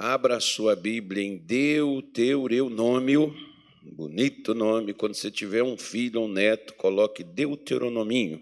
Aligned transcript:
Abra 0.00 0.38
sua 0.38 0.76
Bíblia 0.76 1.24
em 1.24 1.36
Deuteronômio, 1.36 3.34
bonito 3.82 4.54
nome. 4.54 4.94
Quando 4.94 5.14
você 5.14 5.28
tiver 5.28 5.64
um 5.64 5.76
filho 5.76 6.20
ou 6.20 6.28
um 6.28 6.32
neto, 6.32 6.72
coloque 6.74 7.24
Deuteronominho. 7.24 8.40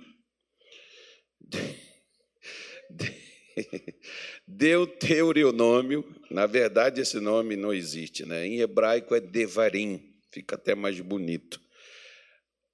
Deuteronômio, 4.47 6.05
na 6.31 6.45
verdade 6.45 7.01
esse 7.01 7.19
nome 7.21 7.57
não 7.57 7.73
existe, 7.73 8.27
né? 8.27 8.47
Em 8.47 8.61
hebraico 8.61 9.15
é 9.15 9.21
Devarim, 9.21 10.15
fica 10.31 10.57
até 10.57 10.75
mais 10.75 11.01
bonito. 11.01 11.59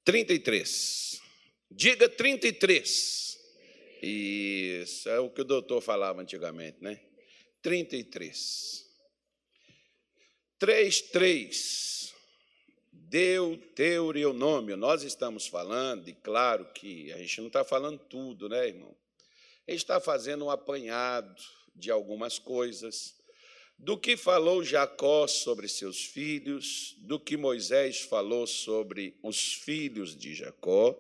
33. 0.05 1.21
Diga 1.71 2.09
33. 2.09 3.39
Isso 4.03 5.09
é 5.09 5.21
o 5.21 5.31
que 5.31 5.43
o 5.43 5.45
doutor 5.45 5.81
falava 5.81 6.21
antigamente, 6.21 6.79
né? 6.81 6.99
33. 7.63 8.85
3, 10.59 11.03
3. 11.03 12.15
Deuteronômio. 12.93 14.77
Nós 14.77 15.03
estamos 15.03 15.47
falando, 15.47 16.09
e 16.09 16.15
claro 16.15 16.65
que 16.73 17.13
a 17.13 17.19
gente 17.19 17.41
não 17.41 17.47
está 17.49 17.65
falando 17.65 17.99
tudo, 17.99 18.49
né, 18.49 18.69
irmão? 18.69 18.97
A 19.67 19.71
gente 19.71 19.81
está 19.81 20.01
fazendo 20.01 20.45
um 20.45 20.51
apanhado 20.51 21.41
de 21.75 21.91
algumas 21.91 22.39
coisas, 22.39 23.15
do 23.79 23.99
que 23.99 24.17
falou 24.17 24.63
Jacó 24.63 25.27
sobre 25.27 25.69
seus 25.69 26.05
filhos, 26.05 26.95
do 26.99 27.19
que 27.19 27.37
Moisés 27.37 28.01
falou 28.01 28.47
sobre 28.47 29.19
os 29.23 29.55
filhos 29.55 30.17
de 30.17 30.35
Jacó, 30.35 30.97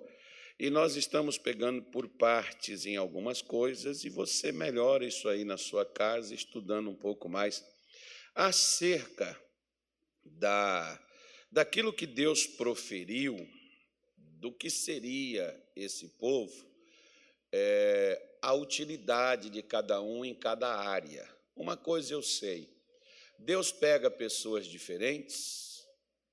e 0.62 0.70
nós 0.70 0.94
estamos 0.94 1.36
pegando 1.36 1.82
por 1.82 2.06
partes 2.06 2.86
em 2.86 2.94
algumas 2.94 3.42
coisas, 3.42 4.04
e 4.04 4.08
você 4.08 4.52
melhora 4.52 5.04
isso 5.04 5.28
aí 5.28 5.44
na 5.44 5.58
sua 5.58 5.84
casa, 5.84 6.32
estudando 6.32 6.88
um 6.88 6.94
pouco 6.94 7.28
mais 7.28 7.64
acerca 8.32 9.36
da, 10.24 11.04
daquilo 11.50 11.92
que 11.92 12.06
Deus 12.06 12.46
proferiu, 12.46 13.36
do 14.16 14.52
que 14.52 14.70
seria 14.70 15.60
esse 15.74 16.10
povo, 16.10 16.64
é, 17.50 18.38
a 18.40 18.54
utilidade 18.54 19.50
de 19.50 19.64
cada 19.64 20.00
um 20.00 20.24
em 20.24 20.32
cada 20.32 20.72
área. 20.72 21.28
Uma 21.56 21.76
coisa 21.76 22.14
eu 22.14 22.22
sei: 22.22 22.72
Deus 23.36 23.72
pega 23.72 24.08
pessoas 24.08 24.68
diferentes, 24.68 25.71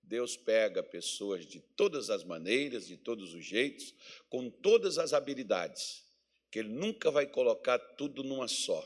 Deus 0.09 0.35
pega 0.35 0.81
pessoas 0.81 1.45
de 1.45 1.59
todas 1.59 2.09
as 2.09 2.23
maneiras, 2.23 2.87
de 2.87 2.97
todos 2.97 3.35
os 3.35 3.45
jeitos, 3.45 3.93
com 4.27 4.49
todas 4.49 4.97
as 4.97 5.13
habilidades, 5.13 6.03
que 6.49 6.57
Ele 6.57 6.69
nunca 6.69 7.11
vai 7.11 7.27
colocar 7.27 7.77
tudo 7.77 8.23
numa 8.23 8.47
só. 8.47 8.83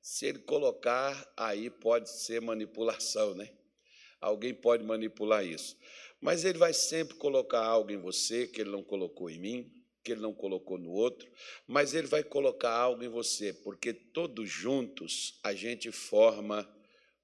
Se 0.00 0.26
Ele 0.26 0.38
colocar, 0.38 1.28
aí 1.36 1.68
pode 1.68 2.08
ser 2.08 2.40
manipulação, 2.40 3.34
né? 3.34 3.50
Alguém 4.20 4.54
pode 4.54 4.84
manipular 4.84 5.44
isso. 5.44 5.76
Mas 6.20 6.44
Ele 6.44 6.56
vai 6.56 6.72
sempre 6.72 7.16
colocar 7.16 7.64
algo 7.64 7.90
em 7.90 7.98
você 7.98 8.46
que 8.46 8.60
Ele 8.60 8.70
não 8.70 8.84
colocou 8.84 9.28
em 9.28 9.40
mim, 9.40 9.72
que 10.04 10.12
Ele 10.12 10.20
não 10.20 10.32
colocou 10.32 10.78
no 10.78 10.92
outro, 10.92 11.28
mas 11.66 11.94
Ele 11.94 12.06
vai 12.06 12.22
colocar 12.22 12.70
algo 12.70 13.02
em 13.02 13.08
você, 13.08 13.52
porque 13.52 13.92
todos 13.92 14.48
juntos 14.48 15.40
a 15.42 15.52
gente 15.52 15.90
forma 15.90 16.77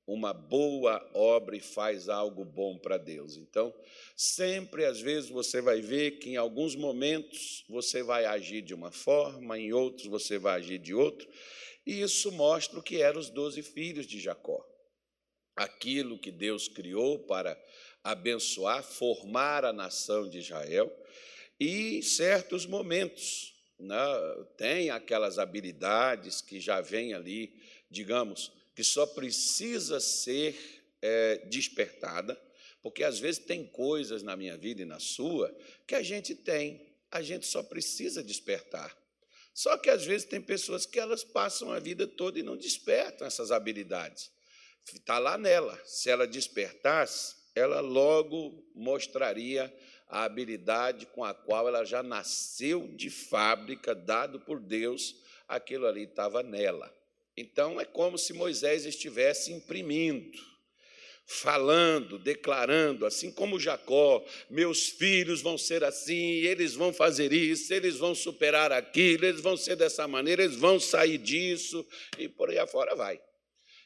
uma 0.06 0.34
boa 0.34 1.08
obra 1.14 1.56
e 1.56 1.60
faz 1.60 2.08
algo 2.08 2.44
bom 2.44 2.76
para 2.78 2.98
Deus. 2.98 3.36
Então, 3.36 3.74
sempre, 4.14 4.84
às 4.84 5.00
vezes, 5.00 5.30
você 5.30 5.60
vai 5.62 5.80
ver 5.80 6.18
que 6.18 6.30
em 6.30 6.36
alguns 6.36 6.76
momentos 6.76 7.64
você 7.68 8.02
vai 8.02 8.26
agir 8.26 8.62
de 8.62 8.74
uma 8.74 8.90
forma, 8.90 9.58
em 9.58 9.72
outros 9.72 10.06
você 10.06 10.38
vai 10.38 10.58
agir 10.58 10.78
de 10.78 10.94
outro, 10.94 11.26
e 11.86 12.00
isso 12.00 12.30
mostra 12.32 12.78
o 12.78 12.82
que 12.82 13.00
eram 13.00 13.18
os 13.18 13.30
doze 13.30 13.62
filhos 13.62 14.06
de 14.06 14.20
Jacó. 14.20 14.64
Aquilo 15.56 16.18
que 16.18 16.30
Deus 16.30 16.68
criou 16.68 17.18
para 17.20 17.58
abençoar, 18.02 18.82
formar 18.82 19.64
a 19.64 19.72
nação 19.72 20.28
de 20.28 20.38
Israel, 20.38 20.94
e 21.58 21.98
em 21.98 22.02
certos 22.02 22.66
momentos 22.66 23.54
né, 23.78 23.96
tem 24.58 24.90
aquelas 24.90 25.38
habilidades 25.38 26.42
que 26.42 26.60
já 26.60 26.80
vêm 26.80 27.14
ali, 27.14 27.54
digamos, 27.90 28.52
que 28.74 28.82
só 28.82 29.06
precisa 29.06 30.00
ser 30.00 30.82
é, 31.00 31.38
despertada, 31.46 32.40
porque 32.82 33.04
às 33.04 33.18
vezes 33.18 33.44
tem 33.44 33.66
coisas 33.66 34.22
na 34.22 34.36
minha 34.36 34.56
vida 34.56 34.82
e 34.82 34.84
na 34.84 34.98
sua 34.98 35.54
que 35.86 35.94
a 35.94 36.02
gente 36.02 36.34
tem, 36.34 36.86
a 37.10 37.22
gente 37.22 37.46
só 37.46 37.62
precisa 37.62 38.22
despertar. 38.22 38.96
Só 39.54 39.78
que 39.78 39.88
às 39.88 40.04
vezes 40.04 40.26
tem 40.26 40.40
pessoas 40.40 40.84
que 40.84 40.98
elas 40.98 41.22
passam 41.22 41.70
a 41.70 41.78
vida 41.78 42.06
toda 42.06 42.38
e 42.38 42.42
não 42.42 42.56
despertam 42.56 43.26
essas 43.26 43.52
habilidades. 43.52 44.30
Está 44.92 45.18
lá 45.18 45.38
nela. 45.38 45.80
Se 45.84 46.10
ela 46.10 46.26
despertasse, 46.26 47.36
ela 47.54 47.80
logo 47.80 48.66
mostraria 48.74 49.72
a 50.08 50.24
habilidade 50.24 51.06
com 51.06 51.24
a 51.24 51.32
qual 51.32 51.68
ela 51.68 51.84
já 51.84 52.02
nasceu 52.02 52.88
de 52.88 53.08
fábrica, 53.10 53.94
dado 53.94 54.40
por 54.40 54.60
Deus, 54.60 55.16
aquilo 55.48 55.86
ali 55.86 56.02
estava 56.02 56.42
nela. 56.42 56.92
Então 57.36 57.80
é 57.80 57.84
como 57.84 58.16
se 58.16 58.32
Moisés 58.32 58.84
estivesse 58.84 59.52
imprimindo, 59.52 60.38
falando, 61.26 62.18
declarando, 62.18 63.04
assim 63.06 63.32
como 63.32 63.58
Jacó: 63.58 64.24
meus 64.48 64.88
filhos 64.88 65.42
vão 65.42 65.58
ser 65.58 65.82
assim, 65.82 66.14
eles 66.14 66.74
vão 66.74 66.92
fazer 66.92 67.32
isso, 67.32 67.72
eles 67.74 67.96
vão 67.96 68.14
superar 68.14 68.70
aquilo, 68.70 69.24
eles 69.24 69.40
vão 69.40 69.56
ser 69.56 69.76
dessa 69.76 70.06
maneira, 70.06 70.44
eles 70.44 70.56
vão 70.56 70.78
sair 70.78 71.18
disso, 71.18 71.84
e 72.18 72.28
por 72.28 72.50
aí 72.50 72.58
afora 72.58 72.94
vai. 72.94 73.20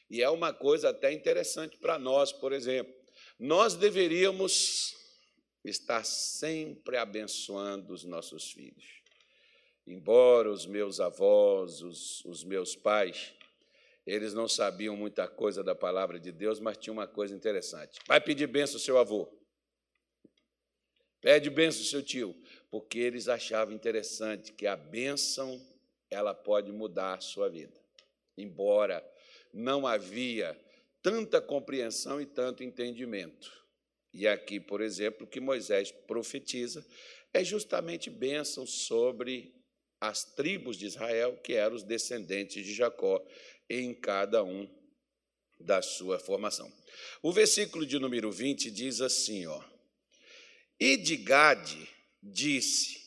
E 0.09 0.21
é 0.21 0.29
uma 0.29 0.53
coisa 0.53 0.89
até 0.89 1.11
interessante 1.11 1.77
para 1.77 1.99
nós, 1.99 2.31
por 2.31 2.51
exemplo. 2.51 2.93
Nós 3.39 3.75
deveríamos 3.75 4.95
estar 5.63 6.03
sempre 6.03 6.97
abençoando 6.97 7.93
os 7.93 8.03
nossos 8.03 8.51
filhos. 8.51 8.99
Embora 9.85 10.51
os 10.51 10.65
meus 10.65 10.99
avós, 10.99 11.81
os, 11.81 12.23
os 12.25 12.43
meus 12.43 12.75
pais, 12.75 13.33
eles 14.09 14.33
não 14.33 14.47
sabiam 14.47 14.95
muita 14.95 15.27
coisa 15.27 15.63
da 15.63 15.75
palavra 15.75 16.19
de 16.19 16.31
Deus, 16.31 16.59
mas 16.59 16.77
tinha 16.77 16.91
uma 16.91 17.07
coisa 17.07 17.35
interessante. 17.35 17.99
Vai 18.07 18.19
pedir 18.19 18.47
benção 18.47 18.75
ao 18.75 18.79
seu 18.79 18.97
avô. 18.97 19.29
Pede 21.21 21.49
benção 21.49 21.81
ao 21.81 21.87
seu 21.87 22.01
tio, 22.01 22.35
porque 22.71 22.97
eles 22.97 23.27
achavam 23.27 23.73
interessante 23.73 24.53
que 24.53 24.65
a 24.65 24.75
bênção 24.75 25.61
ela 26.09 26.33
pode 26.33 26.71
mudar 26.71 27.17
a 27.17 27.21
sua 27.21 27.49
vida. 27.49 27.79
Embora 28.35 29.05
não 29.53 29.85
havia 29.85 30.59
tanta 31.03 31.39
compreensão 31.39 32.19
e 32.19 32.25
tanto 32.25 32.63
entendimento. 32.63 33.51
E 34.11 34.27
aqui, 34.27 34.59
por 34.59 34.81
exemplo, 34.81 35.27
o 35.27 35.29
que 35.29 35.39
Moisés 35.39 35.91
profetiza 35.91 36.83
é 37.31 37.43
justamente 37.43 38.09
bênção 38.09 38.65
sobre 38.65 39.53
as 40.01 40.23
tribos 40.23 40.77
de 40.77 40.85
Israel, 40.85 41.37
que 41.43 41.53
eram 41.53 41.75
os 41.75 41.83
descendentes 41.83 42.65
de 42.65 42.73
Jacó, 42.73 43.23
em 43.69 43.93
cada 43.93 44.43
um 44.43 44.67
da 45.59 45.81
sua 45.81 46.17
formação. 46.17 46.71
O 47.21 47.31
versículo 47.31 47.85
de 47.85 47.99
número 47.99 48.31
20 48.31 48.71
diz 48.71 49.01
assim, 49.01 49.45
ó: 49.45 49.63
E 50.79 50.97
de 50.97 51.15
Gade 51.17 51.87
disse: 52.21 52.99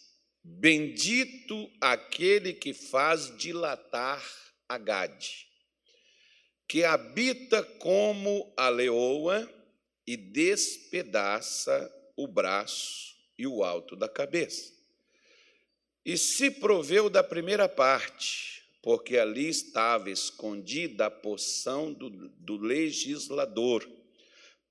Bendito 0.44 1.70
aquele 1.80 2.52
que 2.52 2.72
faz 2.72 3.36
dilatar 3.36 4.22
a 4.68 4.78
Gade, 4.78 5.46
que 6.68 6.84
habita 6.84 7.62
como 7.62 8.52
a 8.56 8.68
leoa 8.68 9.48
e 10.06 10.16
despedaça 10.16 11.90
o 12.16 12.26
braço 12.26 13.16
e 13.38 13.46
o 13.46 13.62
alto 13.62 13.96
da 13.96 14.08
cabeça. 14.08 14.72
E 16.04 16.18
se 16.18 16.50
proveu 16.50 17.08
da 17.08 17.22
primeira 17.22 17.68
parte, 17.68 18.61
porque 18.82 19.16
ali 19.16 19.48
estava 19.48 20.10
escondida 20.10 21.06
a 21.06 21.10
porção 21.10 21.92
do, 21.92 22.10
do 22.10 22.56
legislador, 22.56 23.88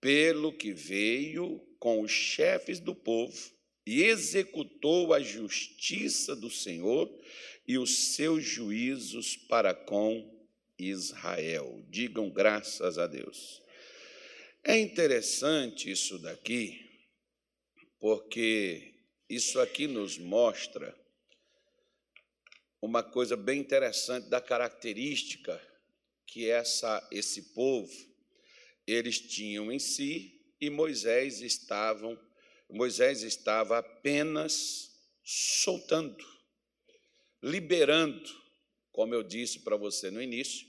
pelo 0.01 0.51
que 0.51 0.73
veio 0.73 1.59
com 1.79 2.01
os 2.01 2.11
chefes 2.11 2.79
do 2.79 2.93
povo 2.93 3.51
e 3.85 4.03
executou 4.03 5.13
a 5.13 5.21
justiça 5.21 6.35
do 6.35 6.49
Senhor 6.49 7.09
e 7.67 7.77
os 7.77 8.15
seus 8.15 8.43
juízos 8.43 9.35
para 9.35 9.73
com 9.73 10.29
Israel. 10.77 11.83
Digam 11.89 12.29
graças 12.29 12.97
a 12.97 13.07
Deus. 13.07 13.61
É 14.63 14.77
interessante 14.77 15.89
isso 15.89 16.19
daqui, 16.19 16.79
porque 17.99 18.93
isso 19.29 19.59
aqui 19.59 19.87
nos 19.87 20.17
mostra 20.17 20.95
uma 22.81 23.03
coisa 23.03 23.37
bem 23.37 23.59
interessante 23.59 24.27
da 24.29 24.41
característica 24.41 25.61
que 26.25 26.49
essa, 26.49 27.07
esse 27.11 27.53
povo 27.53 27.91
eles 28.87 29.19
tinham 29.19 29.71
em 29.71 29.79
si 29.79 30.41
e 30.59 30.69
Moisés 30.69 31.41
estavam 31.41 32.19
Moisés 32.71 33.21
estava 33.21 33.79
apenas 33.79 34.91
soltando, 35.23 36.25
liberando, 37.43 38.29
como 38.91 39.13
eu 39.13 39.21
disse 39.21 39.59
para 39.59 39.75
você 39.75 40.09
no 40.09 40.21
início, 40.21 40.65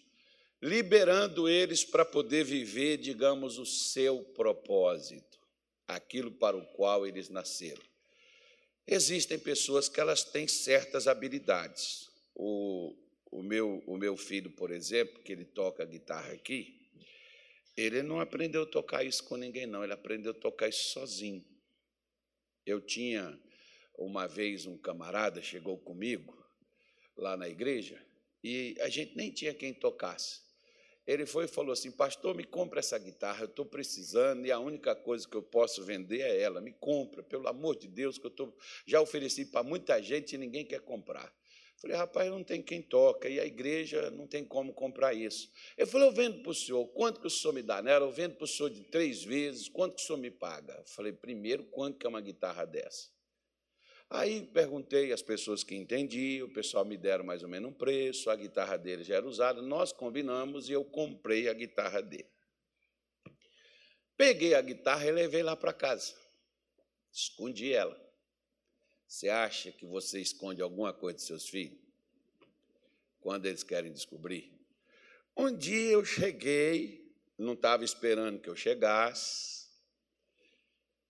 liberando 0.61 1.49
eles 1.49 1.85
para 1.85 2.05
poder 2.05 2.45
viver, 2.45 2.97
digamos, 2.97 3.57
o 3.57 3.65
seu 3.65 4.23
propósito, 4.35 5.39
aquilo 5.87 6.33
para 6.33 6.57
o 6.57 6.67
qual 6.73 7.07
eles 7.07 7.29
nasceram. 7.29 7.83
Existem 8.87 9.39
pessoas 9.39 9.89
que 9.89 10.01
elas 10.01 10.25
têm 10.25 10.49
certas 10.49 11.07
habilidades. 11.07 12.11
O, 12.35 12.97
o, 13.31 13.43
meu, 13.43 13.83
o 13.87 13.97
meu 13.97 14.17
filho, 14.17 14.51
por 14.51 14.71
exemplo, 14.71 15.23
que 15.23 15.33
ele 15.33 15.45
toca 15.45 15.85
guitarra 15.85 16.33
aqui, 16.33 16.81
ele 17.77 18.03
não 18.03 18.21
aprendeu 18.21 18.65
a 18.65 18.67
tocar 18.67 19.05
isso 19.05 19.25
com 19.25 19.37
ninguém, 19.37 19.67
não, 19.67 19.83
ele 19.83 19.93
aprendeu 19.93 20.33
a 20.33 20.35
tocar 20.35 20.69
isso 20.69 20.91
sozinho. 20.91 21.45
Eu 22.67 22.81
tinha 22.81 23.39
uma 23.97 24.27
vez 24.27 24.67
um 24.67 24.77
camarada 24.77 25.43
chegou 25.43 25.79
comigo 25.79 26.37
lá 27.17 27.37
na 27.37 27.49
igreja 27.49 28.05
e 28.43 28.77
a 28.81 28.89
gente 28.89 29.17
nem 29.17 29.31
tinha 29.31 29.55
quem 29.55 29.73
tocasse. 29.73 30.42
Ele 31.07 31.27
foi 31.27 31.45
e 31.45 31.49
falou 31.49 31.73
assim: 31.73 31.91
Pastor, 31.91 32.35
me 32.35 32.45
compra 32.45 32.81
essa 32.81 32.99
guitarra, 32.99 33.43
eu 33.43 33.49
estou 33.49 33.67
precisando 33.67 34.47
e 34.47 34.53
a 34.53 34.59
única 34.59 34.95
coisa 34.95 35.29
que 35.29 35.37
eu 35.37 35.43
posso 35.43 35.85
vender 35.85 36.21
é 36.21 36.41
ela. 36.41 36.61
Me 36.61 36.73
compra, 36.73 37.23
pelo 37.23 37.49
amor 37.49 37.77
de 37.77 37.89
Deus, 37.89 38.19
que 38.19 38.27
eu 38.27 38.31
tô, 38.31 38.53
já 38.87 39.01
ofereci 39.01 39.47
para 39.47 39.63
muita 39.63 40.01
gente 40.01 40.35
e 40.35 40.39
ninguém 40.39 40.65
quer 40.65 40.81
comprar. 40.81 41.33
Falei, 41.83 41.97
rapaz, 41.97 42.31
não 42.31 42.45
tem 42.45 42.63
quem 42.63 42.81
toca 42.81 43.29
e 43.29 43.41
a 43.41 43.45
igreja 43.45 44.09
não 44.13 44.25
tem 44.25 44.45
como 44.45 44.73
comprar 44.73 45.15
isso. 45.15 45.51
Ele 45.77 45.91
falou, 45.91 46.07
eu 46.07 46.15
vendo 46.15 46.41
para 46.41 46.53
o 46.53 46.55
senhor, 46.55 46.87
quanto 46.89 47.21
que 47.21 47.27
o 47.27 47.31
senhor 47.31 47.53
me 47.53 47.61
dá 47.61 47.83
nela? 47.83 48.07
Eu 48.07 48.13
vendo 48.13 48.37
para 48.37 48.45
o 48.45 48.47
senhor 48.47 48.71
de 48.71 48.85
três 48.85 49.25
vezes, 49.25 49.69
quanto 49.69 49.97
que 49.97 50.03
o 50.03 50.07
senhor 50.07 50.19
me 50.21 50.31
paga? 50.31 50.81
Falei, 50.87 51.13
primeiro, 51.13 51.65
quanto 51.65 51.99
que 51.99 52.07
é 52.07 52.09
uma 52.09 52.21
guitarra 52.21 52.65
dessa? 52.65 53.09
Aí 54.15 54.43
perguntei 54.43 55.11
às 55.11 55.23
pessoas 55.23 55.65
que 55.65 55.75
entendiam, 55.75 56.47
o 56.47 56.53
pessoal 56.53 56.85
me 56.85 56.99
deram 56.99 57.25
mais 57.25 57.43
ou 57.43 57.49
menos 57.49 57.71
um 57.71 57.73
preço, 57.73 58.29
a 58.29 58.37
guitarra 58.37 58.77
dele 58.77 59.03
já 59.03 59.17
era 59.17 59.27
usada, 59.27 59.63
nós 59.63 59.91
combinamos 59.91 60.69
e 60.69 60.73
eu 60.73 60.85
comprei 60.85 61.49
a 61.49 61.55
guitarra 61.55 62.03
dele. 62.03 62.29
Peguei 64.15 64.55
a 64.55 64.61
guitarra 64.61 65.07
e 65.07 65.11
levei 65.11 65.43
lá 65.43 65.57
para 65.57 65.73
casa. 65.73 66.15
Escondi 67.11 67.73
ela. 67.73 67.99
Você 69.07 69.31
acha 69.31 69.73
que 69.73 69.87
você 69.87 70.21
esconde 70.21 70.61
alguma 70.61 70.93
coisa 70.93 71.17
de 71.17 71.25
seus 71.25 71.49
filhos? 71.49 71.81
Quando 73.19 73.47
eles 73.47 73.63
querem 73.63 73.91
descobrir? 73.91 74.53
Um 75.35 75.57
dia 75.57 75.93
eu 75.93 76.05
cheguei, 76.05 77.17
não 77.39 77.55
estava 77.55 77.83
esperando 77.83 78.41
que 78.41 78.51
eu 78.51 78.57
chegasse, 78.57 79.62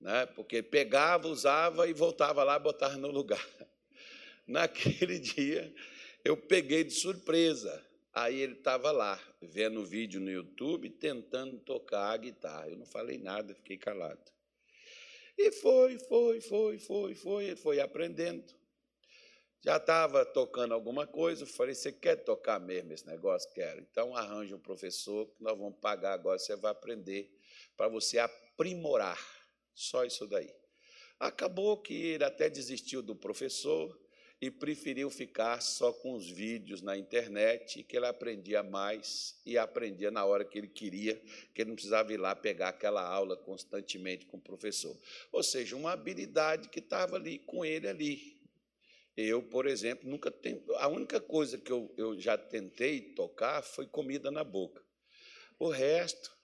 né? 0.02 0.26
porque 0.26 0.62
pegava, 0.62 1.28
usava 1.28 1.88
e 1.88 1.92
voltava 1.92 2.42
lá 2.42 2.58
botava 2.58 2.96
no 2.96 3.08
lugar. 3.08 3.44
Naquele 4.46 5.18
dia, 5.18 5.72
eu 6.24 6.36
peguei 6.36 6.84
de 6.84 6.92
surpresa. 6.92 7.82
Aí 8.12 8.40
ele 8.40 8.54
estava 8.54 8.90
lá, 8.90 9.18
vendo 9.40 9.80
o 9.80 9.86
vídeo 9.86 10.20
no 10.20 10.30
YouTube, 10.30 10.90
tentando 10.90 11.58
tocar 11.60 12.10
a 12.10 12.16
guitarra. 12.18 12.68
Eu 12.68 12.76
não 12.76 12.84
falei 12.84 13.16
nada, 13.16 13.54
fiquei 13.54 13.78
calado. 13.78 14.20
E 15.38 15.50
foi, 15.50 15.98
foi, 15.98 16.40
foi, 16.42 16.78
foi, 16.78 17.14
foi, 17.14 17.44
ele 17.44 17.56
foi 17.56 17.80
aprendendo. 17.80 18.52
Já 19.62 19.76
estava 19.76 20.26
tocando 20.26 20.74
alguma 20.74 21.06
coisa, 21.06 21.44
eu 21.44 21.46
falei, 21.46 21.74
você 21.74 21.92
quer 21.92 22.16
tocar 22.16 22.58
mesmo 22.58 22.92
esse 22.92 23.06
negócio? 23.06 23.48
Quero. 23.54 23.80
Então 23.80 24.14
arranja 24.14 24.56
um 24.56 24.60
professor 24.60 25.26
que 25.28 25.42
nós 25.42 25.56
vamos 25.56 25.78
pagar 25.80 26.12
agora, 26.12 26.38
você 26.38 26.56
vai 26.56 26.72
aprender 26.72 27.32
para 27.76 27.88
você 27.88 28.18
aprimorar 28.18 29.41
só 29.74 30.04
isso 30.04 30.26
daí. 30.26 30.52
Acabou 31.18 31.76
que 31.76 31.94
ele 31.94 32.24
até 32.24 32.50
desistiu 32.50 33.02
do 33.02 33.14
professor 33.14 33.98
e 34.42 34.50
preferiu 34.50 35.08
ficar 35.08 35.62
só 35.62 35.92
com 35.92 36.14
os 36.14 36.28
vídeos 36.28 36.82
na 36.82 36.96
internet, 36.96 37.84
que 37.84 37.96
ele 37.96 38.06
aprendia 38.06 38.60
mais 38.60 39.40
e 39.46 39.56
aprendia 39.56 40.10
na 40.10 40.24
hora 40.24 40.44
que 40.44 40.58
ele 40.58 40.66
queria, 40.66 41.14
que 41.54 41.62
ele 41.62 41.68
não 41.68 41.76
precisava 41.76 42.12
ir 42.12 42.16
lá 42.16 42.34
pegar 42.34 42.70
aquela 42.70 43.06
aula 43.06 43.36
constantemente 43.36 44.26
com 44.26 44.38
o 44.38 44.40
professor. 44.40 44.98
Ou 45.30 45.44
seja, 45.44 45.76
uma 45.76 45.92
habilidade 45.92 46.70
que 46.70 46.80
estava 46.80 47.14
ali 47.14 47.38
com 47.38 47.64
ele 47.64 47.86
ali. 47.86 48.42
Eu, 49.16 49.44
por 49.44 49.64
exemplo, 49.64 50.10
nunca 50.10 50.28
tenho. 50.28 50.60
A 50.78 50.88
única 50.88 51.20
coisa 51.20 51.56
que 51.56 51.70
eu, 51.70 51.94
eu 51.96 52.18
já 52.18 52.36
tentei 52.36 53.00
tocar 53.14 53.62
foi 53.62 53.86
comida 53.86 54.28
na 54.28 54.42
boca. 54.42 54.82
O 55.56 55.68
resto, 55.68 56.36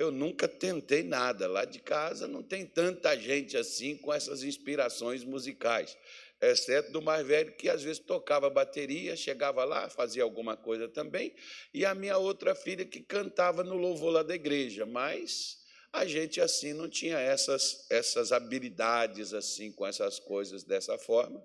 eu 0.00 0.10
nunca 0.10 0.48
tentei 0.48 1.02
nada. 1.02 1.46
Lá 1.46 1.66
de 1.66 1.78
casa 1.78 2.26
não 2.26 2.42
tem 2.42 2.64
tanta 2.64 3.14
gente 3.18 3.54
assim 3.56 3.98
com 3.98 4.12
essas 4.12 4.42
inspirações 4.42 5.22
musicais, 5.22 5.96
exceto 6.40 6.90
do 6.90 7.02
mais 7.02 7.26
velho 7.26 7.52
que 7.52 7.68
às 7.68 7.82
vezes 7.82 7.98
tocava 7.98 8.48
bateria, 8.48 9.14
chegava 9.14 9.62
lá, 9.62 9.90
fazia 9.90 10.22
alguma 10.22 10.56
coisa 10.56 10.88
também, 10.88 11.34
e 11.74 11.84
a 11.84 11.94
minha 11.94 12.16
outra 12.16 12.54
filha 12.54 12.84
que 12.86 13.00
cantava 13.00 13.62
no 13.62 13.76
louvor 13.76 14.10
lá 14.10 14.22
da 14.22 14.34
igreja, 14.34 14.86
mas 14.86 15.58
a 15.92 16.06
gente 16.06 16.40
assim 16.40 16.72
não 16.72 16.88
tinha 16.88 17.18
essas 17.18 17.86
essas 17.90 18.32
habilidades 18.32 19.34
assim 19.34 19.70
com 19.70 19.86
essas 19.86 20.18
coisas 20.18 20.64
dessa 20.64 20.96
forma. 20.96 21.44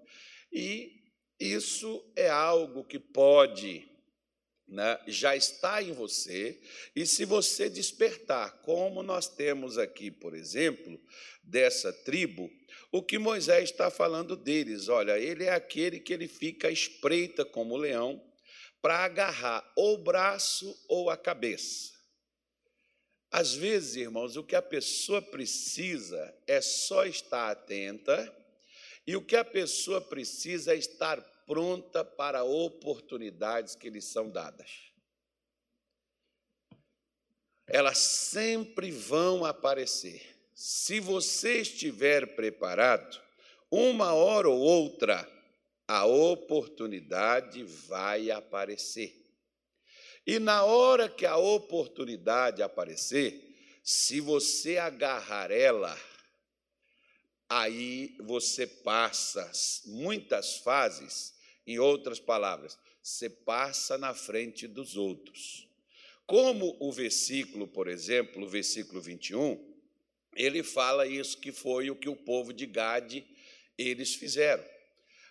E 0.49 0.93
isso 1.37 2.09
é 2.15 2.29
algo 2.29 2.85
que 2.85 2.99
pode 2.99 3.94
né, 4.67 4.99
já 5.07 5.35
está 5.35 5.81
em 5.81 5.93
você, 5.93 6.59
e 6.95 7.05
se 7.05 7.23
você 7.25 7.69
despertar, 7.69 8.61
como 8.61 9.03
nós 9.03 9.27
temos 9.27 9.77
aqui, 9.77 10.09
por 10.09 10.33
exemplo, 10.33 10.99
dessa 11.43 11.93
tribo, 11.93 12.49
o 12.91 13.03
que 13.03 13.19
Moisés 13.19 13.69
está 13.69 13.91
falando 13.91 14.35
deles, 14.35 14.87
olha, 14.87 15.19
ele 15.19 15.43
é 15.43 15.53
aquele 15.53 15.99
que 15.99 16.13
ele 16.13 16.27
fica 16.27 16.71
espreita 16.71 17.45
como 17.45 17.77
leão 17.77 18.23
para 18.81 18.99
agarrar 18.99 19.71
ou 19.75 19.95
o 19.95 20.03
braço 20.03 20.75
ou 20.87 21.09
a 21.09 21.17
cabeça. 21.17 21.93
Às 23.31 23.53
vezes, 23.53 23.97
irmãos, 23.97 24.37
o 24.37 24.43
que 24.43 24.55
a 24.55 24.61
pessoa 24.61 25.21
precisa 25.21 26.33
é 26.47 26.61
só 26.61 27.05
estar 27.05 27.51
atenta, 27.51 28.33
e 29.05 29.15
o 29.15 29.21
que 29.21 29.35
a 29.35 29.43
pessoa 29.43 30.01
precisa 30.01 30.73
é 30.73 30.77
estar 30.77 31.19
pronta 31.45 32.03
para 32.03 32.43
oportunidades 32.43 33.75
que 33.75 33.89
lhe 33.89 34.01
são 34.01 34.29
dadas. 34.29 34.91
Elas 37.67 37.97
sempre 37.97 38.91
vão 38.91 39.45
aparecer. 39.45 40.21
Se 40.53 40.99
você 40.99 41.61
estiver 41.61 42.35
preparado, 42.35 43.21
uma 43.69 44.13
hora 44.13 44.49
ou 44.49 44.59
outra, 44.59 45.29
a 45.87 46.05
oportunidade 46.05 47.63
vai 47.63 48.31
aparecer. 48.31 49.23
E 50.25 50.39
na 50.39 50.63
hora 50.63 51.07
que 51.07 51.25
a 51.25 51.37
oportunidade 51.37 52.63
aparecer, 52.63 53.43
se 53.83 54.19
você 54.19 54.77
agarrar 54.77 55.51
ela, 55.51 55.95
aí 57.47 58.15
você 58.21 58.65
passa 58.65 59.51
muitas 59.85 60.57
fases 60.57 61.34
em 61.65 61.79
outras 61.79 62.19
palavras, 62.19 62.77
você 63.01 63.29
passa 63.29 63.97
na 63.97 64.13
frente 64.13 64.67
dos 64.67 64.95
outros. 64.95 65.67
Como 66.25 66.75
o 66.79 66.91
versículo, 66.91 67.67
por 67.67 67.87
exemplo, 67.87 68.43
o 68.43 68.49
versículo 68.49 68.99
21, 68.99 69.75
ele 70.35 70.63
fala 70.63 71.07
isso 71.07 71.37
que 71.37 71.51
foi 71.51 71.89
o 71.89 71.95
que 71.95 72.09
o 72.09 72.15
povo 72.15 72.51
de 72.51 72.65
Gade 72.65 73.25
eles 73.77 74.15
fizeram, 74.15 74.63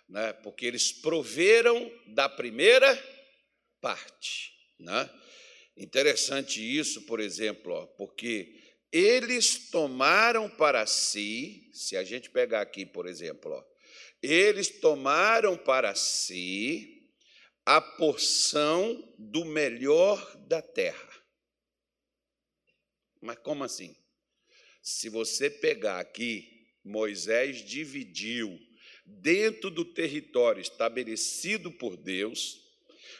né? 0.07 0.33
porque 0.33 0.65
eles 0.65 0.91
proveram 0.91 1.91
da 2.07 2.29
primeira 2.29 2.95
parte. 3.81 4.53
Né? 4.79 5.09
Interessante 5.77 6.61
isso, 6.61 7.01
por 7.03 7.19
exemplo, 7.19 7.73
ó, 7.73 7.85
porque 7.85 8.55
eles 8.91 9.69
tomaram 9.69 10.49
para 10.49 10.85
si, 10.85 11.69
se 11.73 11.97
a 11.97 12.03
gente 12.03 12.29
pegar 12.29 12.61
aqui, 12.61 12.85
por 12.85 13.07
exemplo, 13.07 13.51
ó, 13.51 13.63
eles 14.21 14.79
tomaram 14.79 15.57
para 15.57 15.93
si 15.95 17.11
a 17.65 17.81
porção 17.81 19.13
do 19.17 19.43
melhor 19.45 20.37
da 20.47 20.61
terra. 20.61 21.23
Mas 23.21 23.37
como 23.39 23.63
assim? 23.63 23.95
Se 24.81 25.09
você 25.09 25.49
pegar 25.49 25.99
aqui, 25.99 26.69
Moisés 26.83 27.65
dividiu 27.65 28.59
dentro 29.03 29.71
do 29.71 29.83
território 29.83 30.61
estabelecido 30.61 31.71
por 31.71 31.97
Deus, 31.97 32.59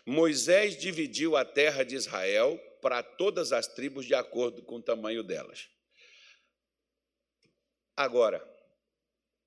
Moisés 0.06 0.78
dividiu 0.78 1.36
a 1.36 1.44
terra 1.44 1.84
de 1.84 1.96
Israel 1.96 2.58
para 2.82 3.02
todas 3.02 3.52
as 3.52 3.68
tribos 3.68 4.06
de 4.06 4.14
acordo 4.14 4.62
com 4.62 4.76
o 4.76 4.84
tamanho 4.84 5.24
delas. 5.24 5.68
Agora, 7.98 8.44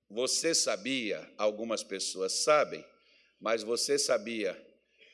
você 0.09 0.55
sabia, 0.55 1.31
algumas 1.37 1.83
pessoas 1.83 2.33
sabem, 2.33 2.83
mas 3.39 3.61
você 3.61 3.99
sabia 3.99 4.59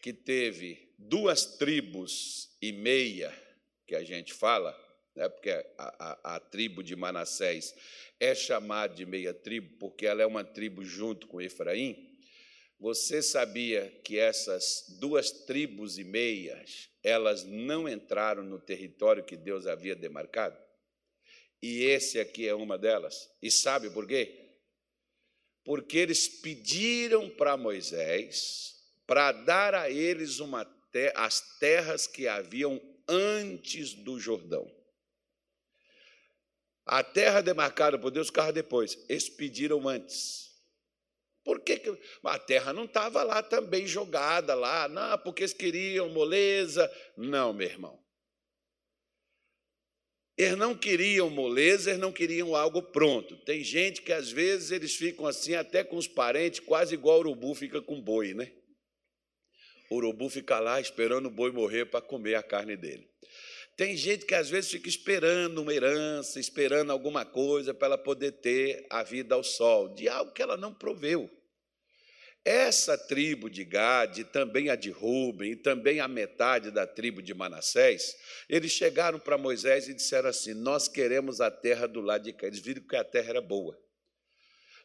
que 0.02 0.14
teve 0.14 0.94
duas 0.98 1.58
tribos 1.58 2.56
e 2.62 2.72
meia, 2.72 3.34
que 3.86 3.96
a 3.96 4.04
gente 4.04 4.34
fala, 4.34 4.74
né, 5.16 5.28
porque 5.28 5.50
a, 5.50 5.66
a, 5.78 6.36
a 6.36 6.40
tribo 6.40 6.82
de 6.82 6.96
Manassés 6.96 7.76
é 8.20 8.34
chamada 8.34 8.96
de 8.96 9.06
meia 9.06 9.34
tribo, 9.34 9.78
porque 9.78 10.06
ela 10.06 10.22
é 10.22 10.26
uma 10.26 10.44
tribo 10.44 10.84
junto 10.84 11.28
com 11.28 11.42
Efraim. 11.42 12.14
Você 12.80 13.22
sabia 13.22 13.90
que 14.04 14.18
essas 14.18 14.86
duas 15.00 15.32
tribos 15.32 15.98
e 15.98 16.04
meias, 16.04 16.90
elas 17.04 17.44
não 17.44 17.88
entraram 17.88 18.44
no 18.44 18.60
território 18.60 19.24
que 19.24 19.36
Deus 19.36 19.66
havia 19.66 19.96
demarcado? 19.96 20.58
E 21.62 21.84
esse 21.84 22.20
aqui 22.20 22.48
é 22.48 22.54
uma 22.54 22.78
delas. 22.78 23.30
E 23.42 23.50
sabe 23.50 23.90
por 23.90 24.08
quê? 24.08 24.45
Porque 25.66 25.98
eles 25.98 26.28
pediram 26.28 27.30
para 27.30 27.58
Moisés 27.58 28.76
para 29.06 29.32
dar 29.32 29.76
a 29.76 29.90
eles 29.90 30.40
uma 30.40 30.64
as 31.14 31.42
terras 31.60 32.08
que 32.08 32.28
haviam 32.28 32.82
antes 33.08 33.94
do 33.94 34.20
Jordão. 34.20 34.72
A 36.86 37.04
terra 37.04 37.42
demarcada 37.42 37.98
por 37.98 38.12
Deus 38.12 38.28
ficava 38.28 38.54
depois. 38.54 38.98
Eles 39.10 39.28
pediram 39.28 39.88
antes. 39.90 40.46
Por 41.44 41.60
que, 41.60 41.78
que 41.78 42.00
a 42.24 42.40
terra 42.40 42.72
não 42.72 42.86
estava 42.86 43.24
lá 43.24 43.44
também 43.44 43.86
jogada 43.86 44.56
lá? 44.56 44.88
Não, 44.88 45.18
porque 45.20 45.44
eles 45.44 45.54
queriam 45.54 46.10
moleza. 46.10 46.92
Não, 47.18 47.54
meu 47.54 47.68
irmão. 47.68 48.05
Eles 50.38 50.58
não 50.58 50.76
queriam 50.76 51.30
moleza, 51.30 51.92
eles 51.92 52.02
não 52.02 52.12
queriam 52.12 52.56
algo 52.56 52.82
pronto. 52.82 53.38
Tem 53.46 53.64
gente 53.64 54.02
que 54.02 54.12
às 54.12 54.30
vezes 54.30 54.72
eles 54.72 54.96
ficam 54.96 55.26
assim, 55.26 55.56
até 55.56 55.84
com 55.84 55.96
os 55.96 56.08
parentes, 56.08 56.60
quase 56.60 56.94
igual 56.94 57.18
o 57.18 57.20
urubu 57.22 57.56
fica 57.56 57.82
com 57.82 58.02
boi, 58.02 58.34
né? 58.34 58.52
O 59.90 59.96
urubu 59.96 60.30
fica 60.30 60.60
lá 60.60 60.80
esperando 60.82 61.28
o 61.28 61.32
boi 61.32 61.52
morrer 61.52 61.86
para 61.86 62.02
comer 62.02 62.36
a 62.36 62.44
carne 62.44 62.76
dele. 62.76 63.10
Tem 63.78 63.96
gente 63.96 64.26
que 64.26 64.34
às 64.34 64.50
vezes 64.50 64.72
fica 64.72 64.90
esperando 64.90 65.62
uma 65.62 65.74
herança, 65.74 66.40
esperando 66.40 66.92
alguma 66.92 67.26
coisa 67.26 67.74
para 67.74 67.88
ela 67.88 67.98
poder 67.98 68.32
ter 68.34 68.86
a 68.90 69.04
vida 69.04 69.36
ao 69.36 69.44
sol, 69.44 69.94
de 69.94 70.08
algo 70.10 70.32
que 70.32 70.42
ela 70.42 70.58
não 70.58 70.74
proveu. 70.74 71.30
Essa 72.46 72.96
tribo 72.96 73.50
de 73.50 73.66
Gade, 73.66 74.24
também 74.24 74.70
a 74.70 74.76
de 74.76 74.92
Ruben, 74.92 75.54
e 75.54 75.56
também 75.56 76.00
a 76.00 76.08
metade 76.08 76.70
da 76.70 76.86
tribo 76.86 77.20
de 77.20 77.34
Manassés, 77.34 78.16
eles 78.48 78.72
chegaram 78.72 79.18
para 79.20 79.36
Moisés 79.36 79.88
e 79.88 79.96
disseram 79.96 80.30
assim: 80.30 80.54
Nós 80.54 80.88
queremos 80.88 81.42
a 81.42 81.50
terra 81.50 81.88
do 81.88 82.02
lado 82.02 82.24
de 82.24 82.34
cá. 82.34 82.46
Eles 82.46 82.60
viram 82.60 82.84
que 82.84 82.96
a 82.96 83.04
terra 83.04 83.30
era 83.30 83.42
boa. 83.42 83.76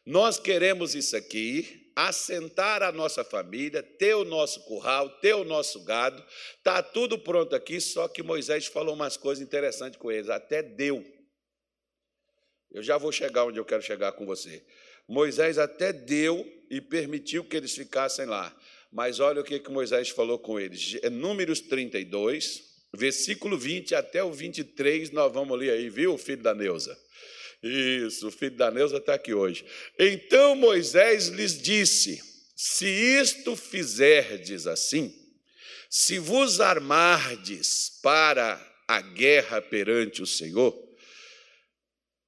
Nós 0.03 0.39
queremos 0.39 0.95
isso 0.95 1.15
aqui, 1.15 1.91
assentar 1.95 2.81
a 2.81 2.91
nossa 2.91 3.23
família, 3.23 3.83
ter 3.83 4.15
o 4.15 4.25
nosso 4.25 4.65
curral, 4.65 5.07
ter 5.19 5.35
o 5.35 5.43
nosso 5.43 5.83
gado, 5.83 6.25
está 6.57 6.81
tudo 6.81 7.19
pronto 7.19 7.55
aqui, 7.55 7.79
só 7.79 8.07
que 8.07 8.23
Moisés 8.23 8.65
falou 8.65 8.95
umas 8.95 9.15
coisas 9.15 9.43
interessantes 9.43 9.99
com 9.99 10.11
eles, 10.11 10.27
até 10.27 10.63
deu. 10.63 11.05
Eu 12.71 12.81
já 12.81 12.97
vou 12.97 13.11
chegar 13.11 13.45
onde 13.45 13.59
eu 13.59 13.65
quero 13.65 13.83
chegar 13.83 14.13
com 14.13 14.25
você. 14.25 14.65
Moisés 15.07 15.59
até 15.59 15.93
deu 15.93 16.60
e 16.71 16.79
permitiu 16.79 17.43
que 17.43 17.57
eles 17.57 17.75
ficassem 17.75 18.25
lá. 18.25 18.55
Mas 18.89 19.19
olha 19.19 19.41
o 19.41 19.43
que, 19.43 19.59
que 19.59 19.69
Moisés 19.69 20.09
falou 20.09 20.39
com 20.39 20.57
eles. 20.57 20.97
É 21.03 21.09
Números 21.09 21.59
32, 21.59 22.63
versículo 22.93 23.57
20 23.57 23.93
até 23.93 24.23
o 24.23 24.31
23, 24.31 25.11
nós 25.11 25.31
vamos 25.33 25.59
ler 25.59 25.71
aí, 25.71 25.89
viu, 25.89 26.17
filho 26.17 26.41
da 26.41 26.55
Neuza? 26.55 26.97
Isso, 27.61 28.29
o 28.29 28.31
filho 28.31 28.55
da 28.55 28.71
Neuza 28.71 28.97
está 28.97 29.15
aqui 29.15 29.33
hoje. 29.33 29.65
Então 29.99 30.55
Moisés 30.55 31.27
lhes 31.27 31.61
disse: 31.61 32.23
Se 32.55 32.87
isto 32.87 33.55
fizerdes 33.57 34.65
assim, 34.65 35.13
se 35.89 36.19
vos 36.19 36.61
armardes 36.61 37.99
para 38.01 38.59
a 38.87 39.01
guerra 39.01 39.61
perante 39.61 40.23
o 40.23 40.25
Senhor, 40.25 40.73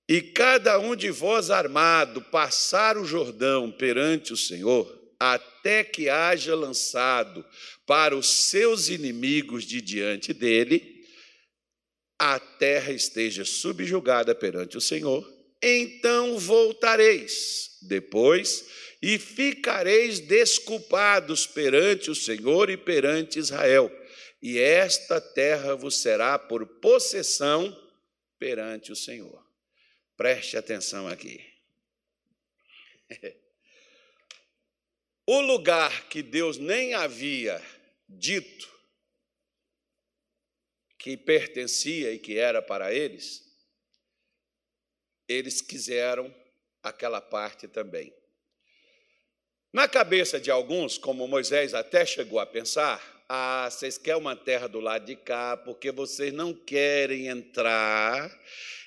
e 0.08 0.22
cada 0.22 0.80
um 0.80 0.96
de 0.96 1.10
vós 1.10 1.50
armado 1.50 2.22
passar 2.22 2.98
o 2.98 3.06
Jordão 3.06 3.72
perante 3.72 4.34
o 4.34 4.38
Senhor, 4.38 5.02
até 5.20 5.84
que 5.84 6.10
haja 6.10 6.54
lançado 6.54 7.46
para 7.86 8.16
os 8.16 8.28
seus 8.28 8.90
inimigos 8.90 9.64
de 9.64 9.82
diante 9.82 10.34
dele, 10.34 11.02
a 12.20 12.40
terra 12.40 12.92
esteja 12.92 13.46
subjugada 13.46 14.36
perante 14.36 14.78
o 14.78 14.82
Senhor, 14.82 15.26
então 15.62 16.38
voltareis 16.38 17.78
depois 17.82 18.66
e 19.02 19.18
ficareis 19.18 20.20
desculpados 20.20 21.46
perante 21.46 22.10
o 22.10 22.16
Senhor 22.16 22.70
e 22.70 22.78
perante 22.78 23.40
Israel, 23.40 23.92
e 24.42 24.60
esta 24.60 25.20
terra 25.20 25.76
vos 25.76 25.98
será 25.98 26.38
por 26.38 26.66
possessão 26.66 27.78
perante 28.38 28.92
o 28.92 28.96
Senhor. 28.96 29.43
Preste 30.24 30.56
atenção 30.56 31.06
aqui. 31.10 31.46
O 35.26 35.40
lugar 35.40 36.10
que 36.10 36.22
Deus 36.22 36.58
nem 36.58 36.94
havia 36.94 37.62
dito 38.10 38.70
que 40.98 41.16
pertencia 41.16 42.12
e 42.12 42.20
que 42.20 42.38
era 42.38 42.62
para 42.62 42.94
eles, 42.94 43.42
eles 45.30 45.62
quiseram 45.62 46.34
aquela 46.82 47.22
parte 47.22 47.70
também. 47.70 48.14
Na 49.72 49.88
cabeça 49.88 50.42
de 50.42 50.52
alguns, 50.52 50.98
como 50.98 51.26
Moisés 51.26 51.74
até 51.74 52.06
chegou 52.06 52.38
a 52.38 52.46
pensar, 52.46 53.13
ah, 53.36 53.68
vocês 53.68 53.98
querem 53.98 54.22
uma 54.22 54.36
terra 54.36 54.68
do 54.68 54.80
lado 54.80 55.06
de 55.08 55.16
cá 55.16 55.58
porque 55.58 55.92
vocês 55.92 56.32
não 56.32 56.54
querem 56.54 57.30
entrar 57.30 58.32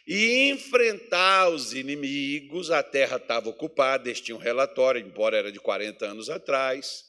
e 0.06 0.50
enfrentar 0.50 1.48
os 1.48 1.74
inimigos. 1.74 2.70
A 2.70 2.80
terra 2.80 3.16
estava 3.16 3.48
ocupada, 3.48 4.08
eles 4.08 4.20
tinham 4.20 4.38
um 4.38 4.40
relatório, 4.40 5.00
embora 5.04 5.36
era 5.36 5.50
de 5.50 5.58
40 5.58 6.06
anos 6.06 6.30
atrás. 6.30 7.06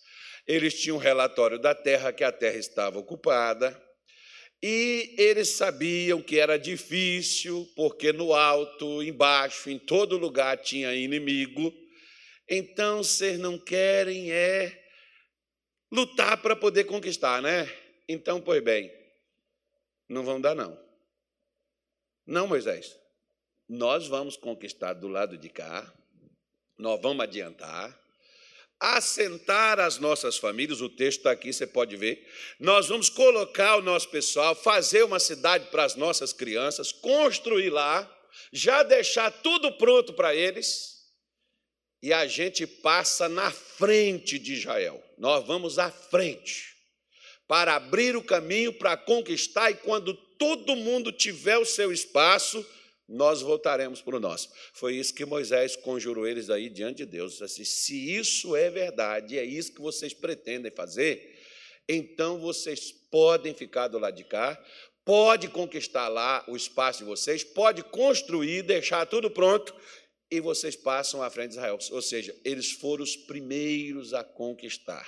Eles 0.48 0.82
tinham 0.82 0.98
um 0.98 1.00
relatório 1.00 1.60
da 1.60 1.76
terra, 1.76 2.12
que 2.12 2.24
a 2.24 2.32
terra 2.32 2.58
estava 2.58 2.98
ocupada. 2.98 3.80
E 4.64 5.14
eles 5.16 5.50
sabiam 5.50 6.20
que 6.24 6.40
era 6.40 6.58
difícil, 6.58 7.70
porque 7.76 8.12
no 8.12 8.34
alto, 8.34 9.04
embaixo, 9.04 9.70
em 9.70 9.78
todo 9.78 10.18
lugar 10.18 10.58
tinha 10.58 10.92
inimigo. 10.96 11.72
Então, 12.50 13.04
vocês 13.04 13.38
não 13.38 13.60
querem 13.60 14.32
é 14.32 14.87
lutar 15.92 16.42
para 16.42 16.56
poder 16.56 16.86
conquistar, 16.86 17.42
né? 17.42 17.72
Então, 18.08 18.42
pois 18.42 18.64
bem, 18.64 18.92
não 20.08 20.24
vão 20.24 20.40
dar 20.40 20.56
não. 20.56 20.78
Não, 22.26 22.48
Moisés. 22.48 22.98
Nós 23.68 24.08
vamos 24.08 24.38
conquistar 24.38 24.94
do 24.94 25.08
lado 25.08 25.38
de 25.38 25.50
cá. 25.50 25.94
Nós 26.78 27.02
vamos 27.02 27.24
adiantar 27.24 27.98
assentar 28.80 29.80
as 29.80 29.98
nossas 29.98 30.38
famílias, 30.38 30.82
o 30.82 30.90
texto 30.90 31.20
está 31.20 31.32
aqui, 31.32 31.52
você 31.52 31.66
pode 31.66 31.96
ver. 31.96 32.28
Nós 32.60 32.88
vamos 32.88 33.10
colocar 33.10 33.78
o 33.78 33.82
nosso 33.82 34.10
pessoal, 34.10 34.56
fazer 34.56 35.04
uma 35.04 35.20
cidade 35.20 35.70
para 35.72 35.84
as 35.84 35.96
nossas 35.96 36.32
crianças, 36.32 36.92
construir 36.92 37.70
lá, 37.70 38.10
já 38.52 38.84
deixar 38.84 39.32
tudo 39.32 39.72
pronto 39.74 40.14
para 40.14 40.36
eles, 40.36 40.97
e 42.02 42.14
a 42.14 42.28
gente 42.28 42.68
passa 42.68 43.28
na 43.28 43.52
frente 43.52 44.38
de 44.38 44.54
Israel. 44.54 45.04
Nós 45.18 45.46
vamos 45.46 45.80
à 45.80 45.90
frente 45.90 46.76
para 47.48 47.76
abrir 47.76 48.16
o 48.16 48.24
caminho 48.24 48.74
para 48.74 48.98
conquistar, 48.98 49.72
e 49.72 49.76
quando 49.76 50.14
todo 50.14 50.76
mundo 50.76 51.12
tiver 51.12 51.58
o 51.58 51.66
seu 51.66 51.92
espaço, 51.92 52.66
nós 53.08 53.42
voltaremos 53.42 54.02
para 54.02 54.18
o 54.18 54.20
nosso. 54.20 54.50
Foi 54.74 54.96
isso 54.96 55.14
que 55.14 55.26
Moisés 55.26 55.76
conjurou 55.78 56.28
eles 56.28 56.50
aí 56.50 56.70
diante 56.70 56.98
de 56.98 57.06
Deus. 57.06 57.42
Assim, 57.42 57.64
se 57.64 58.16
isso 58.16 58.56
é 58.56 58.70
verdade, 58.70 59.40
é 59.40 59.46
isso 59.46 59.74
que 59.74 59.82
vocês 59.82 60.14
pretendem 60.14 60.72
fazer, 60.72 61.36
então 61.88 62.38
vocês 62.38 62.92
podem 63.10 63.54
ficar 63.54 63.88
do 63.88 63.98
lado 63.98 64.16
de 64.16 64.26
cá, 64.26 64.62
pode 65.06 65.48
conquistar 65.48 66.10
lá 66.10 66.44
o 66.50 66.56
espaço 66.58 67.00
de 67.00 67.06
vocês, 67.06 67.42
pode 67.42 67.82
construir, 67.82 68.64
deixar 68.64 69.06
tudo 69.06 69.32
pronto, 69.32 69.74
e 70.30 70.40
vocês 70.40 70.76
passam 70.76 71.22
à 71.22 71.30
frente 71.30 71.52
de 71.52 71.56
Israel. 71.58 71.78
Ou 71.92 72.02
seja, 72.02 72.36
eles 72.44 72.72
foram 72.72 73.04
os 73.04 73.16
primeiros 73.16 74.14
a 74.14 74.24
conquistar. 74.24 75.08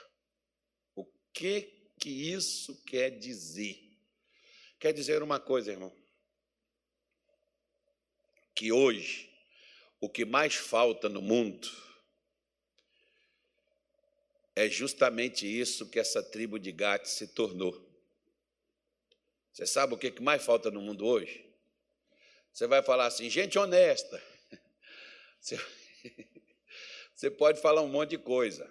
O 0.96 1.06
que 1.34 1.62
que 2.00 2.10
isso 2.10 2.82
quer 2.86 3.10
dizer? 3.12 3.78
Quer 4.80 4.94
dizer 4.94 5.22
uma 5.22 5.40
coisa, 5.40 5.72
irmão 5.72 5.94
que 8.60 8.74
hoje 8.74 9.34
o 10.02 10.10
que 10.10 10.26
mais 10.26 10.54
falta 10.54 11.08
no 11.08 11.22
mundo 11.22 11.70
é 14.54 14.68
justamente 14.68 15.48
isso 15.48 15.90
que 15.90 15.98
essa 15.98 16.22
tribo 16.22 16.60
de 16.60 16.70
Gate 16.74 17.06
se 17.06 17.26
tornou. 17.30 17.74
Você 19.54 19.66
sabe 19.66 19.94
o 19.94 19.98
que 19.98 20.22
mais 20.22 20.44
falta 20.44 20.70
no 20.70 20.82
mundo 20.82 21.06
hoje? 21.06 21.50
Você 22.52 22.68
vai 22.68 22.84
falar 22.84 23.06
assim, 23.06 23.30
gente 23.30 23.58
honesta. 23.58 24.22
Você 27.14 27.30
pode 27.30 27.62
falar 27.62 27.82
um 27.82 27.90
monte 27.90 28.12
de 28.12 28.18
coisa. 28.18 28.70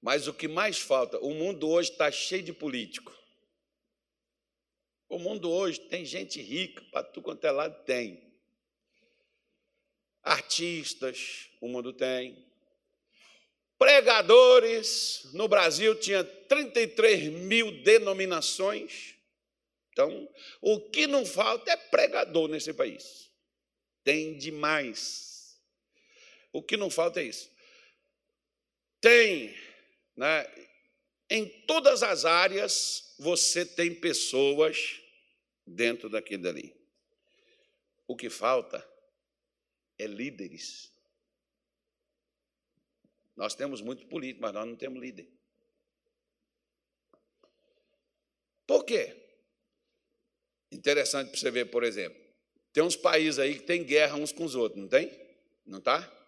Mas 0.00 0.26
o 0.26 0.34
que 0.34 0.48
mais 0.48 0.78
falta, 0.78 1.18
o 1.18 1.34
mundo 1.34 1.68
hoje 1.68 1.90
está 1.90 2.10
cheio 2.10 2.42
de 2.42 2.52
político. 2.52 3.16
O 5.08 5.18
mundo 5.18 5.50
hoje 5.50 5.80
tem 5.80 6.04
gente 6.04 6.40
rica, 6.40 6.82
para 6.90 7.02
tu 7.02 7.20
quanto 7.20 7.44
é 7.44 7.50
lado 7.50 7.84
tem 7.84 8.30
artistas, 10.22 11.48
o 11.60 11.68
mundo 11.68 11.92
tem, 11.92 12.46
pregadores. 13.78 15.28
No 15.32 15.48
Brasil 15.48 15.98
tinha 15.98 16.22
33 16.22 17.32
mil 17.32 17.82
denominações. 17.82 19.14
Então, 19.92 20.28
o 20.60 20.80
que 20.90 21.06
não 21.06 21.26
falta 21.26 21.72
é 21.72 21.76
pregador 21.76 22.48
nesse 22.48 22.72
país. 22.72 23.30
Tem 24.04 24.36
demais. 24.36 25.29
O 26.52 26.62
que 26.62 26.76
não 26.76 26.90
falta 26.90 27.20
é 27.20 27.24
isso. 27.24 27.50
Tem, 29.00 29.54
né, 30.16 30.46
em 31.28 31.48
todas 31.66 32.02
as 32.02 32.24
áreas, 32.24 33.14
você 33.18 33.64
tem 33.64 33.94
pessoas 33.94 35.00
dentro 35.66 36.08
daquilo 36.08 36.42
dali. 36.42 36.74
O 38.06 38.16
que 38.16 38.28
falta 38.28 38.86
é 39.98 40.06
líderes. 40.06 40.92
Nós 43.36 43.54
temos 43.54 43.80
muito 43.80 44.06
político, 44.06 44.42
mas 44.42 44.52
nós 44.52 44.66
não 44.66 44.76
temos 44.76 45.00
líder. 45.00 45.30
Por 48.66 48.84
quê? 48.84 49.16
Interessante 50.72 51.30
para 51.30 51.38
você 51.38 51.50
ver, 51.50 51.66
por 51.66 51.82
exemplo, 51.82 52.20
tem 52.72 52.82
uns 52.82 52.96
países 52.96 53.38
aí 53.38 53.58
que 53.58 53.64
tem 53.64 53.84
guerra 53.84 54.16
uns 54.16 54.32
com 54.32 54.44
os 54.44 54.54
outros, 54.54 54.80
não 54.80 54.88
tem? 54.88 55.10
Não 55.64 55.80
tá? 55.80 56.19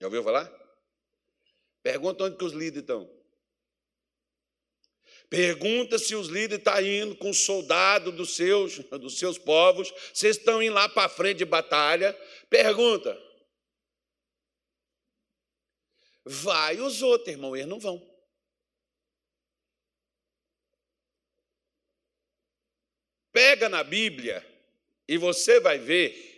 Já 0.00 0.06
ouviu 0.06 0.24
falar? 0.24 0.50
Pergunta 1.82 2.24
onde 2.24 2.36
que 2.36 2.44
os 2.44 2.52
líderes 2.52 2.82
estão. 2.82 3.20
Pergunta 5.28 5.98
se 5.98 6.14
os 6.16 6.28
líderes 6.28 6.58
estão 6.58 6.74
tá 6.74 6.82
indo 6.82 7.14
com 7.16 7.32
soldados 7.32 8.14
dos 8.14 8.34
seus, 8.34 8.78
dos 8.98 9.18
seus 9.18 9.38
povos, 9.38 9.92
vocês 10.12 10.36
estão 10.36 10.62
indo 10.62 10.74
lá 10.74 10.88
para 10.88 11.08
frente 11.08 11.38
de 11.38 11.44
batalha. 11.44 12.14
Pergunta. 12.48 13.16
Vai 16.24 16.80
os 16.80 17.02
outros, 17.02 17.28
irmão, 17.28 17.54
eles 17.54 17.68
não 17.68 17.78
vão. 17.78 18.08
Pega 23.32 23.68
na 23.68 23.84
Bíblia 23.84 24.44
e 25.06 25.16
você 25.16 25.60
vai 25.60 25.78
ver, 25.78 26.29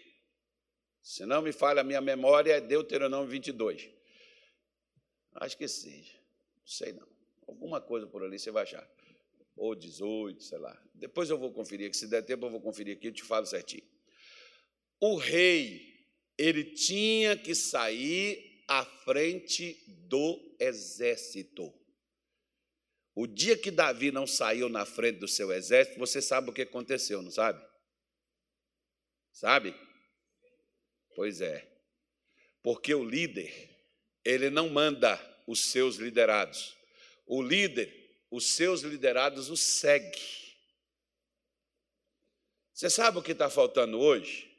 se 1.12 1.26
não 1.26 1.42
me 1.42 1.52
falha 1.52 1.83
a 1.83 1.85
minha 1.85 2.00
memória, 2.00 2.54
é 2.54 2.61
Deuteronômio 2.61 3.28
22. 3.28 3.87
Acho 5.35 5.59
que 5.59 5.69
seja, 5.69 6.14
não 6.57 6.66
sei 6.66 6.95
não. 6.95 7.07
Alguma 7.47 7.83
coisa 7.83 8.07
por 8.07 8.23
ali 8.23 8.38
você 8.38 8.50
vai 8.50 8.62
achar. 8.62 8.90
Ou 9.54 9.75
18, 9.75 10.42
sei 10.42 10.57
lá. 10.57 10.83
Depois 10.95 11.28
eu 11.28 11.37
vou 11.37 11.52
conferir, 11.52 11.90
que 11.90 11.99
se 11.99 12.07
der 12.07 12.23
tempo 12.23 12.47
eu 12.47 12.50
vou 12.50 12.62
conferir 12.62 12.97
aqui, 12.97 13.09
eu 13.09 13.12
te 13.12 13.23
falo 13.23 13.45
certinho. 13.45 13.87
O 14.99 15.16
rei, 15.16 16.09
ele 16.38 16.64
tinha 16.64 17.37
que 17.37 17.54
sair 17.54 18.64
à 18.66 18.83
frente 18.83 19.85
do 20.09 20.57
exército. 20.59 21.78
O 23.14 23.26
dia 23.26 23.59
que 23.59 23.71
Davi 23.71 24.11
não 24.11 24.26
saiu 24.26 24.71
na 24.71 24.87
frente 24.87 25.19
do 25.19 25.28
seu 25.28 25.52
exército, 25.52 25.99
você 25.99 26.23
sabe 26.23 26.49
o 26.49 26.54
que 26.54 26.62
aconteceu, 26.62 27.21
não 27.21 27.31
sabe? 27.31 27.62
Sabe? 29.31 29.92
Pois 31.14 31.40
é. 31.40 31.66
Porque 32.62 32.95
o 32.95 33.04
líder, 33.04 33.71
ele 34.25 34.50
não 34.50 34.69
manda 34.69 35.21
os 35.47 35.71
seus 35.71 35.97
liderados. 35.97 36.76
O 37.26 37.42
líder, 37.42 37.92
os 38.31 38.54
seus 38.54 38.83
liderados 38.83 39.50
o 39.50 39.57
segue. 39.57 40.21
Você 42.73 42.88
sabe 42.88 43.19
o 43.19 43.23
que 43.23 43.33
está 43.33 43.50
faltando 43.50 43.99
hoje? 43.99 44.50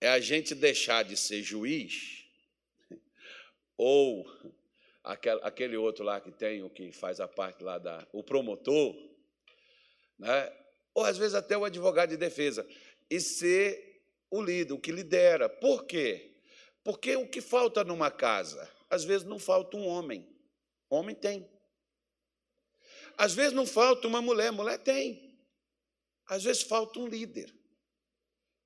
É 0.00 0.08
a 0.08 0.20
gente 0.20 0.54
deixar 0.54 1.04
de 1.04 1.16
ser 1.16 1.42
juiz 1.42 2.24
ou 3.76 4.26
aquele 5.02 5.76
outro 5.76 6.04
lá 6.04 6.20
que 6.20 6.30
tem, 6.30 6.62
o 6.62 6.68
que 6.68 6.92
faz 6.92 7.18
a 7.18 7.26
parte 7.26 7.64
lá 7.64 7.78
da. 7.78 8.06
o 8.12 8.22
promotor, 8.22 8.94
né? 10.18 10.52
ou 10.94 11.04
às 11.04 11.16
vezes 11.16 11.34
até 11.34 11.56
o 11.56 11.64
advogado 11.64 12.10
de 12.10 12.16
defesa, 12.16 12.66
e 13.08 13.18
ser 13.20 13.89
o 14.30 14.42
líder, 14.42 14.72
o 14.72 14.80
que 14.80 14.92
lidera. 14.92 15.48
Por 15.48 15.84
quê? 15.84 16.40
Porque 16.84 17.16
o 17.16 17.28
que 17.28 17.40
falta 17.40 17.84
numa 17.84 18.10
casa? 18.10 18.70
Às 18.88 19.04
vezes 19.04 19.26
não 19.26 19.38
falta 19.38 19.76
um 19.76 19.86
homem. 19.86 20.26
Homem 20.88 21.14
tem. 21.14 21.48
Às 23.16 23.34
vezes 23.34 23.52
não 23.52 23.66
falta 23.66 24.08
uma 24.08 24.22
mulher, 24.22 24.50
mulher 24.50 24.78
tem. 24.78 25.38
Às 26.26 26.44
vezes 26.44 26.62
falta 26.62 26.98
um 26.98 27.06
líder 27.06 27.59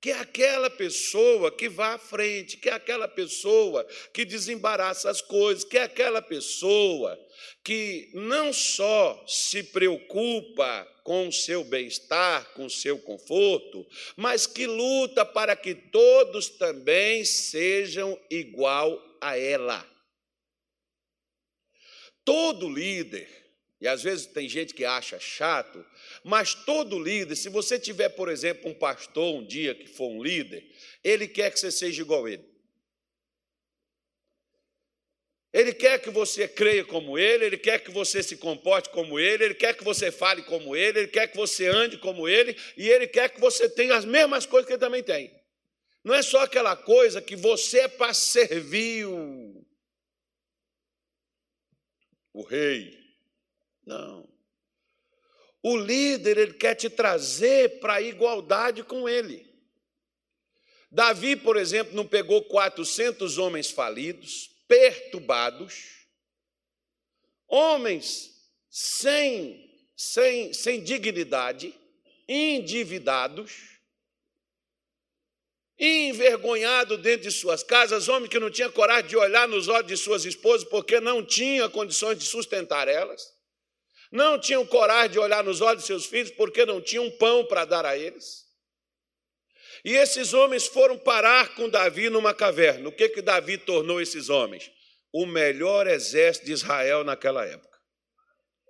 que 0.05 0.11
é 0.11 0.19
aquela 0.19 0.69
pessoa 0.69 1.51
que 1.51 1.67
vai 1.67 1.95
à 1.95 1.99
frente, 1.99 2.59
que 2.59 2.69
é 2.69 2.75
aquela 2.75 3.09
pessoa 3.09 3.87
que 4.12 4.27
desembaraça 4.27 5.09
as 5.09 5.23
coisas, 5.23 5.64
que 5.64 5.79
é 5.79 5.85
aquela 5.85 6.21
pessoa 6.21 7.19
que 7.64 8.11
não 8.12 8.53
só 8.53 9.25
se 9.27 9.62
preocupa 9.62 10.87
com 11.03 11.29
o 11.29 11.33
seu 11.33 11.64
bem-estar, 11.64 12.53
com 12.53 12.67
o 12.67 12.71
seu 12.71 12.99
conforto, 12.99 13.87
mas 14.14 14.47
que 14.47 14.67
luta 14.67 15.25
para 15.25 15.57
que 15.57 15.75
todos 15.75 16.51
também 16.51 17.25
sejam 17.25 18.21
igual 18.31 19.03
a 19.23 19.38
ela. 19.38 19.90
Todo 22.27 22.69
líder 22.69 23.43
e 23.85 23.88
às 23.88 24.03
vezes 24.03 24.25
tem 24.25 24.49
gente 24.49 24.73
que 24.73 24.83
acha 24.83 25.20
chato, 25.20 25.85
mas 26.23 26.55
todo 26.55 26.99
líder, 26.99 27.37
se 27.37 27.51
você 27.51 27.79
tiver, 27.79 28.09
por 28.09 28.31
exemplo, 28.31 28.70
um 28.70 28.73
pastor 28.73 29.35
um 29.35 29.44
dia 29.44 29.75
que 29.75 29.87
for 29.87 30.09
um 30.09 30.23
líder, 30.23 30.66
ele 31.05 31.29
quer 31.29 31.51
que 31.51 31.61
você 31.61 31.70
seja 31.70 32.01
igual 32.01 32.25
a 32.25 32.31
ele. 32.31 32.49
Ele 35.53 35.75
quer 35.75 35.99
que 35.99 36.09
você 36.09 36.49
creia 36.49 36.83
como 36.83 37.18
ele, 37.18 37.44
ele 37.44 37.59
quer 37.59 37.79
que 37.79 37.90
você 37.90 38.23
se 38.23 38.38
comporte 38.38 38.88
como 38.88 39.20
ele, 39.20 39.44
ele 39.44 39.55
quer 39.55 39.77
que 39.77 39.85
você 39.85 40.11
fale 40.11 40.42
como 40.44 40.75
ele, 40.75 41.01
ele 41.01 41.09
quer 41.09 41.29
que 41.29 41.37
você 41.37 41.66
ande 41.66 41.99
como 41.99 42.27
ele, 42.27 42.57
e 42.79 42.88
ele 42.88 43.07
quer 43.07 43.29
que 43.29 43.38
você 43.38 43.68
tenha 43.68 43.94
as 43.97 44.07
mesmas 44.07 44.47
coisas 44.47 44.66
que 44.66 44.73
ele 44.73 44.81
também 44.81 45.03
tem. 45.03 45.31
Não 46.03 46.14
é 46.14 46.23
só 46.23 46.40
aquela 46.40 46.75
coisa 46.75 47.20
que 47.20 47.37
você 47.37 47.81
é 47.81 47.88
para 47.88 48.14
servir 48.14 49.05
o, 49.05 49.62
o 52.33 52.42
rei, 52.42 53.04
não. 53.87 54.29
O 55.62 55.79
líder, 55.79 56.37
ele 56.37 56.53
quer 56.53 56.75
te 56.75 56.90
trazer 56.90 57.81
para 57.81 57.94
a 57.94 58.03
igualdade 58.03 58.83
com 58.83 59.09
ele. 59.09 59.51
Davi, 60.90 61.35
por 61.37 61.57
exemplo, 61.57 61.97
não 61.97 62.07
pegou 62.07 62.42
400 62.44 63.38
homens 63.38 63.70
falidos, 63.70 64.51
perturbados, 64.68 66.07
homens 67.49 68.31
sem, 68.68 69.88
sem, 69.97 70.53
sem 70.53 70.85
dignidade, 70.85 71.75
endividados, 72.29 73.81
envergonhado 75.79 76.99
dentro 76.99 77.23
de 77.23 77.33
suas 77.33 77.62
casas, 77.62 78.07
homens 78.07 78.29
que 78.29 78.38
não 78.38 78.51
tinham 78.51 78.70
coragem 78.70 79.09
de 79.09 79.16
olhar 79.16 79.49
nos 79.49 79.66
olhos 79.66 79.88
de 79.88 79.97
suas 79.97 80.27
esposas 80.27 80.68
porque 80.68 81.01
não 81.01 81.25
tinha 81.25 81.68
condições 81.70 82.18
de 82.18 82.27
sustentar 82.27 82.87
elas 82.87 83.34
não 84.14 84.38
tinham 84.38 84.64
coragem 84.64 85.11
de 85.11 85.18
olhar 85.18 85.42
nos 85.42 85.61
olhos 85.61 85.83
de 85.83 85.88
seus 85.88 86.07
filhos 86.07 86.31
porque 86.31 86.64
não 86.64 86.81
tinham 86.81 87.11
pão 87.18 87.44
para 87.44 87.64
dar 87.64 87.85
a 87.85 87.98
eles. 87.98 88.44
E 89.85 89.92
esses 89.92 90.33
homens 90.33 90.68
foram 90.68 90.96
parar 90.96 91.57
com 91.57 91.68
Davi 91.68 92.09
numa 92.09 92.33
caverna. 92.33 92.88
O 92.88 92.92
que 92.92 93.09
que 93.09 93.20
Davi 93.20 93.59
tornou 93.59 94.00
esses 94.00 94.29
homens? 94.29 94.70
O 95.12 95.27
melhor 95.27 95.88
exército 95.88 96.46
de 96.46 96.53
Israel 96.53 97.03
naquela 97.03 97.44
época. 97.44 97.77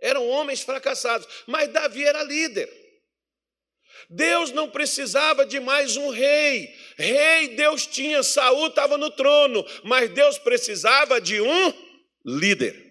Eram 0.00 0.26
homens 0.26 0.62
fracassados, 0.62 1.28
mas 1.46 1.68
Davi 1.68 2.02
era 2.04 2.22
líder. 2.22 2.68
Deus 4.08 4.50
não 4.50 4.70
precisava 4.70 5.44
de 5.44 5.60
mais 5.60 5.94
um 5.98 6.08
rei. 6.08 6.74
Rei 6.96 7.48
Deus 7.48 7.86
tinha, 7.86 8.22
Saul 8.22 8.68
estava 8.68 8.96
no 8.96 9.10
trono, 9.10 9.62
mas 9.84 10.08
Deus 10.08 10.38
precisava 10.38 11.20
de 11.20 11.38
um 11.38 11.72
líder. 12.24 12.83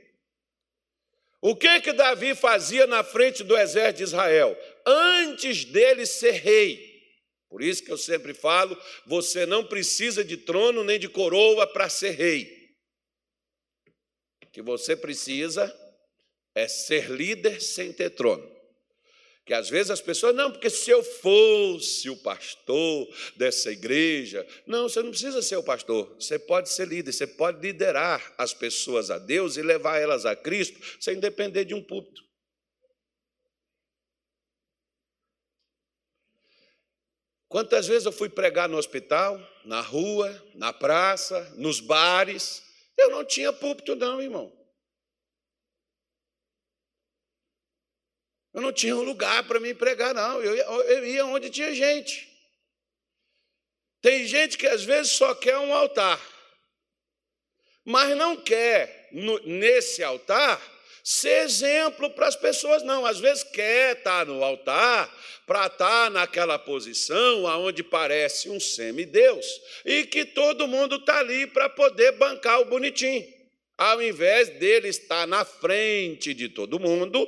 O 1.45 1.57
que 1.57 1.81
que 1.81 1.91
Davi 1.91 2.33
fazia 2.35 2.87
na 2.87 3.03
frente 3.03 3.43
do 3.43 3.57
exército 3.57 3.97
de 3.97 4.03
Israel? 4.03 4.57
Antes 4.85 5.65
dele 5.65 6.05
ser 6.05 6.35
rei. 6.35 7.03
Por 7.49 7.61
isso 7.61 7.83
que 7.83 7.91
eu 7.91 7.97
sempre 7.97 8.33
falo, 8.33 8.81
você 9.05 9.45
não 9.45 9.67
precisa 9.67 10.23
de 10.23 10.37
trono 10.37 10.85
nem 10.85 10.97
de 10.97 11.09
coroa 11.09 11.67
para 11.67 11.89
ser 11.89 12.11
rei. 12.11 12.73
O 14.41 14.47
que 14.53 14.61
você 14.61 14.95
precisa 14.95 15.69
é 16.55 16.65
ser 16.65 17.11
líder 17.11 17.61
sem 17.61 17.91
ter 17.91 18.11
trono. 18.11 18.49
Que 19.45 19.53
às 19.53 19.69
vezes 19.69 19.91
as 19.91 19.99
pessoas, 19.99 20.33
não, 20.33 20.49
porque 20.51 20.69
se 20.69 20.89
eu 20.89 21.03
fosse 21.03 22.09
o 22.09 22.15
pastor 22.15 23.07
dessa 23.35 23.71
igreja. 23.71 24.45
Não, 24.65 24.87
você 24.87 25.01
não 25.01 25.09
precisa 25.09 25.41
ser 25.41 25.57
o 25.57 25.63
pastor. 25.63 26.15
Você 26.15 26.39
pode 26.39 26.69
ser 26.69 26.87
líder, 26.87 27.11
você 27.11 27.27
pode 27.27 27.59
liderar 27.59 28.33
as 28.37 28.53
pessoas 28.53 29.11
a 29.11 29.17
Deus 29.17 29.57
e 29.57 29.61
levar 29.61 29.97
elas 29.99 30.25
a 30.25 30.35
Cristo 30.35 30.79
sem 31.01 31.19
depender 31.19 31.65
de 31.65 31.73
um 31.73 31.83
púlpito. 31.83 32.23
Quantas 37.49 37.85
vezes 37.85 38.05
eu 38.05 38.11
fui 38.11 38.29
pregar 38.29 38.67
no 38.67 38.77
hospital, 38.77 39.39
na 39.65 39.79
rua, 39.79 40.43
na 40.55 40.73
praça, 40.73 41.53
nos 41.55 41.79
bares, 41.79 42.63
Eu 42.97 43.09
não 43.09 43.25
tinha 43.25 43.51
púlpito, 43.51 43.95
não, 43.95 44.21
irmão. 44.21 44.51
Eu 48.53 48.61
não 48.61 48.71
tinha 48.71 48.95
um 48.95 49.03
lugar 49.03 49.43
para 49.47 49.59
me 49.59 49.73
pregar, 49.73 50.13
não. 50.13 50.41
Eu 50.41 50.55
ia, 50.55 50.63
eu 50.63 51.05
ia 51.05 51.25
onde 51.25 51.49
tinha 51.49 51.73
gente. 51.73 52.29
Tem 54.01 54.27
gente 54.27 54.57
que 54.57 54.67
às 54.67 54.83
vezes 54.83 55.13
só 55.13 55.33
quer 55.33 55.57
um 55.57 55.73
altar, 55.73 56.19
mas 57.85 58.15
não 58.17 58.35
quer, 58.35 59.07
no, 59.13 59.39
nesse 59.39 60.03
altar, 60.03 60.61
ser 61.03 61.43
exemplo 61.43 62.09
para 62.09 62.27
as 62.27 62.35
pessoas, 62.35 62.83
não. 62.83 63.05
Às 63.05 63.19
vezes 63.19 63.43
quer 63.43 63.97
estar 63.97 64.25
no 64.25 64.43
altar 64.43 65.09
para 65.45 65.67
estar 65.67 66.11
naquela 66.11 66.57
posição 66.57 67.47
aonde 67.47 67.83
parece 67.83 68.49
um 68.49 68.59
semideus 68.59 69.45
e 69.85 70.05
que 70.05 70.25
todo 70.25 70.67
mundo 70.67 70.95
está 70.95 71.19
ali 71.19 71.47
para 71.47 71.69
poder 71.69 72.13
bancar 72.13 72.61
o 72.61 72.65
bonitinho. 72.65 73.25
Ao 73.77 74.01
invés 74.01 74.49
dele 74.49 74.87
estar 74.87 75.27
na 75.27 75.43
frente 75.43 76.33
de 76.33 76.47
todo 76.47 76.79
mundo, 76.79 77.27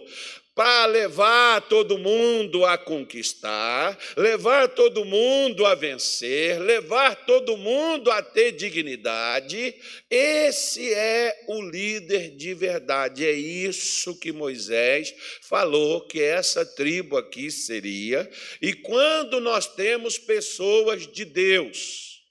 para 0.56 0.86
levar 0.86 1.68
todo 1.68 1.98
mundo 1.98 2.66
a 2.66 2.78
conquistar, 2.78 4.00
levar 4.16 4.70
todo 4.70 5.04
mundo 5.04 5.66
a 5.66 5.76
vencer, 5.76 6.62
levar 6.62 7.26
todo 7.26 7.58
mundo 7.58 8.10
a 8.10 8.22
ter 8.22 8.54
dignidade. 8.54 9.76
Esse 10.10 10.94
é 10.94 11.44
o 11.50 11.62
líder 11.62 12.38
de 12.38 12.54
verdade. 12.54 13.28
É 13.28 13.34
isso 13.34 14.18
que 14.18 14.32
Moisés 14.32 15.14
falou 15.42 16.08
que 16.08 16.22
essa 16.22 16.66
tribo 16.66 17.18
aqui 17.18 17.52
seria. 17.52 18.30
E 18.62 18.72
quando 18.72 19.42
nós 19.42 19.68
temos 19.68 20.18
pessoas 20.18 21.06
de 21.06 21.26
Deus, 21.26 22.22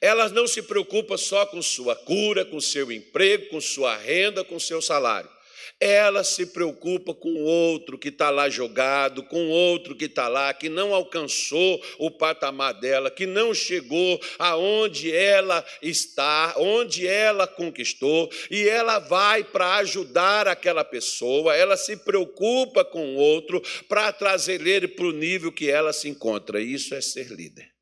elas 0.00 0.32
não 0.32 0.46
se 0.46 0.62
preocupam 0.62 1.18
só 1.18 1.44
com 1.44 1.60
sua 1.60 1.94
cura, 1.94 2.46
com 2.46 2.58
seu 2.58 2.90
emprego, 2.90 3.50
com 3.50 3.60
sua 3.60 3.94
renda, 3.94 4.42
com 4.42 4.58
seu 4.58 4.80
salário 4.80 5.37
ela 5.80 6.24
se 6.24 6.46
preocupa 6.46 7.14
com 7.14 7.28
o 7.28 7.44
outro 7.44 7.96
que 7.96 8.08
está 8.08 8.30
lá 8.30 8.48
jogado, 8.48 9.22
com 9.22 9.46
o 9.46 9.50
outro 9.50 9.94
que 9.94 10.06
está 10.06 10.26
lá, 10.26 10.52
que 10.52 10.68
não 10.68 10.92
alcançou 10.92 11.80
o 11.98 12.10
patamar 12.10 12.74
dela, 12.74 13.10
que 13.10 13.26
não 13.26 13.54
chegou 13.54 14.20
aonde 14.38 15.14
ela 15.14 15.64
está, 15.80 16.54
onde 16.56 17.06
ela 17.06 17.46
conquistou, 17.46 18.30
e 18.50 18.68
ela 18.68 18.98
vai 18.98 19.44
para 19.44 19.76
ajudar 19.76 20.48
aquela 20.48 20.84
pessoa, 20.84 21.54
ela 21.54 21.76
se 21.76 21.96
preocupa 21.96 22.84
com 22.84 23.14
o 23.14 23.16
outro 23.16 23.62
para 23.88 24.12
trazer 24.12 24.66
ele 24.66 24.88
para 24.88 25.06
o 25.06 25.12
nível 25.12 25.52
que 25.52 25.70
ela 25.70 25.92
se 25.92 26.08
encontra. 26.08 26.60
Isso 26.60 26.94
é 26.94 27.00
ser 27.00 27.28
líder. 27.28 27.77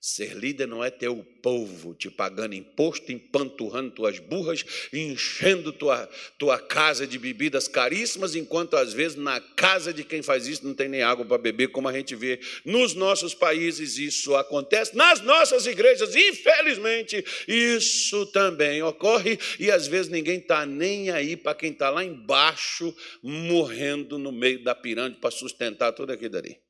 Ser 0.00 0.36
líder 0.36 0.68
não 0.68 0.84
é 0.84 0.90
ter 0.90 1.08
o 1.08 1.24
povo 1.42 1.92
te 1.92 2.08
pagando 2.08 2.54
imposto, 2.54 3.10
empanturrando 3.10 3.90
tuas 3.90 4.20
burras, 4.20 4.64
enchendo 4.92 5.72
tua, 5.72 6.08
tua 6.38 6.56
casa 6.56 7.04
de 7.04 7.18
bebidas 7.18 7.66
caríssimas, 7.66 8.36
enquanto 8.36 8.76
às 8.76 8.92
vezes 8.92 9.16
na 9.16 9.40
casa 9.40 9.92
de 9.92 10.04
quem 10.04 10.22
faz 10.22 10.46
isso 10.46 10.64
não 10.64 10.72
tem 10.72 10.88
nem 10.88 11.02
água 11.02 11.24
para 11.24 11.36
beber, 11.36 11.68
como 11.68 11.88
a 11.88 11.92
gente 11.92 12.14
vê 12.14 12.38
nos 12.64 12.94
nossos 12.94 13.34
países, 13.34 13.98
isso 13.98 14.36
acontece, 14.36 14.96
nas 14.96 15.20
nossas 15.20 15.66
igrejas, 15.66 16.14
infelizmente, 16.14 17.24
isso 17.48 18.24
também 18.26 18.80
ocorre, 18.80 19.36
e 19.58 19.68
às 19.68 19.88
vezes 19.88 20.12
ninguém 20.12 20.38
está 20.38 20.64
nem 20.64 21.10
aí 21.10 21.36
para 21.36 21.56
quem 21.56 21.72
está 21.72 21.90
lá 21.90 22.04
embaixo, 22.04 22.94
morrendo 23.20 24.16
no 24.16 24.30
meio 24.30 24.62
da 24.62 24.76
pirâmide 24.76 25.20
para 25.20 25.32
sustentar 25.32 25.90
tudo 25.90 26.12
aquilo 26.12 26.30
dali. 26.30 26.67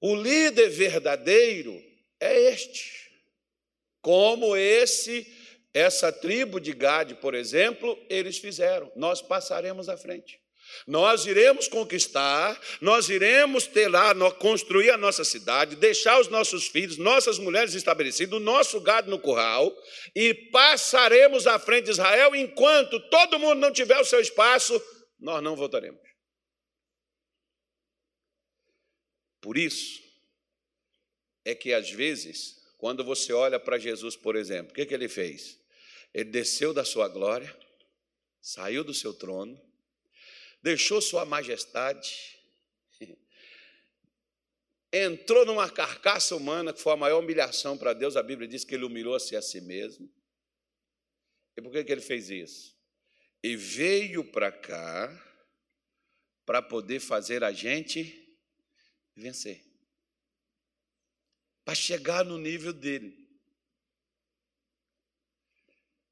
O 0.00 0.14
líder 0.14 0.70
verdadeiro 0.70 1.80
é 2.18 2.52
este. 2.52 3.10
Como 4.00 4.56
esse, 4.56 5.26
essa 5.74 6.10
tribo 6.10 6.58
de 6.58 6.72
Gade, 6.72 7.14
por 7.16 7.34
exemplo, 7.34 7.98
eles 8.08 8.38
fizeram. 8.38 8.90
Nós 8.96 9.20
passaremos 9.20 9.88
à 9.88 9.96
frente. 9.96 10.40
Nós 10.86 11.26
iremos 11.26 11.68
conquistar, 11.68 12.58
nós 12.80 13.08
iremos 13.08 13.66
ter 13.66 13.88
lá, 13.88 14.14
construir 14.32 14.90
a 14.90 14.96
nossa 14.96 15.24
cidade, 15.24 15.76
deixar 15.76 16.20
os 16.20 16.28
nossos 16.28 16.68
filhos, 16.68 16.96
nossas 16.96 17.38
mulheres 17.38 17.74
estabelecidas, 17.74 18.38
o 18.38 18.42
nosso 18.42 18.80
gado 18.80 19.10
no 19.10 19.18
curral, 19.18 19.76
e 20.14 20.32
passaremos 20.32 21.46
à 21.46 21.58
frente 21.58 21.86
de 21.86 21.90
Israel, 21.90 22.34
enquanto 22.34 23.00
todo 23.10 23.38
mundo 23.38 23.56
não 23.56 23.72
tiver 23.72 23.98
o 24.00 24.04
seu 24.04 24.20
espaço, 24.20 24.80
nós 25.18 25.42
não 25.42 25.56
voltaremos. 25.56 26.09
Por 29.40 29.56
isso, 29.56 30.02
é 31.44 31.54
que 31.54 31.72
às 31.72 31.90
vezes, 31.90 32.62
quando 32.78 33.04
você 33.04 33.32
olha 33.32 33.58
para 33.58 33.78
Jesus, 33.78 34.16
por 34.16 34.36
exemplo, 34.36 34.72
o 34.72 34.74
que, 34.74 34.86
que 34.86 34.94
ele 34.94 35.08
fez? 35.08 35.58
Ele 36.12 36.30
desceu 36.30 36.74
da 36.74 36.84
sua 36.84 37.08
glória, 37.08 37.56
saiu 38.40 38.84
do 38.84 38.92
seu 38.92 39.14
trono, 39.14 39.60
deixou 40.62 41.00
sua 41.00 41.24
majestade, 41.24 42.38
entrou 44.92 45.46
numa 45.46 45.70
carcaça 45.70 46.36
humana, 46.36 46.72
que 46.72 46.80
foi 46.80 46.92
a 46.92 46.96
maior 46.96 47.20
humilhação 47.20 47.78
para 47.78 47.92
Deus. 47.92 48.16
A 48.16 48.22
Bíblia 48.22 48.48
diz 48.48 48.64
que 48.64 48.74
ele 48.74 48.84
humilhou-se 48.84 49.34
a 49.36 49.42
si 49.42 49.60
mesmo. 49.60 50.10
E 51.56 51.62
por 51.62 51.72
que, 51.72 51.84
que 51.84 51.92
ele 51.92 52.00
fez 52.00 52.28
isso? 52.30 52.76
E 53.42 53.56
veio 53.56 54.24
para 54.24 54.52
cá 54.52 55.26
para 56.44 56.60
poder 56.60 57.00
fazer 57.00 57.42
a 57.44 57.52
gente 57.52 58.29
vencer. 59.16 59.64
Para 61.64 61.74
chegar 61.74 62.24
no 62.24 62.38
nível 62.38 62.72
dele. 62.72 63.28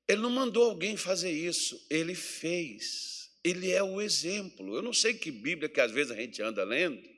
Ele 0.06 0.22
não 0.22 0.30
mandou 0.30 0.70
alguém 0.70 0.96
fazer 0.96 1.30
isso, 1.30 1.84
ele 1.90 2.14
fez. 2.14 3.30
Ele 3.44 3.70
é 3.70 3.82
o 3.82 4.00
exemplo. 4.00 4.74
Eu 4.74 4.82
não 4.82 4.92
sei 4.92 5.14
que 5.14 5.30
Bíblia 5.30 5.68
que 5.68 5.80
às 5.80 5.92
vezes 5.92 6.10
a 6.12 6.16
gente 6.16 6.42
anda 6.42 6.64
lendo, 6.64 7.08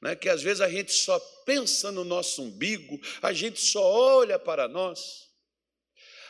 né, 0.00 0.14
que 0.14 0.28
às 0.28 0.42
vezes 0.42 0.60
a 0.60 0.68
gente 0.68 0.92
só 0.92 1.18
pensa 1.44 1.90
no 1.90 2.04
nosso 2.04 2.42
umbigo, 2.42 3.00
a 3.22 3.32
gente 3.32 3.60
só 3.60 3.82
olha 3.82 4.38
para 4.38 4.68
nós. 4.68 5.25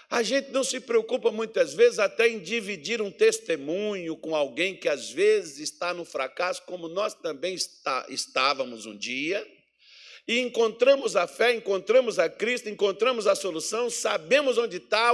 A 0.08 0.22
gente 0.22 0.50
não 0.50 0.62
se 0.62 0.78
preocupa 0.80 1.32
muitas 1.32 1.74
vezes 1.74 1.98
até 1.98 2.28
em 2.28 2.38
dividir 2.38 3.02
um 3.02 3.10
testemunho 3.10 4.16
com 4.16 4.36
alguém 4.36 4.76
que 4.76 4.88
às 4.88 5.10
vezes 5.10 5.58
está 5.58 5.92
no 5.92 6.04
fracasso, 6.04 6.62
como 6.62 6.88
nós 6.88 7.12
também 7.14 7.54
está, 7.54 8.06
estávamos 8.08 8.86
um 8.86 8.96
dia 8.96 9.46
e 10.28 10.40
encontramos 10.40 11.14
a 11.14 11.28
fé, 11.28 11.54
encontramos 11.54 12.18
a 12.18 12.28
Cristo, 12.28 12.68
encontramos 12.68 13.28
a 13.28 13.36
solução, 13.36 13.88
sabemos 13.88 14.58
onde 14.58 14.78
está 14.78 15.12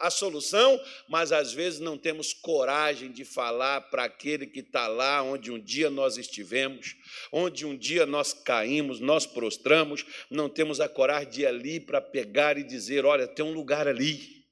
a 0.00 0.10
solução, 0.10 0.80
mas 1.08 1.30
às 1.30 1.52
vezes 1.52 1.78
não 1.78 1.96
temos 1.96 2.32
coragem 2.32 3.12
de 3.12 3.24
falar 3.24 3.82
para 3.82 4.04
aquele 4.04 4.44
que 4.44 4.58
está 4.58 4.88
lá 4.88 5.22
onde 5.22 5.52
um 5.52 5.58
dia 5.58 5.88
nós 5.88 6.16
estivemos, 6.16 6.96
onde 7.30 7.64
um 7.64 7.76
dia 7.76 8.06
nós 8.06 8.32
caímos, 8.32 8.98
nós 8.98 9.24
prostramos, 9.24 10.04
não 10.28 10.48
temos 10.48 10.80
a 10.80 10.88
coragem 10.88 11.30
de 11.30 11.42
ir 11.42 11.46
ali 11.46 11.78
para 11.78 12.00
pegar 12.00 12.58
e 12.58 12.64
dizer: 12.64 13.04
olha, 13.04 13.28
tem 13.28 13.44
um 13.44 13.52
lugar 13.52 13.86
ali, 13.86 14.44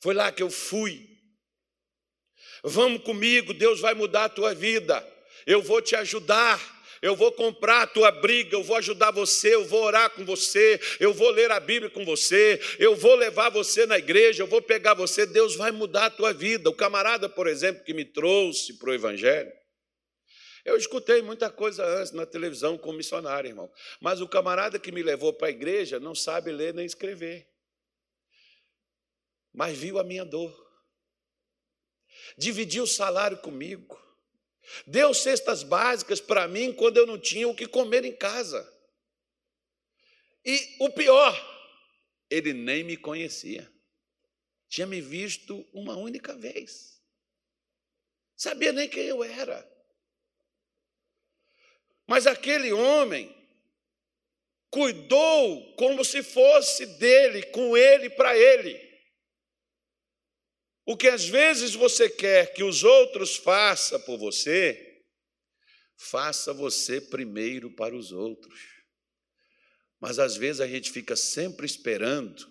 foi 0.00 0.12
lá 0.12 0.30
que 0.30 0.42
eu 0.42 0.50
fui. 0.50 1.08
Vamos 2.62 3.02
comigo, 3.02 3.54
Deus 3.54 3.80
vai 3.80 3.94
mudar 3.94 4.24
a 4.24 4.28
tua 4.28 4.54
vida, 4.54 5.04
eu 5.46 5.62
vou 5.62 5.80
te 5.80 5.96
ajudar 5.96 6.81
eu 7.02 7.16
vou 7.16 7.32
comprar 7.32 7.82
a 7.82 7.86
tua 7.86 8.12
briga, 8.12 8.54
eu 8.54 8.62
vou 8.62 8.76
ajudar 8.76 9.10
você, 9.10 9.56
eu 9.56 9.64
vou 9.64 9.82
orar 9.82 10.08
com 10.10 10.24
você, 10.24 10.80
eu 11.00 11.12
vou 11.12 11.30
ler 11.30 11.50
a 11.50 11.58
Bíblia 11.58 11.90
com 11.90 12.04
você, 12.04 12.60
eu 12.78 12.94
vou 12.94 13.16
levar 13.16 13.50
você 13.50 13.84
na 13.84 13.98
igreja, 13.98 14.44
eu 14.44 14.46
vou 14.46 14.62
pegar 14.62 14.94
você, 14.94 15.26
Deus 15.26 15.56
vai 15.56 15.72
mudar 15.72 16.06
a 16.06 16.10
tua 16.10 16.32
vida. 16.32 16.70
O 16.70 16.74
camarada, 16.74 17.28
por 17.28 17.48
exemplo, 17.48 17.82
que 17.82 17.92
me 17.92 18.04
trouxe 18.04 18.78
para 18.78 18.90
o 18.90 18.94
Evangelho, 18.94 19.52
eu 20.64 20.76
escutei 20.76 21.20
muita 21.22 21.50
coisa 21.50 21.84
antes 21.84 22.12
na 22.12 22.24
televisão 22.24 22.78
como 22.78 22.98
missionário, 22.98 23.48
irmão, 23.48 23.70
mas 24.00 24.20
o 24.20 24.28
camarada 24.28 24.78
que 24.78 24.92
me 24.92 25.02
levou 25.02 25.32
para 25.32 25.48
a 25.48 25.50
igreja 25.50 25.98
não 25.98 26.14
sabe 26.14 26.52
ler 26.52 26.72
nem 26.72 26.86
escrever, 26.86 27.48
mas 29.52 29.76
viu 29.76 29.98
a 29.98 30.04
minha 30.04 30.24
dor, 30.24 30.56
dividiu 32.38 32.84
o 32.84 32.86
salário 32.86 33.38
comigo, 33.38 34.00
Deu 34.86 35.12
cestas 35.14 35.62
básicas 35.62 36.20
para 36.20 36.48
mim 36.48 36.72
quando 36.72 36.96
eu 36.96 37.06
não 37.06 37.18
tinha 37.18 37.48
o 37.48 37.54
que 37.54 37.66
comer 37.66 38.04
em 38.04 38.14
casa. 38.14 38.70
E 40.44 40.76
o 40.80 40.90
pior, 40.90 41.34
ele 42.30 42.52
nem 42.52 42.82
me 42.82 42.96
conhecia. 42.96 43.70
Tinha 44.68 44.86
me 44.86 45.00
visto 45.00 45.66
uma 45.72 45.96
única 45.96 46.34
vez. 46.34 47.00
Sabia 48.36 48.72
nem 48.72 48.88
quem 48.88 49.04
eu 49.04 49.22
era. 49.22 49.70
Mas 52.06 52.26
aquele 52.26 52.72
homem 52.72 53.34
cuidou 54.70 55.74
como 55.76 56.04
se 56.04 56.22
fosse 56.22 56.86
dele, 56.86 57.42
com 57.44 57.76
ele, 57.76 58.10
para 58.10 58.36
ele. 58.36 58.91
O 60.84 60.96
que 60.96 61.08
às 61.08 61.28
vezes 61.28 61.74
você 61.74 62.08
quer 62.08 62.52
que 62.52 62.64
os 62.64 62.82
outros 62.82 63.36
façam 63.36 64.00
por 64.00 64.18
você, 64.18 64.92
faça 65.96 66.52
você 66.52 67.00
primeiro 67.00 67.70
para 67.70 67.94
os 67.94 68.10
outros. 68.10 68.60
Mas 70.00 70.18
às 70.18 70.36
vezes 70.36 70.60
a 70.60 70.66
gente 70.66 70.90
fica 70.90 71.14
sempre 71.14 71.64
esperando. 71.64 72.50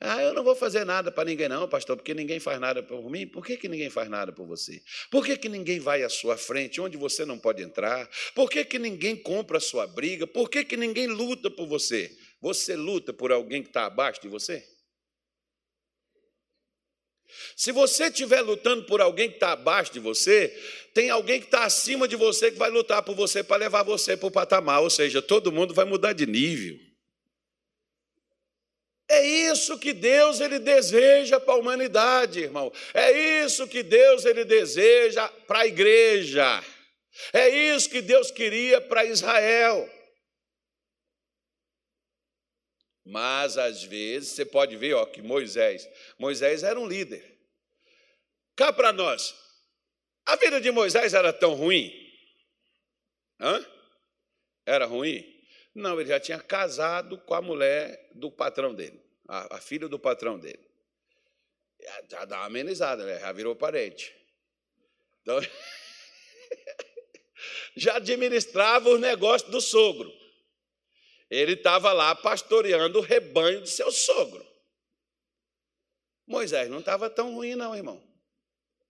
Ah, 0.00 0.22
eu 0.22 0.32
não 0.32 0.42
vou 0.42 0.56
fazer 0.56 0.86
nada 0.86 1.12
para 1.12 1.28
ninguém, 1.28 1.50
não, 1.50 1.68
pastor, 1.68 1.96
porque 1.96 2.14
ninguém 2.14 2.40
faz 2.40 2.58
nada 2.58 2.82
por 2.82 3.10
mim. 3.10 3.26
Por 3.26 3.44
que, 3.44 3.58
que 3.58 3.68
ninguém 3.68 3.90
faz 3.90 4.08
nada 4.08 4.32
por 4.32 4.46
você? 4.46 4.82
Por 5.10 5.22
que, 5.22 5.36
que 5.36 5.50
ninguém 5.50 5.78
vai 5.78 6.02
à 6.02 6.08
sua 6.08 6.38
frente, 6.38 6.80
onde 6.80 6.96
você 6.96 7.26
não 7.26 7.38
pode 7.38 7.62
entrar? 7.62 8.08
Por 8.34 8.48
que, 8.48 8.64
que 8.64 8.78
ninguém 8.78 9.14
compra 9.14 9.58
a 9.58 9.60
sua 9.60 9.86
briga? 9.86 10.26
Por 10.26 10.48
que, 10.48 10.64
que 10.64 10.78
ninguém 10.78 11.08
luta 11.08 11.50
por 11.50 11.66
você? 11.66 12.10
Você 12.40 12.74
luta 12.74 13.12
por 13.12 13.30
alguém 13.30 13.62
que 13.62 13.68
está 13.68 13.84
abaixo 13.84 14.22
de 14.22 14.28
você? 14.28 14.66
Se 17.56 17.72
você 17.72 18.04
estiver 18.04 18.40
lutando 18.40 18.84
por 18.84 19.00
alguém 19.00 19.28
que 19.28 19.36
está 19.36 19.52
abaixo 19.52 19.92
de 19.92 20.00
você, 20.00 20.48
tem 20.94 21.10
alguém 21.10 21.40
que 21.40 21.46
está 21.46 21.64
acima 21.64 22.06
de 22.08 22.16
você 22.16 22.50
que 22.50 22.58
vai 22.58 22.70
lutar 22.70 23.02
por 23.02 23.14
você 23.14 23.42
para 23.42 23.56
levar 23.56 23.82
você 23.82 24.16
para 24.16 24.28
o 24.28 24.30
patamar, 24.30 24.80
ou 24.80 24.90
seja, 24.90 25.20
todo 25.20 25.52
mundo 25.52 25.74
vai 25.74 25.84
mudar 25.84 26.12
de 26.12 26.26
nível. 26.26 26.78
É 29.08 29.24
isso 29.24 29.78
que 29.78 29.92
Deus 29.92 30.40
ele 30.40 30.58
deseja 30.58 31.38
para 31.38 31.54
a 31.54 31.58
humanidade, 31.58 32.40
irmão. 32.40 32.72
É 32.92 33.44
isso 33.44 33.68
que 33.68 33.82
Deus 33.82 34.24
ele 34.24 34.44
deseja 34.44 35.28
para 35.46 35.60
a 35.60 35.66
igreja. 35.66 36.64
É 37.32 37.48
isso 37.48 37.88
que 37.88 38.02
Deus 38.02 38.30
queria 38.30 38.80
para 38.80 39.04
Israel. 39.04 39.88
Mas 43.06 43.56
às 43.56 43.84
vezes 43.84 44.30
você 44.30 44.44
pode 44.44 44.76
ver, 44.76 44.94
ó, 44.94 45.06
que 45.06 45.22
Moisés, 45.22 45.88
Moisés 46.18 46.64
era 46.64 46.78
um 46.78 46.88
líder. 46.88 47.38
Cá 48.56 48.72
para 48.72 48.92
nós, 48.92 49.32
a 50.24 50.34
vida 50.34 50.60
de 50.60 50.72
Moisés 50.72 51.14
era 51.14 51.32
tão 51.32 51.54
ruim? 51.54 51.92
Hã? 53.38 53.64
Era 54.66 54.86
ruim? 54.86 55.24
Não, 55.72 56.00
ele 56.00 56.08
já 56.08 56.18
tinha 56.18 56.40
casado 56.40 57.16
com 57.18 57.34
a 57.34 57.40
mulher 57.40 58.10
do 58.12 58.28
patrão 58.28 58.74
dele, 58.74 59.00
a, 59.28 59.56
a 59.56 59.60
filha 59.60 59.86
do 59.88 60.00
patrão 60.00 60.36
dele. 60.36 60.66
Já 62.10 62.24
dá 62.24 62.38
uma 62.38 62.46
amenizada, 62.46 63.04
né? 63.04 63.20
Já 63.20 63.30
virou 63.30 63.54
parente. 63.54 64.12
Então, 65.22 65.38
já 67.76 67.98
administrava 67.98 68.88
os 68.88 68.98
negócios 68.98 69.48
do 69.48 69.60
sogro. 69.60 70.25
Ele 71.30 71.52
estava 71.52 71.92
lá 71.92 72.14
pastoreando 72.14 72.98
o 72.98 73.02
rebanho 73.02 73.62
de 73.62 73.70
seu 73.70 73.90
sogro. 73.90 74.46
Moisés 76.26 76.68
não 76.68 76.80
estava 76.80 77.08
tão 77.08 77.34
ruim, 77.34 77.54
não, 77.54 77.74
irmão. 77.74 78.02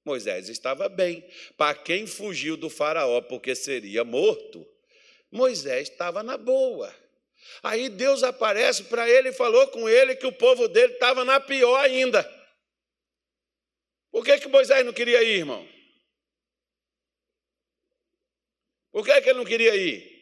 Moisés 0.05 0.49
estava 0.49 0.89
bem. 0.89 1.29
Para 1.57 1.75
quem 1.75 2.07
fugiu 2.07 2.57
do 2.57 2.71
Faraó 2.71 3.21
porque 3.23 3.55
seria 3.55 4.05
morto, 4.05 4.67
Moisés 5.31 5.89
estava 5.89 6.23
na 6.23 6.37
boa. 6.37 6.95
Aí 7.63 7.89
Deus 7.89 8.23
aparece 8.23 8.85
para 8.85 9.09
ele 9.09 9.31
e 9.31 9.33
falou 9.33 9.69
com 9.69 9.89
ele 9.89 10.17
que 10.17 10.27
o 10.27 10.33
povo 10.33 10.69
dele 10.69 10.95
estava 10.95 11.25
na 11.25 11.41
pior 11.41 11.77
ainda. 11.79 12.25
Por 14.11 14.25
que, 14.25 14.39
que 14.39 14.49
Moisés 14.49 14.85
não 14.85 14.93
queria 14.93 15.23
ir, 15.23 15.39
irmão? 15.39 15.69
Por 18.91 19.05
que, 19.05 19.21
que 19.21 19.29
ele 19.29 19.39
não 19.39 19.45
queria 19.45 19.77
ir? 19.77 20.16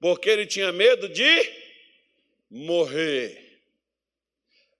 Porque 0.00 0.28
ele 0.28 0.46
tinha 0.46 0.72
medo 0.72 1.08
de 1.08 1.52
morrer. 2.50 3.62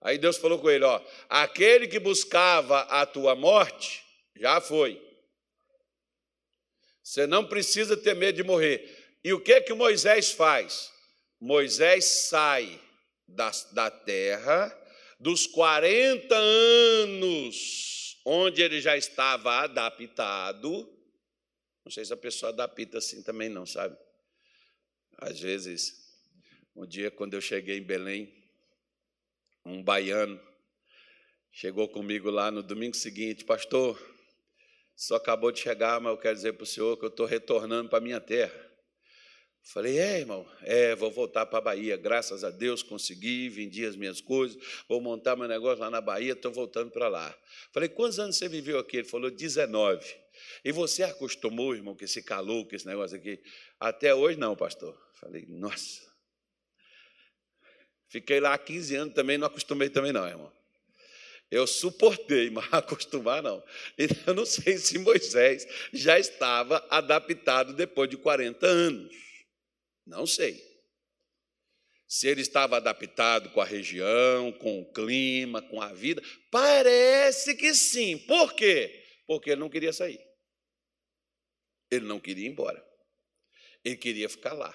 Aí 0.01 0.17
Deus 0.17 0.37
falou 0.37 0.59
com 0.59 0.69
ele: 0.69 0.83
ó, 0.83 0.99
aquele 1.29 1.87
que 1.87 1.99
buscava 1.99 2.81
a 2.81 3.05
tua 3.05 3.35
morte 3.35 4.03
já 4.35 4.59
foi. 4.59 5.01
Você 7.03 7.27
não 7.27 7.45
precisa 7.45 7.95
ter 7.95 8.15
medo 8.15 8.35
de 8.35 8.43
morrer. 8.43 8.97
E 9.23 9.31
o 9.33 9.39
que 9.39 9.61
que 9.61 9.73
Moisés 9.73 10.31
faz? 10.31 10.91
Moisés 11.39 12.05
sai 12.05 12.81
da, 13.27 13.51
da 13.71 13.91
terra 13.91 14.77
dos 15.19 15.45
40 15.45 16.35
anos 16.35 18.19
onde 18.25 18.61
ele 18.61 18.81
já 18.81 18.97
estava 18.97 19.61
adaptado. 19.61 20.89
Não 21.83 21.91
sei 21.91 22.05
se 22.05 22.13
a 22.13 22.17
pessoa 22.17 22.51
adapta 22.51 22.97
assim 22.97 23.21
também, 23.23 23.49
não, 23.49 23.65
sabe? 23.65 23.97
Às 25.21 25.39
vezes, 25.39 25.93
um 26.75 26.83
dia, 26.83 27.11
quando 27.11 27.35
eu 27.35 27.41
cheguei 27.41 27.77
em 27.77 27.83
Belém, 27.83 28.33
um 29.63 29.83
baiano 29.83 30.41
chegou 31.51 31.87
comigo 31.87 32.31
lá 32.31 32.49
no 32.49 32.63
domingo 32.63 32.95
seguinte, 32.95 33.45
pastor, 33.45 33.99
só 34.95 35.17
acabou 35.17 35.51
de 35.51 35.59
chegar, 35.59 36.01
mas 36.01 36.11
eu 36.11 36.17
quero 36.17 36.35
dizer 36.35 36.53
para 36.53 36.63
o 36.63 36.65
senhor 36.65 36.97
que 36.97 37.05
eu 37.05 37.09
estou 37.09 37.27
retornando 37.27 37.87
para 37.87 37.99
a 37.99 38.01
minha 38.01 38.19
terra. 38.19 38.71
Falei, 39.63 39.99
é, 39.99 40.21
irmão, 40.21 40.43
é, 40.63 40.95
vou 40.95 41.11
voltar 41.11 41.45
para 41.45 41.59
a 41.59 41.61
Bahia. 41.61 41.95
Graças 41.97 42.43
a 42.43 42.49
Deus 42.49 42.81
consegui, 42.81 43.47
vendi 43.47 43.85
as 43.85 43.95
minhas 43.95 44.19
coisas, 44.21 44.57
vou 44.89 44.99
montar 44.99 45.35
meu 45.35 45.47
negócio 45.47 45.81
lá 45.81 45.89
na 45.91 46.01
Bahia, 46.01 46.33
estou 46.33 46.51
voltando 46.51 46.89
para 46.89 47.07
lá. 47.07 47.37
Falei, 47.71 47.89
quantos 47.89 48.17
anos 48.17 48.37
você 48.37 48.49
viveu 48.49 48.79
aqui? 48.79 48.97
Ele 48.97 49.07
falou, 49.07 49.29
19. 49.29 50.03
E 50.63 50.71
você 50.71 51.03
acostumou, 51.03 51.75
irmão, 51.75 51.95
com 51.95 52.03
esse 52.03 52.21
calor, 52.21 52.67
com 52.67 52.75
esse 52.75 52.85
negócio 52.85 53.17
aqui? 53.17 53.41
Até 53.79 54.13
hoje 54.13 54.37
não, 54.37 54.55
pastor. 54.55 54.97
Falei, 55.19 55.45
nossa. 55.47 56.11
Fiquei 58.07 58.39
lá 58.39 58.53
há 58.53 58.57
15 58.57 58.95
anos 58.95 59.13
também, 59.13 59.37
não 59.37 59.47
acostumei 59.47 59.89
também 59.89 60.11
não, 60.11 60.27
irmão. 60.27 60.51
Eu 61.51 61.67
suportei, 61.67 62.49
mas 62.51 62.65
acostumar 62.73 63.43
não. 63.43 63.63
Então, 63.97 64.17
eu 64.27 64.33
não 64.33 64.45
sei 64.45 64.77
se 64.77 64.97
Moisés 64.97 65.67
já 65.91 66.17
estava 66.17 66.85
adaptado 66.89 67.73
depois 67.73 68.09
de 68.09 68.17
40 68.17 68.65
anos. 68.65 69.13
Não 70.05 70.25
sei. 70.25 70.61
Se 72.07 72.27
ele 72.27 72.41
estava 72.41 72.77
adaptado 72.77 73.49
com 73.51 73.61
a 73.61 73.65
região, 73.65 74.51
com 74.53 74.81
o 74.81 74.91
clima, 74.91 75.61
com 75.61 75.81
a 75.81 75.93
vida. 75.93 76.21
Parece 76.49 77.55
que 77.55 77.73
sim. 77.73 78.17
Por 78.17 78.53
quê? 78.53 79.05
Porque 79.25 79.51
ele 79.51 79.61
não 79.61 79.69
queria 79.69 79.93
sair. 79.93 80.19
Ele 81.91 82.05
não 82.05 82.19
queria 82.19 82.47
ir 82.47 82.51
embora. 82.51 82.83
Ele 83.83 83.97
queria 83.97 84.29
ficar 84.29 84.53
lá. 84.53 84.73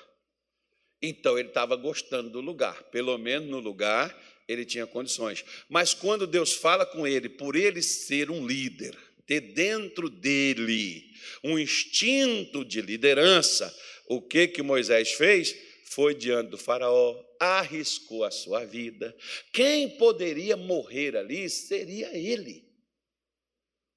Então 1.00 1.38
ele 1.38 1.48
estava 1.48 1.74
gostando 1.76 2.30
do 2.30 2.40
lugar, 2.40 2.82
pelo 2.84 3.16
menos 3.18 3.48
no 3.48 3.58
lugar 3.58 4.14
ele 4.48 4.64
tinha 4.64 4.86
condições. 4.86 5.44
Mas 5.68 5.92
quando 5.92 6.26
Deus 6.26 6.52
fala 6.52 6.86
com 6.86 7.06
ele, 7.06 7.28
por 7.28 7.56
ele 7.56 7.82
ser 7.82 8.30
um 8.30 8.46
líder, 8.46 8.96
ter 9.26 9.40
dentro 9.40 10.08
dele 10.08 11.04
um 11.42 11.58
instinto 11.58 12.64
de 12.64 12.80
liderança, 12.80 13.74
o 14.06 14.22
que 14.22 14.46
que 14.46 14.62
Moisés 14.62 15.12
fez? 15.12 15.56
Foi 15.84 16.14
diante 16.14 16.50
do 16.50 16.58
faraó, 16.58 17.16
arriscou 17.40 18.24
a 18.24 18.30
sua 18.30 18.64
vida. 18.64 19.16
Quem 19.52 19.90
poderia 19.96 20.56
morrer 20.56 21.16
ali 21.16 21.48
seria 21.50 22.16
ele. 22.16 22.65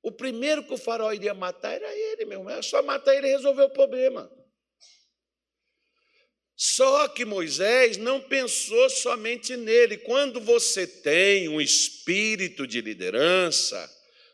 O 0.01 0.11
primeiro 0.11 0.63
que 0.63 0.73
o 0.73 0.77
faraó 0.77 1.11
iria 1.11 1.33
matar 1.33 1.73
era 1.73 1.93
ele, 1.93 2.25
meu 2.25 2.39
irmão. 2.39 2.53
É 2.53 2.61
só 2.61 2.81
matar 2.81 3.15
ele 3.15 3.27
e 3.27 3.31
resolver 3.31 3.63
o 3.63 3.69
problema. 3.69 4.31
Só 6.55 7.07
que 7.07 7.23
Moisés 7.23 7.95
não 7.97 8.19
pensou 8.19 8.89
somente 8.89 9.55
nele. 9.55 9.97
Quando 9.97 10.41
você 10.41 10.85
tem 10.85 11.47
um 11.47 11.61
espírito 11.61 12.67
de 12.67 12.81
liderança, 12.81 13.89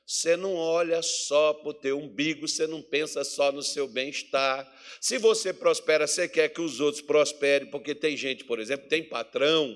você 0.07 0.35
não 0.35 0.55
olha 0.55 1.01
só 1.01 1.53
para 1.53 1.69
o 1.69 1.73
teu 1.73 1.99
umbigo, 1.99 2.47
você 2.47 2.67
não 2.67 2.81
pensa 2.81 3.23
só 3.23 3.51
no 3.51 3.63
seu 3.63 3.87
bem-estar. 3.87 4.71
Se 5.01 5.17
você 5.17 5.51
prospera, 5.51 6.05
você 6.05 6.27
quer 6.27 6.49
que 6.49 6.61
os 6.61 6.79
outros 6.79 7.03
prosperem, 7.03 7.69
porque 7.69 7.93
tem 7.93 8.15
gente, 8.15 8.43
por 8.43 8.59
exemplo, 8.59 8.87
tem 8.87 9.03
patrão, 9.03 9.75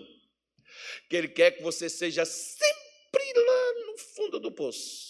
que 1.09 1.15
ele 1.15 1.27
quer 1.27 1.51
que 1.51 1.63
você 1.63 1.89
seja 1.89 2.25
sempre 2.25 3.33
lá 3.35 3.73
no 3.87 3.97
fundo 3.97 4.39
do 4.39 4.51
poço. 4.51 5.08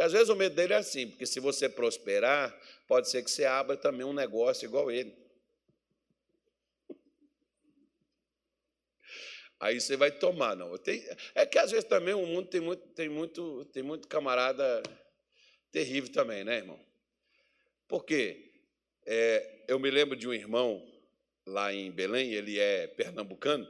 Porque 0.00 0.06
às 0.06 0.12
vezes 0.12 0.30
o 0.30 0.34
medo 0.34 0.54
dele 0.54 0.72
é 0.72 0.76
assim, 0.78 1.08
porque 1.08 1.26
se 1.26 1.38
você 1.40 1.68
prosperar, 1.68 2.58
pode 2.88 3.10
ser 3.10 3.22
que 3.22 3.30
você 3.30 3.44
abra 3.44 3.76
também 3.76 4.06
um 4.06 4.14
negócio 4.14 4.64
igual 4.64 4.90
ele. 4.90 5.14
Aí 9.60 9.78
você 9.78 9.98
vai 9.98 10.10
tomar, 10.10 10.56
não. 10.56 10.74
É 11.34 11.44
que 11.44 11.58
às 11.58 11.70
vezes 11.70 11.86
também 11.86 12.14
o 12.14 12.24
mundo 12.24 12.48
tem 12.48 12.62
muito, 12.62 12.82
tem 12.94 13.10
muito, 13.10 13.66
tem 13.66 13.82
muito 13.82 14.08
camarada 14.08 14.82
terrível 15.70 16.10
também, 16.10 16.44
né, 16.44 16.56
irmão? 16.56 16.80
Porque 17.86 18.54
é, 19.04 19.64
eu 19.68 19.78
me 19.78 19.90
lembro 19.90 20.16
de 20.16 20.26
um 20.26 20.32
irmão 20.32 20.82
lá 21.44 21.74
em 21.74 21.90
Belém, 21.90 22.32
ele 22.32 22.58
é 22.58 22.86
pernambucano, 22.86 23.68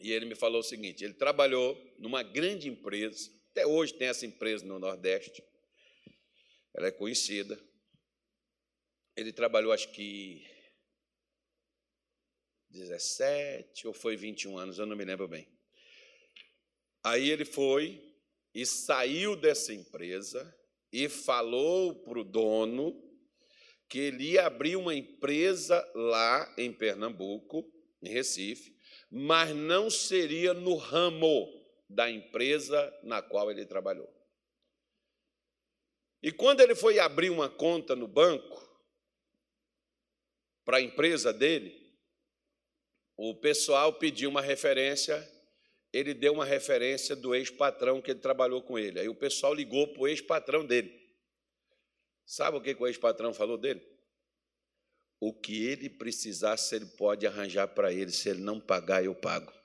e 0.00 0.10
ele 0.10 0.26
me 0.26 0.34
falou 0.34 0.58
o 0.58 0.64
seguinte: 0.64 1.04
ele 1.04 1.14
trabalhou 1.14 1.80
numa 2.00 2.24
grande 2.24 2.68
empresa, 2.68 3.30
até 3.56 3.66
hoje 3.66 3.94
tem 3.94 4.08
essa 4.08 4.26
empresa 4.26 4.66
no 4.66 4.78
Nordeste, 4.78 5.42
ela 6.74 6.88
é 6.88 6.90
conhecida. 6.90 7.58
Ele 9.16 9.32
trabalhou, 9.32 9.72
acho 9.72 9.90
que 9.92 10.46
17 12.68 13.86
ou 13.88 13.94
foi 13.94 14.14
21 14.14 14.58
anos, 14.58 14.78
eu 14.78 14.84
não 14.84 14.94
me 14.94 15.06
lembro 15.06 15.26
bem. 15.26 15.48
Aí 17.02 17.30
ele 17.30 17.46
foi 17.46 18.14
e 18.54 18.66
saiu 18.66 19.34
dessa 19.34 19.72
empresa 19.72 20.54
e 20.92 21.08
falou 21.08 21.94
para 22.04 22.20
o 22.20 22.24
dono 22.24 23.02
que 23.88 24.00
ele 24.00 24.32
ia 24.32 24.44
abrir 24.44 24.76
uma 24.76 24.94
empresa 24.94 25.82
lá 25.94 26.54
em 26.58 26.70
Pernambuco 26.70 27.66
em 28.02 28.10
Recife, 28.10 28.76
mas 29.10 29.56
não 29.56 29.88
seria 29.88 30.52
no 30.52 30.76
ramo 30.76 31.55
da 31.88 32.10
empresa 32.10 32.92
na 33.02 33.22
qual 33.22 33.50
ele 33.50 33.64
trabalhou. 33.64 34.12
E 36.22 36.32
quando 36.32 36.60
ele 36.60 36.74
foi 36.74 36.98
abrir 36.98 37.30
uma 37.30 37.48
conta 37.48 37.94
no 37.94 38.08
banco 38.08 38.64
para 40.64 40.78
a 40.78 40.82
empresa 40.82 41.32
dele, 41.32 41.86
o 43.16 43.34
pessoal 43.34 43.92
pediu 43.92 44.28
uma 44.28 44.42
referência, 44.42 45.16
ele 45.92 46.12
deu 46.12 46.32
uma 46.32 46.44
referência 46.44 47.14
do 47.14 47.34
ex-patrão 47.34 48.02
que 48.02 48.10
ele 48.10 48.20
trabalhou 48.20 48.60
com 48.62 48.78
ele. 48.78 49.00
Aí 49.00 49.08
o 49.08 49.14
pessoal 49.14 49.54
ligou 49.54 49.88
para 49.88 50.02
o 50.02 50.08
ex-patrão 50.08 50.66
dele. 50.66 51.06
Sabe 52.26 52.56
o 52.56 52.60
que 52.60 52.74
o 52.74 52.86
ex-patrão 52.86 53.32
falou 53.32 53.56
dele? 53.56 53.80
O 55.20 55.32
que 55.32 55.64
ele 55.64 55.88
precisasse, 55.88 56.74
ele 56.74 56.86
pode 56.86 57.26
arranjar 57.26 57.68
para 57.68 57.92
ele. 57.92 58.10
Se 58.10 58.28
ele 58.28 58.42
não 58.42 58.60
pagar, 58.60 59.02
eu 59.02 59.14
pago. 59.14 59.55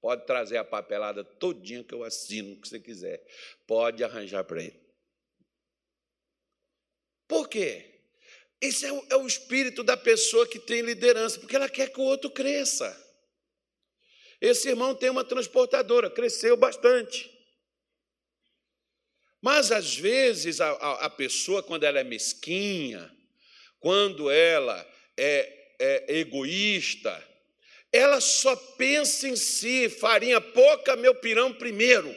Pode 0.00 0.26
trazer 0.26 0.56
a 0.56 0.64
papelada 0.64 1.22
todinha 1.22 1.84
que 1.84 1.94
eu 1.94 2.02
assino, 2.02 2.60
que 2.60 2.68
você 2.68 2.80
quiser. 2.80 3.22
Pode 3.66 4.02
arranjar 4.02 4.44
para 4.44 4.62
ele. 4.62 4.80
Por 7.28 7.48
quê? 7.48 8.02
Esse 8.60 8.86
é 8.86 8.92
o, 8.92 9.06
é 9.10 9.16
o 9.16 9.26
espírito 9.26 9.82
da 9.82 9.96
pessoa 9.96 10.46
que 10.46 10.58
tem 10.58 10.82
liderança, 10.82 11.38
porque 11.38 11.56
ela 11.56 11.68
quer 11.68 11.92
que 11.92 12.00
o 12.00 12.04
outro 12.04 12.30
cresça. 12.30 12.94
Esse 14.40 14.70
irmão 14.70 14.94
tem 14.94 15.10
uma 15.10 15.24
transportadora, 15.24 16.10
cresceu 16.10 16.56
bastante. 16.56 17.30
Mas 19.40 19.70
às 19.70 19.96
vezes 19.96 20.60
a, 20.60 20.70
a, 20.70 21.06
a 21.06 21.10
pessoa, 21.10 21.62
quando 21.62 21.84
ela 21.84 22.00
é 22.00 22.04
mesquinha, 22.04 23.14
quando 23.78 24.30
ela 24.30 24.86
é, 25.16 25.74
é 25.78 26.18
egoísta, 26.18 27.29
ela 27.92 28.20
só 28.20 28.54
pensa 28.54 29.28
em 29.28 29.36
si, 29.36 29.88
farinha 29.88 30.40
pouca, 30.40 30.96
meu 30.96 31.14
pirão 31.14 31.52
primeiro. 31.52 32.14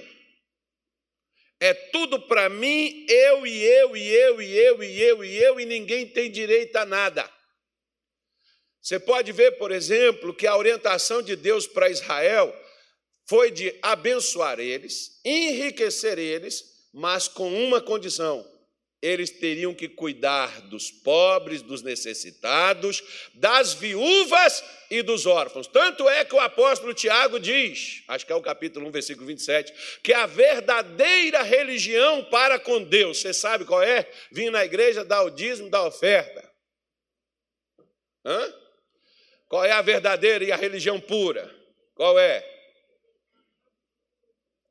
É 1.59 1.73
tudo 1.73 2.19
para 2.21 2.49
mim, 2.49 3.05
eu 3.07 3.47
e 3.47 3.63
eu 3.63 3.95
e 3.95 4.07
eu 4.07 4.41
e 4.41 4.57
eu 4.57 4.83
e 4.83 5.01
eu 5.01 5.23
e 5.23 5.37
eu, 5.37 5.59
e 5.59 5.65
ninguém 5.65 6.07
tem 6.07 6.29
direito 6.29 6.75
a 6.75 6.85
nada. 6.85 7.31
Você 8.81 8.99
pode 8.99 9.31
ver, 9.31 9.57
por 9.57 9.71
exemplo, 9.71 10.35
que 10.35 10.45
a 10.45 10.57
orientação 10.57 11.21
de 11.21 11.37
Deus 11.37 11.65
para 11.65 11.89
Israel 11.89 12.53
foi 13.29 13.49
de 13.49 13.79
abençoar 13.81 14.59
eles, 14.59 15.21
enriquecer 15.23 16.19
eles, 16.19 16.89
mas 16.93 17.29
com 17.29 17.49
uma 17.65 17.81
condição: 17.81 18.45
eles 19.03 19.29
teriam 19.29 19.73
que 19.73 19.89
cuidar 19.89 20.61
dos 20.61 20.89
pobres, 20.89 21.61
dos 21.61 21.81
necessitados, 21.81 23.03
das 23.33 23.73
viúvas 23.73 24.63
e 24.89 25.01
dos 25.01 25.25
órfãos. 25.25 25.67
Tanto 25.67 26.09
é 26.09 26.23
que 26.23 26.33
o 26.33 26.39
apóstolo 26.39 26.93
Tiago 26.93 27.39
diz, 27.39 28.01
acho 28.07 28.25
que 28.25 28.31
é 28.31 28.35
o 28.35 28.41
capítulo 28.41 28.87
1, 28.87 28.91
versículo 28.91 29.27
27, 29.27 29.99
que 30.01 30.13
a 30.13 30.25
verdadeira 30.25 31.43
religião 31.43 32.23
para 32.25 32.57
com 32.57 32.81
Deus, 32.81 33.19
você 33.19 33.33
sabe 33.33 33.65
qual 33.65 33.83
é? 33.83 34.09
Vir 34.31 34.49
na 34.49 34.63
igreja, 34.63 35.03
dar 35.03 35.23
o 35.23 35.29
dízimo, 35.29 35.69
dar 35.69 35.83
oferta. 35.83 36.49
Hã? 38.25 38.53
Qual 39.49 39.65
é 39.65 39.71
a 39.71 39.81
verdadeira 39.81 40.45
e 40.45 40.51
a 40.51 40.55
religião 40.55 40.99
pura? 40.99 41.53
Qual 41.93 42.17
é? 42.17 42.41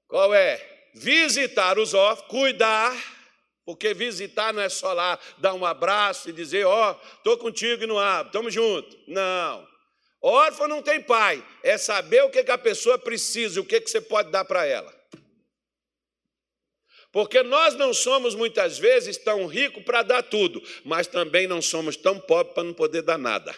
Qual 0.09 0.35
é? 0.35 0.73
visitar 0.95 1.79
os 1.79 1.95
órfãos, 1.95 2.29
cuidar, 2.29 2.95
porque 3.65 3.95
visitar 3.95 4.53
não 4.53 4.63
é 4.63 4.69
só 4.69 4.93
lá 4.93 5.19
dar 5.39 5.55
um 5.55 5.65
abraço 5.65 6.29
e 6.29 6.33
dizer, 6.33 6.67
ó, 6.67 6.93
oh, 6.93 7.17
estou 7.17 7.39
contigo 7.39 7.85
e 7.85 7.87
não 7.87 7.99
abro, 7.99 8.29
estamos 8.29 8.53
juntos. 8.53 8.97
Não. 9.07 9.67
Órfão 10.21 10.69
não 10.69 10.83
tem 10.83 11.01
pai, 11.03 11.45
é 11.63 11.77
saber 11.77 12.23
o 12.23 12.31
que, 12.31 12.45
que 12.45 12.51
a 12.51 12.59
pessoa 12.59 12.99
precisa, 12.99 13.61
o 13.61 13.65
que, 13.65 13.81
que 13.81 13.91
você 13.91 14.01
pode 14.01 14.31
dar 14.31 14.45
para 14.45 14.65
ela. 14.65 14.93
Porque 17.11 17.43
nós 17.43 17.75
não 17.75 17.93
somos 17.93 18.35
muitas 18.35 18.79
vezes 18.79 19.19
tão 19.19 19.47
ricos 19.47 19.85
para 19.85 20.03
dar 20.03 20.23
tudo, 20.23 20.63
mas 20.85 21.07
também 21.07 21.47
não 21.47 21.61
somos 21.61 21.97
tão 21.97 22.19
pobres 22.19 22.55
para 22.55 22.65
não 22.65 22.73
poder 22.73 23.03
dar 23.03 23.19
nada. 23.19 23.55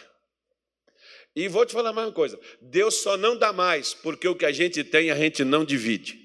E 1.35 1.47
vou 1.47 1.65
te 1.65 1.73
falar 1.73 1.93
mais 1.93 2.07
uma 2.07 2.13
coisa: 2.13 2.39
Deus 2.61 2.95
só 2.95 3.15
não 3.15 3.37
dá 3.37 3.53
mais, 3.53 3.93
porque 3.93 4.27
o 4.27 4.35
que 4.35 4.45
a 4.45 4.51
gente 4.51 4.83
tem 4.83 5.09
a 5.09 5.15
gente 5.15 5.43
não 5.43 5.63
divide. 5.63 6.24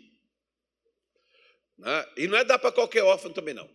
Né? 1.81 2.13
E 2.17 2.29
não 2.29 2.37
é 2.37 2.45
dar 2.45 2.59
para 2.59 2.71
qualquer 2.71 3.03
órfão 3.03 3.33
também, 3.33 3.55
não. 3.55 3.69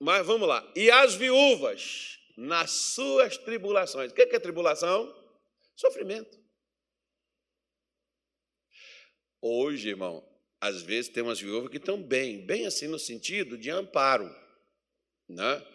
Mas 0.00 0.26
vamos 0.26 0.48
lá. 0.48 0.68
E 0.74 0.90
as 0.90 1.14
viúvas, 1.14 2.18
nas 2.36 2.70
suas 2.70 3.36
tribulações. 3.36 4.10
O 4.10 4.14
que 4.14 4.22
é 4.22 4.38
tribulação? 4.38 5.14
Sofrimento. 5.76 6.40
Hoje, 9.40 9.90
irmão, 9.90 10.26
às 10.60 10.82
vezes 10.82 11.10
tem 11.10 11.22
umas 11.22 11.40
viúvas 11.40 11.70
que 11.70 11.76
estão 11.76 12.00
bem, 12.02 12.44
bem 12.44 12.66
assim 12.66 12.88
no 12.88 12.98
sentido 12.98 13.56
de 13.56 13.70
amparo. 13.70 14.28
Né? 15.28 15.66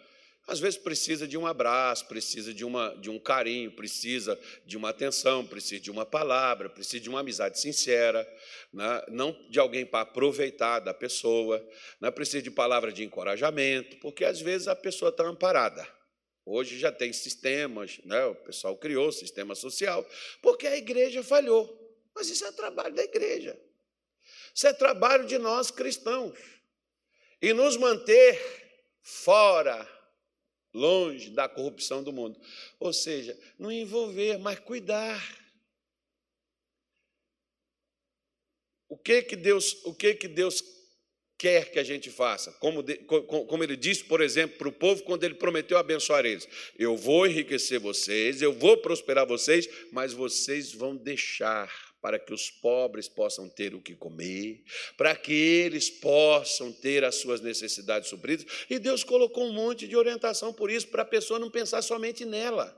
Às 0.48 0.60
vezes 0.60 0.78
precisa 0.78 1.28
de 1.28 1.36
um 1.36 1.46
abraço, 1.46 2.06
precisa 2.06 2.54
de, 2.54 2.64
uma, 2.64 2.94
de 2.94 3.10
um 3.10 3.18
carinho, 3.18 3.70
precisa 3.70 4.40
de 4.64 4.78
uma 4.78 4.88
atenção, 4.88 5.46
precisa 5.46 5.78
de 5.78 5.90
uma 5.90 6.06
palavra, 6.06 6.70
precisa 6.70 7.00
de 7.00 7.10
uma 7.10 7.20
amizade 7.20 7.60
sincera, 7.60 8.26
né? 8.72 9.04
não 9.08 9.36
de 9.50 9.60
alguém 9.60 9.84
para 9.84 10.00
aproveitar 10.00 10.80
da 10.80 10.94
pessoa, 10.94 11.62
né? 12.00 12.10
precisa 12.10 12.40
de 12.40 12.50
palavra 12.50 12.90
de 12.90 13.04
encorajamento, 13.04 13.98
porque 13.98 14.24
às 14.24 14.40
vezes 14.40 14.68
a 14.68 14.74
pessoa 14.74 15.10
está 15.10 15.22
amparada. 15.22 15.86
Hoje 16.46 16.78
já 16.78 16.90
tem 16.90 17.12
sistemas, 17.12 18.00
né? 18.06 18.24
o 18.24 18.34
pessoal 18.34 18.74
criou 18.74 19.12
sistema 19.12 19.54
social, 19.54 20.08
porque 20.40 20.66
a 20.66 20.78
igreja 20.78 21.22
falhou. 21.22 21.78
Mas 22.14 22.30
isso 22.30 22.46
é 22.46 22.52
trabalho 22.52 22.94
da 22.94 23.04
igreja. 23.04 23.54
Isso 24.54 24.66
é 24.66 24.72
trabalho 24.72 25.26
de 25.26 25.36
nós 25.36 25.70
cristãos. 25.70 26.38
E 27.42 27.52
nos 27.52 27.76
manter 27.76 28.40
fora 29.02 29.97
longe 30.72 31.30
da 31.30 31.48
corrupção 31.48 32.02
do 32.02 32.12
mundo. 32.12 32.40
Ou 32.78 32.92
seja, 32.92 33.38
não 33.58 33.70
envolver, 33.70 34.38
mas 34.38 34.58
cuidar. 34.58 35.36
O 38.88 38.96
que 38.96 39.22
que 39.22 39.36
Deus, 39.36 39.84
o 39.84 39.94
que 39.94 40.14
que 40.14 40.28
Deus 40.28 40.62
quer 41.38 41.70
que 41.70 41.78
a 41.78 41.84
gente 41.84 42.10
faça? 42.10 42.50
Como, 42.54 42.82
de, 42.82 42.96
como 42.96 43.62
ele 43.62 43.76
disse, 43.76 44.04
por 44.04 44.20
exemplo, 44.20 44.58
para 44.58 44.68
o 44.68 44.72
povo 44.72 45.02
quando 45.04 45.24
ele 45.24 45.34
prometeu 45.34 45.76
abençoar 45.76 46.24
eles: 46.24 46.48
Eu 46.76 46.96
vou 46.96 47.26
enriquecer 47.26 47.78
vocês, 47.78 48.40
eu 48.40 48.52
vou 48.52 48.78
prosperar 48.78 49.26
vocês, 49.26 49.68
mas 49.92 50.12
vocês 50.12 50.72
vão 50.72 50.96
deixar 50.96 51.87
para 52.00 52.18
que 52.18 52.32
os 52.32 52.50
pobres 52.50 53.08
possam 53.08 53.48
ter 53.48 53.74
o 53.74 53.82
que 53.82 53.94
comer, 53.94 54.62
para 54.96 55.14
que 55.16 55.32
eles 55.32 55.90
possam 55.90 56.72
ter 56.72 57.04
as 57.04 57.16
suas 57.16 57.40
necessidades 57.40 58.08
supridas. 58.08 58.46
E 58.70 58.78
Deus 58.78 59.02
colocou 59.02 59.44
um 59.44 59.52
monte 59.52 59.88
de 59.88 59.96
orientação 59.96 60.52
por 60.52 60.70
isso, 60.70 60.88
para 60.88 61.02
a 61.02 61.06
pessoa 61.06 61.38
não 61.38 61.50
pensar 61.50 61.82
somente 61.82 62.24
nela. 62.24 62.76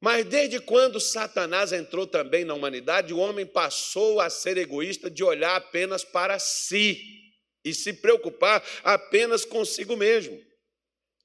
Mas 0.00 0.26
desde 0.26 0.60
quando 0.60 1.00
Satanás 1.00 1.72
entrou 1.72 2.06
também 2.06 2.44
na 2.44 2.52
humanidade, 2.52 3.14
o 3.14 3.18
homem 3.18 3.46
passou 3.46 4.20
a 4.20 4.28
ser 4.28 4.58
egoísta 4.58 5.10
de 5.10 5.24
olhar 5.24 5.56
apenas 5.56 6.04
para 6.04 6.38
si 6.38 7.32
e 7.64 7.72
se 7.72 7.94
preocupar 7.94 8.62
apenas 8.82 9.46
consigo 9.46 9.96
mesmo 9.96 10.38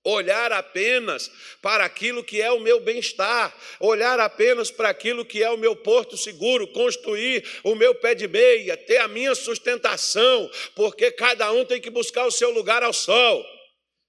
olhar 0.04 0.52
apenas 0.52 1.30
para 1.62 1.84
aquilo 1.84 2.24
que 2.24 2.42
é 2.42 2.52
o 2.52 2.60
meu 2.60 2.80
bem-estar, 2.80 3.56
olhar 3.80 4.20
apenas 4.20 4.72
para 4.72 4.90
aquilo 4.90 5.26
que 5.26 5.44
é 5.44 5.50
o 5.50 5.58
meu 5.58 5.76
porto 5.76 6.16
seguro, 6.18 6.68
construir 6.68 7.46
o 7.64 7.76
meu 7.76 7.94
pé 7.96 8.16
de 8.16 8.28
meia, 8.28 8.78
ter 8.78 8.98
a 8.98 9.08
minha 9.08 9.36
sustentação, 9.36 10.50
porque 10.76 11.12
cada 11.12 11.52
um 11.52 11.66
tem 11.66 11.82
que 11.82 11.90
buscar 11.90 12.26
o 12.26 12.32
seu 12.32 12.50
lugar 12.52 12.84
ao 12.84 12.94
sol. 12.94 13.46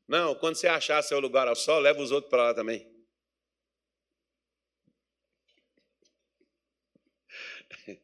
Não, 0.07 0.35
quando 0.35 0.57
você 0.57 0.69
achar 0.69 1.03
seu 1.03 1.21
lugar 1.21 1.49
ao 1.49 1.57
sol, 1.57 1.81
leva 1.81 2.01
os 2.01 2.11
outros 2.11 2.31
para 2.31 2.45
lá 2.45 2.55
também. 2.55 2.89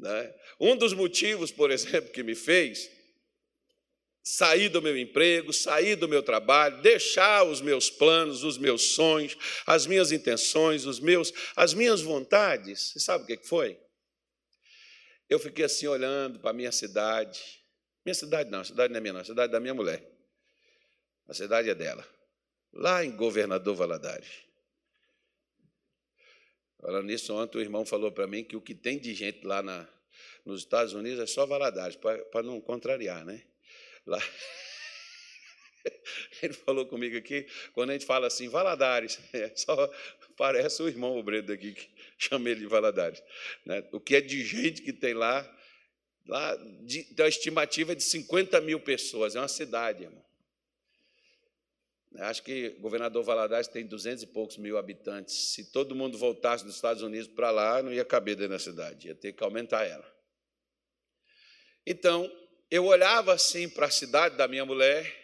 Né? 0.00 0.32
Um 0.60 0.76
dos 0.76 0.92
motivos, 0.92 1.50
por 1.50 1.72
exemplo, 1.72 2.12
que 2.12 2.22
me 2.22 2.36
fez 2.36 2.88
sair 4.28 4.68
do 4.68 4.82
meu 4.82 4.96
emprego, 4.96 5.54
sair 5.54 5.96
do 5.96 6.06
meu 6.06 6.22
trabalho, 6.22 6.82
deixar 6.82 7.44
os 7.44 7.62
meus 7.62 7.88
planos, 7.88 8.44
os 8.44 8.58
meus 8.58 8.90
sonhos, 8.94 9.34
as 9.66 9.86
minhas 9.86 10.12
intenções, 10.12 10.84
os 10.84 11.00
meus, 11.00 11.32
as 11.56 11.72
minhas 11.72 12.02
vontades. 12.02 12.92
Você 12.92 13.00
sabe 13.00 13.24
o 13.24 13.26
que 13.26 13.48
foi? 13.48 13.80
Eu 15.30 15.38
fiquei 15.38 15.64
assim 15.64 15.86
olhando 15.86 16.38
para 16.40 16.50
a 16.50 16.52
minha 16.52 16.70
cidade. 16.70 17.40
Minha 18.04 18.14
cidade 18.14 18.50
não, 18.50 18.60
a 18.60 18.64
cidade 18.64 18.92
não 18.92 18.98
é 18.98 19.00
minha, 19.00 19.14
não, 19.14 19.20
a 19.20 19.24
cidade 19.24 19.50
da 19.50 19.58
minha 19.58 19.74
mulher. 19.74 20.06
A 21.26 21.32
cidade 21.32 21.70
é 21.70 21.74
dela. 21.74 22.06
Lá 22.74 23.02
em 23.02 23.10
Governador 23.10 23.74
Valadares. 23.74 24.28
Falando 26.78 27.06
nisso, 27.06 27.34
ontem 27.34 27.56
o 27.56 27.60
irmão 27.62 27.86
falou 27.86 28.12
para 28.12 28.26
mim 28.26 28.44
que 28.44 28.56
o 28.56 28.60
que 28.60 28.74
tem 28.74 28.98
de 28.98 29.14
gente 29.14 29.46
lá 29.46 29.62
na, 29.62 29.88
nos 30.44 30.60
Estados 30.60 30.92
Unidos 30.92 31.18
é 31.18 31.26
só 31.26 31.46
Valadares, 31.46 31.96
para 31.96 32.42
não 32.42 32.60
contrariar, 32.60 33.24
né? 33.24 33.42
Lá. 34.08 34.18
Ele 36.42 36.54
falou 36.54 36.86
comigo 36.86 37.16
aqui, 37.16 37.46
quando 37.72 37.90
a 37.90 37.92
gente 37.92 38.06
fala 38.06 38.26
assim, 38.26 38.48
Valadares, 38.48 39.20
é, 39.32 39.54
só 39.54 39.90
parece 40.36 40.82
o 40.82 40.88
irmão 40.88 41.16
obreiro 41.16 41.46
daqui 41.46 41.72
que 41.72 41.90
chama 42.18 42.48
ele 42.48 42.60
de 42.60 42.66
Valadares. 42.66 43.22
Né? 43.66 43.86
O 43.92 44.00
que 44.00 44.16
é 44.16 44.20
de 44.20 44.42
gente 44.44 44.82
que 44.82 44.92
tem 44.92 45.12
lá, 45.14 45.46
lá 46.26 46.56
de, 46.84 47.06
uma 47.18 47.28
estimativa 47.28 47.94
de 47.94 48.02
50 48.02 48.60
mil 48.62 48.80
pessoas, 48.80 49.36
é 49.36 49.40
uma 49.40 49.48
cidade, 49.48 50.04
irmão. 50.04 50.24
Acho 52.20 52.42
que 52.42 52.74
o 52.78 52.80
governador 52.80 53.22
Valadares 53.22 53.68
tem 53.68 53.86
duzentos 53.86 54.22
e 54.22 54.26
poucos 54.26 54.56
mil 54.56 54.78
habitantes. 54.78 55.52
Se 55.52 55.70
todo 55.70 55.94
mundo 55.94 56.16
voltasse 56.16 56.64
dos 56.64 56.74
Estados 56.74 57.02
Unidos 57.02 57.28
para 57.28 57.50
lá, 57.50 57.82
não 57.82 57.92
ia 57.92 58.04
caber 58.04 58.34
dentro 58.34 58.52
da 58.52 58.58
cidade, 58.58 59.08
ia 59.08 59.14
ter 59.14 59.34
que 59.34 59.44
aumentar 59.44 59.84
ela. 59.84 60.10
Então, 61.86 62.30
eu 62.70 62.84
olhava 62.84 63.32
assim 63.32 63.68
para 63.68 63.86
a 63.86 63.90
cidade 63.90 64.36
da 64.36 64.46
minha 64.46 64.64
mulher 64.64 65.14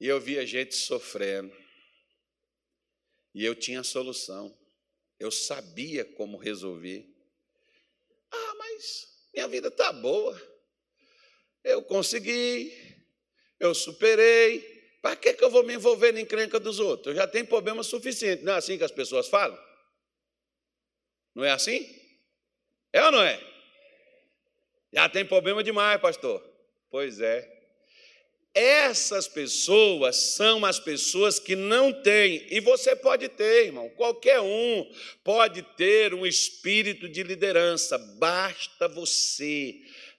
e 0.00 0.06
eu 0.06 0.20
via 0.20 0.46
gente 0.46 0.74
sofrendo. 0.74 1.54
E 3.34 3.44
eu 3.44 3.54
tinha 3.54 3.82
solução. 3.82 4.56
Eu 5.18 5.30
sabia 5.30 6.04
como 6.04 6.38
resolver. 6.38 7.06
Ah, 8.30 8.54
mas 8.58 9.08
minha 9.34 9.48
vida 9.48 9.68
está 9.68 9.92
boa. 9.92 10.40
Eu 11.62 11.82
consegui, 11.82 12.72
eu 13.58 13.74
superei, 13.74 14.76
para 15.02 15.16
que, 15.16 15.34
que 15.34 15.44
eu 15.44 15.50
vou 15.50 15.64
me 15.64 15.74
envolver 15.74 16.12
na 16.12 16.20
encrenca 16.20 16.58
dos 16.58 16.78
outros? 16.78 17.08
Eu 17.08 17.14
já 17.14 17.26
tenho 17.28 17.46
problema 17.46 17.82
suficiente. 17.82 18.42
Não 18.42 18.54
é 18.54 18.56
assim 18.56 18.78
que 18.78 18.84
as 18.84 18.90
pessoas 18.90 19.28
falam? 19.28 19.58
Não 21.34 21.44
é 21.44 21.50
assim? 21.50 21.84
É 22.92 23.04
ou 23.04 23.12
não 23.12 23.22
é? 23.22 23.55
Já 24.96 25.10
tem 25.10 25.26
problema 25.26 25.62
demais, 25.62 26.00
pastor. 26.00 26.42
Pois 26.90 27.20
é. 27.20 27.54
Essas 28.54 29.28
pessoas 29.28 30.16
são 30.16 30.64
as 30.64 30.80
pessoas 30.80 31.38
que 31.38 31.54
não 31.54 31.92
têm, 32.02 32.46
e 32.50 32.58
você 32.60 32.96
pode 32.96 33.28
ter, 33.28 33.66
irmão, 33.66 33.90
qualquer 33.90 34.40
um 34.40 34.90
pode 35.22 35.60
ter 35.76 36.14
um 36.14 36.24
espírito 36.24 37.06
de 37.10 37.22
liderança, 37.22 37.98
basta 37.98 38.88
você 38.88 39.74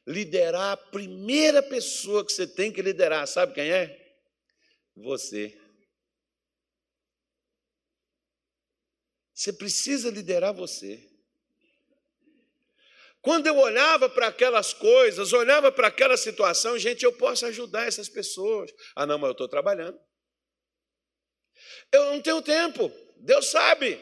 liderar 0.06 0.74
a 0.74 0.78
primeira 0.78 1.64
pessoa 1.64 2.24
que 2.24 2.32
você 2.32 2.46
tem 2.46 2.72
que 2.72 2.80
liderar, 2.80 3.28
sabe 3.28 3.56
quem 3.56 3.72
é? 3.72 4.16
Você. 4.96 5.60
Você 9.34 9.52
precisa 9.52 10.12
liderar 10.12 10.54
você. 10.54 11.17
Quando 13.22 13.48
eu 13.48 13.58
olhava 13.58 14.10
para 14.10 14.28
aquelas 14.28 14.74
coisas, 14.74 15.34
olhava 15.34 15.72
para 15.72 15.88
aquela 15.88 16.16
situação, 16.16 16.78
gente, 16.78 17.04
eu 17.04 17.12
posso 17.14 17.46
ajudar 17.46 17.88
essas 17.88 18.08
pessoas. 18.08 18.72
Ah, 18.96 19.06
não, 19.06 19.18
mas 19.18 19.30
eu 19.30 19.32
estou 19.34 19.48
trabalhando. 19.48 20.00
Eu 21.92 22.14
não 22.14 22.22
tenho 22.22 22.42
tempo, 22.42 22.92
Deus 23.18 23.48
sabe. 23.48 24.00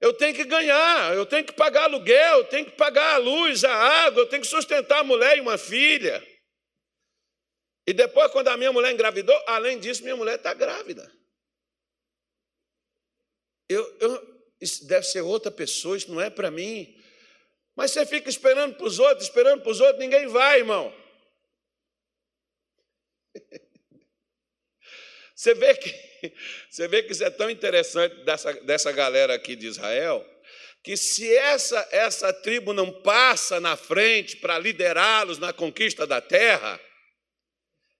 Eu 0.00 0.12
tenho 0.12 0.34
que 0.34 0.44
ganhar, 0.44 1.14
eu 1.14 1.24
tenho 1.24 1.44
que 1.44 1.52
pagar 1.52 1.84
aluguel, 1.84 2.38
eu 2.38 2.44
tenho 2.44 2.64
que 2.64 2.72
pagar 2.72 3.14
a 3.14 3.18
luz, 3.18 3.62
a 3.62 3.72
água, 3.72 4.22
eu 4.22 4.28
tenho 4.28 4.42
que 4.42 4.48
sustentar 4.48 4.98
a 4.98 5.04
mulher 5.04 5.38
e 5.38 5.40
uma 5.40 5.56
filha. 5.56 6.26
E 7.86 7.92
depois, 7.92 8.30
quando 8.32 8.48
a 8.48 8.56
minha 8.56 8.72
mulher 8.72 8.92
engravidou, 8.92 9.36
além 9.46 9.78
disso, 9.78 10.02
minha 10.02 10.16
mulher 10.16 10.36
está 10.36 10.54
grávida. 10.54 11.08
Eu, 13.68 13.98
eu, 14.00 14.42
isso 14.60 14.86
deve 14.86 15.06
ser 15.06 15.20
outra 15.20 15.50
pessoa, 15.50 15.96
isso 15.96 16.12
não 16.12 16.20
é 16.20 16.30
para 16.30 16.50
mim. 16.50 17.00
Mas 17.74 17.90
você 17.90 18.04
fica 18.04 18.28
esperando 18.28 18.76
para 18.76 18.86
os 18.86 18.98
outros, 18.98 19.26
esperando 19.26 19.62
para 19.62 19.72
os 19.72 19.80
outros, 19.80 19.98
ninguém 19.98 20.26
vai, 20.26 20.58
irmão. 20.58 20.94
Você 25.34 25.54
vê 25.54 25.74
que, 25.74 25.92
você 26.70 26.86
vê 26.86 27.02
que 27.02 27.10
isso 27.10 27.24
é 27.24 27.30
tão 27.30 27.50
interessante 27.50 28.14
dessa, 28.24 28.52
dessa 28.60 28.92
galera 28.92 29.34
aqui 29.34 29.56
de 29.56 29.66
Israel, 29.66 30.24
que 30.84 30.96
se 30.96 31.34
essa, 31.34 31.88
essa 31.90 32.32
tribo 32.32 32.72
não 32.72 33.02
passa 33.02 33.58
na 33.58 33.76
frente 33.76 34.36
para 34.36 34.56
liderá-los 34.56 35.38
na 35.38 35.52
conquista 35.52 36.06
da 36.06 36.20
terra, 36.20 36.80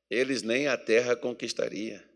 eles 0.08 0.42
nem 0.42 0.68
a 0.68 0.76
terra 0.76 1.16
conquistaria. 1.16 2.11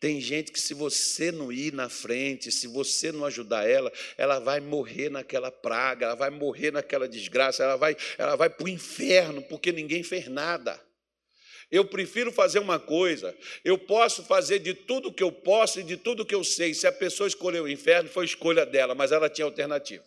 Tem 0.00 0.20
gente 0.20 0.52
que, 0.52 0.60
se 0.60 0.74
você 0.74 1.32
não 1.32 1.52
ir 1.52 1.72
na 1.72 1.88
frente, 1.88 2.50
se 2.50 2.66
você 2.66 3.12
não 3.12 3.24
ajudar 3.24 3.68
ela, 3.68 3.92
ela 4.16 4.38
vai 4.38 4.60
morrer 4.60 5.10
naquela 5.10 5.50
praga, 5.50 6.06
ela 6.06 6.14
vai 6.14 6.30
morrer 6.30 6.70
naquela 6.70 7.08
desgraça, 7.08 7.62
ela 7.62 7.76
vai, 7.76 7.96
ela 8.18 8.36
vai 8.36 8.50
para 8.50 8.64
o 8.64 8.68
inferno, 8.68 9.42
porque 9.42 9.72
ninguém 9.72 10.02
fez 10.02 10.28
nada. 10.28 10.80
Eu 11.70 11.84
prefiro 11.84 12.30
fazer 12.30 12.58
uma 12.58 12.78
coisa, 12.78 13.36
eu 13.64 13.78
posso 13.78 14.22
fazer 14.24 14.58
de 14.58 14.74
tudo 14.74 15.12
que 15.12 15.22
eu 15.22 15.32
posso 15.32 15.80
e 15.80 15.82
de 15.82 15.96
tudo 15.96 16.24
que 16.24 16.34
eu 16.34 16.44
sei. 16.44 16.74
Se 16.74 16.86
a 16.86 16.92
pessoa 16.92 17.26
escolheu 17.26 17.64
o 17.64 17.68
inferno, 17.68 18.08
foi 18.08 18.24
escolha 18.24 18.64
dela, 18.64 18.94
mas 18.94 19.12
ela 19.12 19.28
tinha 19.28 19.44
alternativa. 19.44 20.04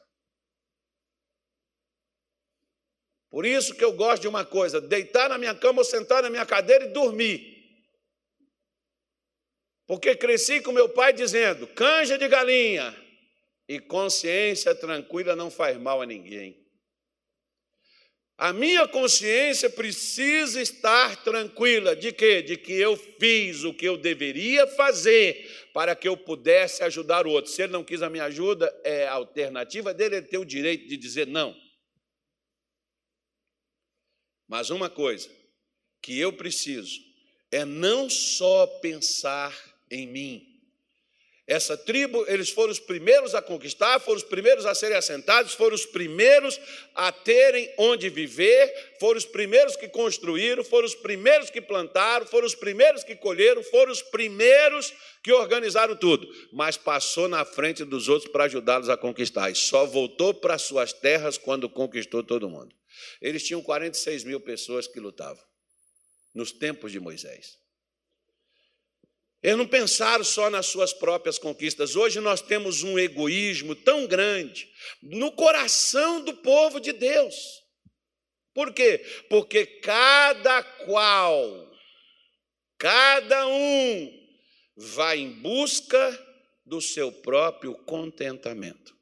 Por 3.30 3.46
isso 3.46 3.76
que 3.76 3.84
eu 3.84 3.92
gosto 3.92 4.22
de 4.22 4.28
uma 4.28 4.46
coisa: 4.46 4.80
deitar 4.80 5.30
na 5.30 5.38
minha 5.38 5.54
cama 5.54 5.80
ou 5.80 5.86
sentar 5.86 6.24
na 6.24 6.30
minha 6.30 6.46
cadeira 6.46 6.86
e 6.86 6.94
dormir. 6.94 7.57
Porque 9.88 10.16
cresci 10.16 10.60
com 10.62 10.74
meu 10.74 10.90
pai 10.90 11.14
dizendo: 11.14 11.66
canja 11.68 12.18
de 12.18 12.28
galinha 12.28 12.96
e 13.68 13.80
consciência 13.80 14.76
tranquila 14.76 15.36
não 15.36 15.50
faz 15.50 15.78
mal 15.78 16.02
a 16.02 16.06
ninguém. 16.06 16.68
A 18.38 18.54
minha 18.54 18.88
consciência 18.88 19.68
precisa 19.68 20.62
estar 20.62 21.24
tranquila 21.24 21.96
de 21.96 22.12
quê? 22.12 22.44
De 22.44 22.56
que 22.56 22.74
eu 22.74 22.96
fiz 22.96 23.64
o 23.64 23.74
que 23.74 23.86
eu 23.88 23.98
deveria 23.98 24.68
fazer 24.68 25.70
para 25.74 25.96
que 25.96 26.08
eu 26.08 26.16
pudesse 26.16 26.84
ajudar 26.84 27.26
o 27.26 27.32
outro. 27.32 27.50
Se 27.50 27.64
ele 27.64 27.74
não 27.74 27.84
quis 27.84 28.04
a 28.04 28.10
minha 28.12 28.26
ajuda, 28.26 28.72
é 28.84 29.08
a 29.08 29.14
alternativa 29.14 29.92
dele 29.92 30.18
ele 30.18 30.28
ter 30.28 30.38
o 30.38 30.46
direito 30.46 30.88
de 30.88 30.98
dizer 30.98 31.26
não. 31.26 31.60
Mas 34.48 34.70
uma 34.70 34.90
coisa 34.90 35.30
que 36.00 36.20
eu 36.20 36.32
preciso 36.32 37.02
é 37.52 37.66
não 37.66 38.08
só 38.08 38.68
pensar 38.82 39.77
em 39.90 40.08
mim. 40.08 40.58
Essa 41.48 41.78
tribo, 41.78 42.26
eles 42.28 42.50
foram 42.50 42.74
os 42.74 42.80
primeiros 42.80 43.34
a 43.34 43.42
conquistar, 43.42 44.02
foram 44.02 44.18
os 44.18 44.24
primeiros 44.24 44.66
a 44.66 44.76
serem 44.76 44.98
assentados, 44.98 45.54
foram 45.54 45.76
os 45.76 45.86
primeiros 45.86 46.60
a 46.94 47.10
terem 47.10 47.74
onde 47.78 48.10
viver, 48.10 48.98
foram 49.00 49.18
os 49.18 49.24
primeiros 49.24 49.78
que 49.78 49.88
construíram, 49.88 50.62
foram 50.62 50.86
os 50.86 50.94
primeiros 50.94 51.50
que 51.50 51.62
plantaram, 51.62 52.26
foram 52.26 52.46
os 52.46 52.54
primeiros 52.54 53.02
que 53.06 53.16
colheram, 53.16 53.64
foram 53.64 53.94
os 53.94 54.02
primeiros 54.02 54.94
que 55.24 55.32
organizaram 55.32 55.96
tudo. 55.96 56.28
Mas 56.52 56.76
passou 56.76 57.30
na 57.30 57.46
frente 57.46 57.86
dos 57.86 58.10
outros 58.10 58.30
para 58.30 58.44
ajudá-los 58.44 58.90
a 58.90 58.98
conquistar, 58.98 59.50
e 59.50 59.56
só 59.56 59.86
voltou 59.86 60.34
para 60.34 60.58
suas 60.58 60.92
terras 60.92 61.38
quando 61.38 61.70
conquistou 61.70 62.22
todo 62.24 62.50
mundo. 62.50 62.76
Eles 63.22 63.42
tinham 63.42 63.62
46 63.62 64.26
mil 64.26 64.42
pessoas 64.42 64.86
que 64.86 65.00
lutavam 65.00 65.42
nos 66.36 66.52
tempos 66.52 66.92
de 66.92 67.00
Moisés. 67.00 67.67
Eles 69.42 69.58
não 69.58 69.68
pensaram 69.68 70.24
só 70.24 70.50
nas 70.50 70.66
suas 70.66 70.94
próprias 70.94 71.38
conquistas. 71.38 71.96
Hoje 71.96 72.20
nós 72.20 72.42
temos 72.42 72.84
um 72.84 72.98
egoísmo 72.98 73.76
tão 73.76 74.08
grande 74.08 74.68
no 75.02 75.32
coração 75.32 76.24
do 76.24 76.34
povo 76.36 76.80
de 76.80 76.92
Deus. 76.92 77.36
Por 78.54 78.74
quê? 78.74 79.06
Porque 79.30 79.66
cada 79.66 80.64
qual, 80.64 81.72
cada 82.80 83.48
um, 83.48 84.28
vai 84.76 85.20
em 85.20 85.32
busca 85.32 86.26
do 86.66 86.82
seu 86.82 87.12
próprio 87.12 87.76
contentamento. 87.86 88.98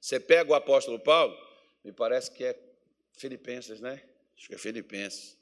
Você 0.00 0.18
pega 0.18 0.50
o 0.50 0.54
apóstolo 0.54 0.98
Paulo, 0.98 1.36
me 1.84 1.92
parece 1.92 2.30
que 2.32 2.44
é 2.44 2.58
Filipenses, 3.16 3.80
né? 3.80 4.02
Acho 4.36 4.48
que 4.48 4.54
é 4.54 4.58
Filipenses. 4.58 5.39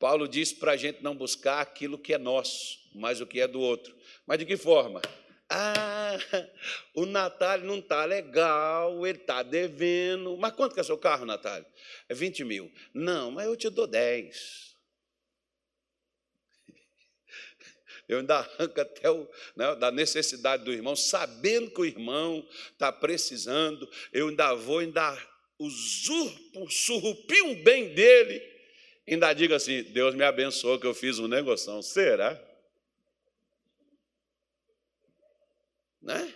Paulo 0.00 0.26
diz 0.26 0.50
para 0.50 0.72
a 0.72 0.76
gente 0.78 1.02
não 1.02 1.14
buscar 1.14 1.60
aquilo 1.60 1.98
que 1.98 2.14
é 2.14 2.18
nosso, 2.18 2.80
mas 2.94 3.20
o 3.20 3.26
que 3.26 3.38
é 3.38 3.46
do 3.46 3.60
outro. 3.60 3.94
Mas 4.26 4.38
de 4.38 4.46
que 4.46 4.56
forma? 4.56 5.02
Ah, 5.50 6.16
o 6.94 7.04
Natália 7.04 7.66
não 7.66 7.80
está 7.80 8.06
legal, 8.06 9.06
ele 9.06 9.18
está 9.18 9.42
devendo. 9.42 10.38
Mas 10.38 10.54
quanto 10.54 10.74
que 10.74 10.80
é 10.80 10.82
seu 10.82 10.96
carro, 10.96 11.26
Natália? 11.26 11.66
É 12.08 12.14
20 12.14 12.44
mil. 12.44 12.72
Não, 12.94 13.30
mas 13.30 13.46
eu 13.46 13.54
te 13.54 13.68
dou 13.68 13.86
10. 13.86 14.70
Eu 18.08 18.20
ainda 18.20 18.38
arranco 18.38 18.80
até 18.80 19.10
o, 19.10 19.28
né, 19.54 19.76
da 19.76 19.90
necessidade 19.90 20.64
do 20.64 20.72
irmão, 20.72 20.96
sabendo 20.96 21.70
que 21.70 21.80
o 21.80 21.84
irmão 21.84 22.48
está 22.72 22.90
precisando, 22.90 23.88
eu 24.12 24.28
ainda 24.28 24.54
vou, 24.54 24.78
ainda 24.78 25.16
usurpo, 25.58 26.70
surrupi 26.70 27.40
um 27.42 27.62
bem 27.62 27.92
dele, 27.94 28.40
ainda 29.08 29.32
digo 29.32 29.54
assim: 29.54 29.82
Deus 29.84 30.14
me 30.14 30.24
abençoou 30.24 30.78
que 30.78 30.86
eu 30.86 30.94
fiz 30.94 31.18
um 31.18 31.28
negócio. 31.28 31.82
Será? 31.82 32.40
Né? 36.00 36.34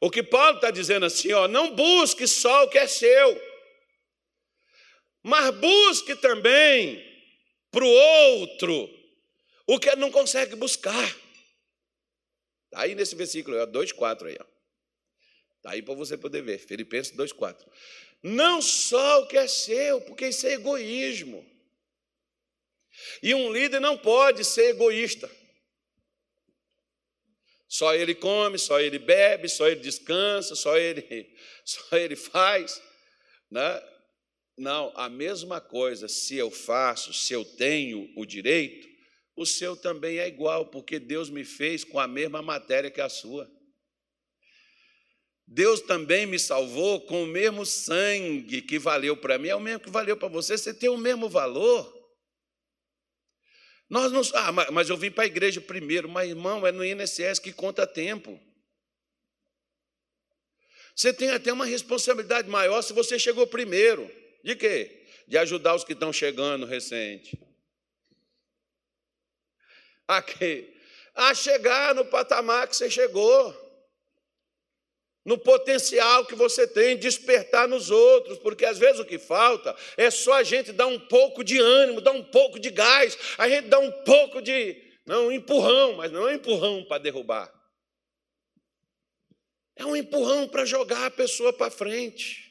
O 0.00 0.10
que 0.10 0.22
Paulo 0.22 0.56
está 0.56 0.70
dizendo 0.70 1.06
assim, 1.06 1.32
ó, 1.32 1.48
não 1.48 1.74
busque 1.74 2.26
só 2.26 2.64
o 2.64 2.68
que 2.68 2.78
é 2.78 2.86
seu, 2.86 3.40
mas 5.22 5.54
busque 5.56 6.14
também 6.16 7.04
para 7.70 7.84
o 7.84 7.88
outro 7.88 8.88
o 9.66 9.78
que 9.80 9.94
não 9.96 10.10
consegue 10.10 10.54
buscar. 10.54 11.08
Está 12.66 12.82
aí 12.82 12.94
nesse 12.94 13.16
versículo, 13.16 13.56
2,4 13.66 14.26
aí. 14.26 14.38
Está 15.56 15.70
aí 15.70 15.82
para 15.82 15.94
você 15.94 16.16
poder 16.16 16.42
ver. 16.42 16.58
Filipenses 16.58 17.16
2,4. 17.16 17.66
Não 18.28 18.60
só 18.60 19.22
o 19.22 19.28
que 19.28 19.38
é 19.38 19.46
seu, 19.46 20.00
porque 20.00 20.26
isso 20.26 20.48
é 20.48 20.54
egoísmo. 20.54 21.48
E 23.22 23.32
um 23.32 23.52
líder 23.52 23.78
não 23.78 23.96
pode 23.96 24.44
ser 24.44 24.70
egoísta. 24.70 25.30
Só 27.68 27.94
ele 27.94 28.16
come, 28.16 28.58
só 28.58 28.80
ele 28.80 28.98
bebe, 28.98 29.48
só 29.48 29.68
ele 29.68 29.78
descansa, 29.78 30.56
só 30.56 30.76
ele, 30.76 31.32
só 31.64 31.96
ele 31.96 32.16
faz. 32.16 32.82
Né? 33.48 33.82
Não, 34.56 34.92
a 34.96 35.08
mesma 35.08 35.60
coisa, 35.60 36.08
se 36.08 36.36
eu 36.36 36.50
faço, 36.50 37.12
se 37.12 37.32
eu 37.32 37.44
tenho 37.44 38.12
o 38.16 38.26
direito, 38.26 38.88
o 39.36 39.46
seu 39.46 39.76
também 39.76 40.18
é 40.18 40.26
igual, 40.26 40.66
porque 40.66 40.98
Deus 40.98 41.30
me 41.30 41.44
fez 41.44 41.84
com 41.84 42.00
a 42.00 42.08
mesma 42.08 42.42
matéria 42.42 42.90
que 42.90 43.00
a 43.00 43.08
sua. 43.08 43.48
Deus 45.46 45.80
também 45.80 46.26
me 46.26 46.38
salvou 46.38 47.00
com 47.02 47.22
o 47.22 47.26
mesmo 47.26 47.64
sangue 47.64 48.60
que 48.60 48.78
valeu 48.78 49.16
para 49.16 49.38
mim, 49.38 49.48
é 49.48 49.54
o 49.54 49.60
mesmo 49.60 49.80
que 49.80 49.90
valeu 49.90 50.16
para 50.16 50.28
você, 50.28 50.58
você 50.58 50.74
tem 50.74 50.88
o 50.88 50.98
mesmo 50.98 51.28
valor. 51.28 51.94
Nós 53.88 54.10
não. 54.10 54.22
Ah, 54.34 54.50
mas 54.72 54.90
eu 54.90 54.96
vim 54.96 55.12
para 55.12 55.22
a 55.22 55.28
igreja 55.28 55.60
primeiro, 55.60 56.08
mas 56.08 56.28
irmão, 56.28 56.66
é 56.66 56.72
no 56.72 56.84
INSS 56.84 57.38
que 57.38 57.52
conta 57.52 57.86
tempo. 57.86 58.40
Você 60.94 61.12
tem 61.12 61.30
até 61.30 61.52
uma 61.52 61.66
responsabilidade 61.66 62.48
maior 62.48 62.82
se 62.82 62.92
você 62.92 63.18
chegou 63.18 63.46
primeiro. 63.46 64.10
De 64.42 64.56
quê? 64.56 65.06
De 65.28 65.38
ajudar 65.38 65.76
os 65.76 65.84
que 65.84 65.92
estão 65.92 66.12
chegando 66.12 66.66
recente. 66.66 67.38
A 70.08 70.20
quê? 70.20 70.74
A 71.14 71.34
chegar 71.34 71.94
no 71.94 72.04
patamar 72.04 72.66
que 72.66 72.74
você 72.74 72.90
chegou 72.90 73.65
no 75.26 75.36
potencial 75.36 76.24
que 76.24 76.36
você 76.36 76.68
tem, 76.68 76.96
despertar 76.96 77.66
nos 77.66 77.90
outros, 77.90 78.38
porque 78.38 78.64
às 78.64 78.78
vezes 78.78 79.00
o 79.00 79.04
que 79.04 79.18
falta 79.18 79.74
é 79.96 80.08
só 80.08 80.34
a 80.34 80.44
gente 80.44 80.70
dar 80.70 80.86
um 80.86 81.00
pouco 81.00 81.42
de 81.42 81.58
ânimo, 81.58 82.00
dar 82.00 82.12
um 82.12 82.22
pouco 82.22 82.60
de 82.60 82.70
gás, 82.70 83.18
a 83.36 83.48
gente 83.48 83.66
dá 83.66 83.80
um 83.80 83.90
pouco 84.04 84.40
de, 84.40 84.80
não, 85.04 85.26
um 85.26 85.32
empurrão, 85.32 85.96
mas 85.96 86.12
não 86.12 86.28
é 86.28 86.32
um 86.32 86.34
empurrão 86.36 86.84
para 86.84 87.02
derrubar. 87.02 87.52
É 89.74 89.84
um 89.84 89.96
empurrão 89.96 90.48
para 90.48 90.64
jogar 90.64 91.06
a 91.06 91.10
pessoa 91.10 91.52
para 91.52 91.72
frente. 91.72 92.46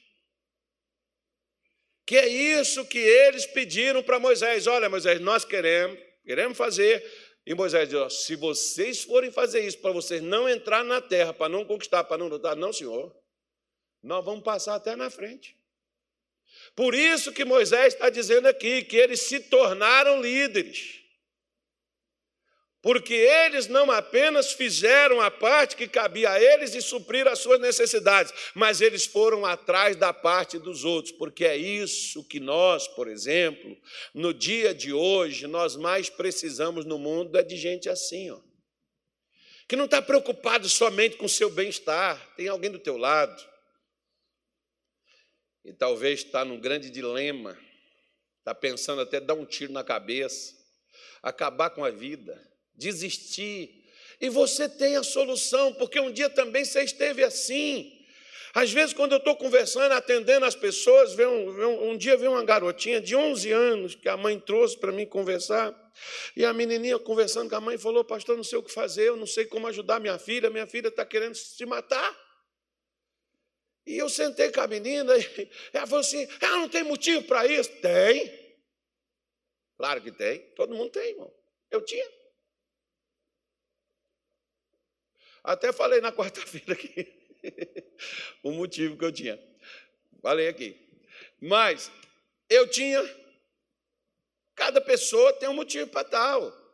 Que 2.06 2.18
é 2.18 2.28
isso 2.28 2.86
que 2.86 3.00
eles 3.00 3.48
pediram 3.48 4.04
para 4.04 4.20
Moisés: 4.20 4.68
olha, 4.68 4.90
Moisés, 4.90 5.20
nós 5.22 5.44
queremos, 5.44 5.98
queremos 6.24 6.56
fazer 6.56 7.02
e 7.46 7.54
Moisés 7.54 7.88
diz: 7.88 8.26
se 8.26 8.36
vocês 8.36 9.04
forem 9.04 9.32
fazer 9.32 9.66
isso 9.66 9.78
para 9.78 9.92
vocês 9.92 10.22
não 10.22 10.50
entrar 10.50 10.84
na 10.84 11.00
terra, 11.00 11.34
para 11.34 11.50
não 11.50 11.64
conquistar, 11.64 12.04
para 12.04 12.18
não 12.18 12.28
lutar, 12.28 12.56
não, 12.56 12.74
senhor, 12.74 13.16
nós 14.02 14.26
vamos 14.26 14.44
passar 14.44 14.76
até 14.76 14.96
na 14.96 15.10
frente. 15.10 15.56
Por 16.76 16.96
isso 16.96 17.32
que 17.32 17.46
Moisés 17.46 17.94
está 17.94 18.10
dizendo 18.10 18.48
aqui 18.48 18.84
que 18.84 18.98
eles 18.98 19.22
se 19.22 19.40
tornaram 19.40 20.22
líderes 20.22 21.05
porque 22.86 23.16
eles 23.16 23.66
não 23.66 23.90
apenas 23.90 24.54
fizeram 24.54 25.20
a 25.20 25.32
parte 25.32 25.76
que 25.76 25.88
cabia 25.88 26.30
a 26.30 26.40
eles 26.40 26.76
e 26.76 26.84
suprir 26.84 27.28
as 27.28 27.40
suas 27.40 27.60
necessidades, 27.60 28.32
mas 28.54 28.80
eles 28.80 29.08
foram 29.08 29.44
atrás 29.44 29.96
da 29.96 30.14
parte 30.14 30.60
dos 30.60 30.86
outros, 30.86 31.12
porque 31.12 31.46
é 31.46 31.58
isso 31.58 32.24
que 32.26 32.40
nós, 32.40 32.88
por 32.88 33.08
exemplo, 33.08 33.76
no 34.14 34.32
dia 34.32 34.72
de 34.72 34.94
hoje, 34.94 35.48
nós 35.48 35.76
mais 35.76 36.12
precisamos 36.12 36.86
no 36.86 37.00
mundo 37.00 37.36
é 37.40 37.42
de 37.42 37.58
gente 37.58 37.90
assim, 37.90 38.30
ó, 38.30 38.40
que 39.68 39.76
não 39.76 39.86
está 39.86 40.00
preocupado 40.00 40.70
somente 40.70 41.18
com 41.18 41.26
o 41.26 41.30
seu 41.30 41.50
bem-estar, 41.50 42.36
tem 42.36 42.50
alguém 42.50 42.70
do 42.70 42.78
teu 42.78 42.98
lado, 42.98 43.44
e 45.64 45.74
talvez 45.74 46.20
está 46.20 46.46
num 46.46 46.60
grande 46.60 46.92
dilema, 46.92 47.58
está 48.38 48.54
pensando 48.54 49.02
até 49.02 49.20
dar 49.20 49.34
um 49.34 49.44
tiro 49.44 49.74
na 49.74 49.84
cabeça, 49.84 50.54
acabar 51.24 51.72
com 51.72 51.84
a 51.84 51.90
vida, 51.90 52.54
desistir. 52.78 53.84
E 54.20 54.30
você 54.30 54.70
tem 54.70 54.96
a 54.96 55.04
solução, 55.04 55.74
porque 55.74 56.00
um 56.00 56.12
dia 56.12 56.30
também 56.30 56.64
você 56.64 56.84
esteve 56.84 57.24
assim. 57.24 57.92
Às 58.54 58.72
vezes, 58.72 58.94
quando 58.94 59.12
eu 59.12 59.18
estou 59.18 59.36
conversando, 59.36 59.92
atendendo 59.92 60.46
as 60.46 60.56
pessoas, 60.56 61.14
vem 61.14 61.26
um, 61.26 61.90
um, 61.90 61.98
dia 61.98 62.16
veio 62.16 62.32
uma 62.32 62.44
garotinha 62.44 63.02
de 63.02 63.14
11 63.14 63.52
anos 63.52 63.96
que 63.96 64.08
a 64.08 64.16
mãe 64.16 64.40
trouxe 64.40 64.78
para 64.78 64.94
mim 64.94 65.06
conversar. 65.06 65.76
E 66.38 66.46
a 66.46 66.54
menininha 66.54 66.98
conversando 66.98 67.50
com 67.50 67.56
a 67.58 67.62
mãe 67.62 67.78
falou: 67.78 68.06
Pastor, 68.06 68.38
não 68.38 68.46
sei 68.46 68.58
o 68.58 68.64
que 68.64 68.72
fazer, 68.72 69.10
eu 69.10 69.18
não 69.18 69.28
sei 69.28 69.46
como 69.46 69.68
ajudar 69.68 70.00
minha 70.00 70.18
filha, 70.18 70.50
minha 70.50 70.66
filha 70.66 70.88
está 70.88 71.06
querendo 71.06 71.36
se 71.36 71.66
matar. 71.66 72.18
E 73.86 73.98
eu 73.98 74.10
sentei 74.10 74.50
com 74.50 74.62
a 74.62 74.68
menina 74.68 75.14
e 75.18 75.52
ela 75.74 75.86
falou 75.86 76.00
assim: 76.00 76.26
Ela 76.40 76.58
não 76.58 76.70
tem 76.70 76.84
motivo 76.84 77.24
para 77.24 77.46
isso? 77.46 77.70
Tem. 77.82 78.46
Claro 79.78 80.02
que 80.02 80.14
tem, 80.14 80.40
todo 80.56 80.74
mundo 80.74 80.92
tem, 80.92 81.10
irmão. 81.10 81.32
Eu 81.70 81.82
tinha. 81.84 82.08
Até 85.46 85.72
falei 85.72 86.02
na 86.02 86.12
quarta-feira 86.14 86.74
aqui 86.74 87.26
o 88.44 88.52
motivo 88.52 88.98
que 88.98 89.06
eu 89.06 89.12
tinha. 89.12 89.40
Falei 90.22 90.48
aqui. 90.48 90.76
Mas 91.40 91.92
eu 92.50 92.68
tinha. 92.68 93.04
Cada 94.56 94.82
pessoa 94.82 95.34
tem 95.34 95.50
um 95.50 95.54
motivo 95.54 95.90
para 95.90 96.04
tal. 96.04 96.66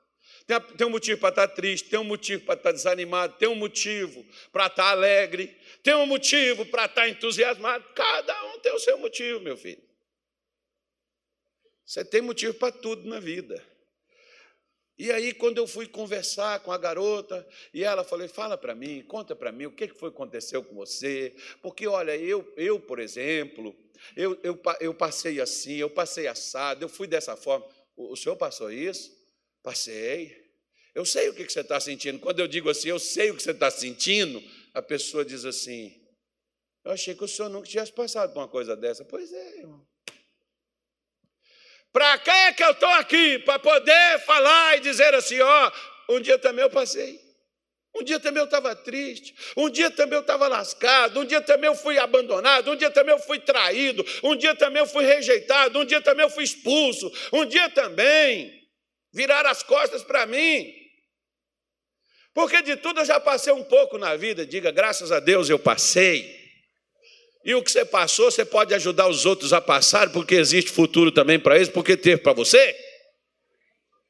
Tem, 0.78 0.86
um 0.86 0.90
motivo 0.90 1.20
para 1.20 1.30
estar 1.30 1.48
triste, 1.48 1.90
tem 1.90 2.00
um 2.00 2.04
motivo 2.04 2.44
para 2.44 2.56
estar 2.56 2.72
desanimado, 2.72 3.38
tem 3.38 3.48
um 3.48 3.56
motivo 3.56 4.26
para 4.52 4.68
estar 4.68 4.90
alegre, 4.90 5.48
tem 5.82 5.94
um 5.96 6.06
motivo 6.06 6.66
para 6.66 6.86
estar 6.86 7.08
entusiasmado. 7.08 7.86
Cada 7.96 8.46
um 8.46 8.60
tem 8.60 8.74
o 8.74 8.80
seu 8.80 8.98
motivo, 8.98 9.40
meu 9.40 9.56
filho. 9.56 9.82
Você 11.86 12.04
tem 12.04 12.22
motivo 12.22 12.54
para 12.54 12.72
tudo 12.72 13.08
na 13.08 13.20
vida. 13.20 13.64
E 14.98 15.12
aí, 15.12 15.34
quando 15.34 15.58
eu 15.58 15.66
fui 15.66 15.88
conversar 15.88 16.60
com 16.60 16.72
a 16.72 16.78
garota, 16.78 17.48
e 17.74 17.84
ela 17.84 18.04
falou: 18.04 18.28
fala 18.30 18.58
para 18.58 18.76
mim, 18.76 19.02
conta 19.04 19.36
para 19.36 19.52
mim 19.52 19.66
o 19.66 19.72
que 19.72 19.88
foi 19.88 20.12
que 20.12 20.16
aconteceu 20.16 20.64
com 20.64 20.76
você. 20.76 21.36
Porque, 21.62 21.88
olha, 21.88 22.16
eu, 22.16 22.52
eu 22.56 22.80
por 22.80 23.00
exemplo, 23.00 23.76
eu, 24.16 24.40
eu, 24.44 24.60
eu 24.80 24.94
passei 24.94 25.40
assim, 25.40 25.76
eu 25.76 25.90
passei 25.90 26.28
assado, 26.28 26.84
eu 26.84 26.90
fui 26.90 27.08
dessa 27.08 27.36
forma. 27.36 27.66
O, 27.96 28.14
o 28.14 28.16
senhor 28.16 28.36
passou 28.36 28.72
isso? 28.72 29.12
Passei. 29.64 30.40
Eu 30.94 31.06
sei 31.06 31.30
o 31.30 31.34
que 31.34 31.48
você 31.48 31.62
está 31.62 31.80
sentindo. 31.80 32.20
Quando 32.20 32.40
eu 32.40 32.48
digo 32.48 32.70
assim, 32.70 32.90
eu 32.90 33.00
sei 33.00 33.32
o 33.32 33.36
que 33.36 33.44
você 33.44 33.52
está 33.52 33.72
sentindo, 33.72 34.44
a 34.74 34.82
pessoa 34.82 35.24
diz 35.24 35.46
assim: 35.46 36.00
Eu 36.84 36.92
achei 36.92 37.16
que 37.16 37.24
o 37.24 37.28
senhor 37.28 37.50
nunca 37.50 37.68
tivesse 37.68 37.94
passado 37.94 38.34
por 38.34 38.40
uma 38.40 38.48
coisa 38.48 38.76
dessa. 38.76 39.06
Pois 39.06 39.32
é, 39.32 39.60
irmão. 39.60 39.91
Para 41.92 42.18
que 42.18 42.30
é 42.30 42.54
que 42.54 42.64
eu 42.64 42.72
estou 42.72 42.90
aqui? 42.90 43.40
Para 43.40 43.60
poder 43.60 44.20
falar 44.26 44.78
e 44.78 44.82
dizer 44.82 45.14
assim: 45.14 45.40
ó, 45.40 45.72
um 46.10 46.20
dia 46.20 46.38
também 46.38 46.64
eu 46.64 46.70
passei. 46.70 47.20
Um 47.94 48.04
dia 48.04 48.20
também 48.22 48.40
eu 48.40 48.46
estava 48.46 48.74
triste, 48.74 49.36
um 49.58 49.70
dia 49.70 49.92
também 49.92 50.16
eu 50.16 50.22
estava 50.22 50.48
lascado, 50.48 51.20
um 51.20 51.26
dia 51.26 51.42
também 51.42 51.70
eu 51.70 51.76
fui 51.76 52.00
abandonado, 52.00 52.72
um 52.72 52.76
dia 52.76 52.90
também 52.90 53.14
eu 53.14 53.20
fui 53.20 53.38
traído, 53.38 54.06
um 54.24 54.34
dia 54.34 54.56
também 54.56 54.82
eu 54.82 54.88
fui 54.88 55.04
rejeitado, 55.04 55.78
um 55.78 55.84
dia 55.84 56.00
também 56.00 56.26
eu 56.26 56.30
fui 56.30 56.46
expulso, 56.46 57.12
um 57.34 57.46
dia 57.46 57.70
também 57.70 58.62
viraram 59.14 59.50
as 59.50 59.62
costas 59.62 60.04
para 60.04 60.26
mim. 60.26 60.74
Porque 62.34 62.62
de 62.62 62.78
tudo 62.78 63.02
eu 63.02 63.06
já 63.06 63.20
passei 63.20 63.52
um 63.52 63.64
pouco 63.64 63.98
na 63.98 64.16
vida, 64.16 64.46
diga, 64.46 64.72
graças 64.72 65.12
a 65.12 65.20
Deus 65.20 65.50
eu 65.50 65.60
passei. 65.60 66.41
E 67.44 67.56
o 67.56 67.64
que 67.64 67.72
você 67.72 67.84
passou, 67.84 68.30
você 68.30 68.46
pode 68.46 68.74
ajudar 68.74 69.08
os 69.08 69.26
outros 69.26 69.52
a 69.52 69.60
passar, 69.60 70.12
porque 70.12 70.36
existe 70.36 70.72
futuro 70.72 71.12
também 71.12 71.40
para 71.40 71.56
eles, 71.56 71.70
porque 71.70 71.98
teve 71.98 72.22
para 72.22 72.34
você. 72.34 72.76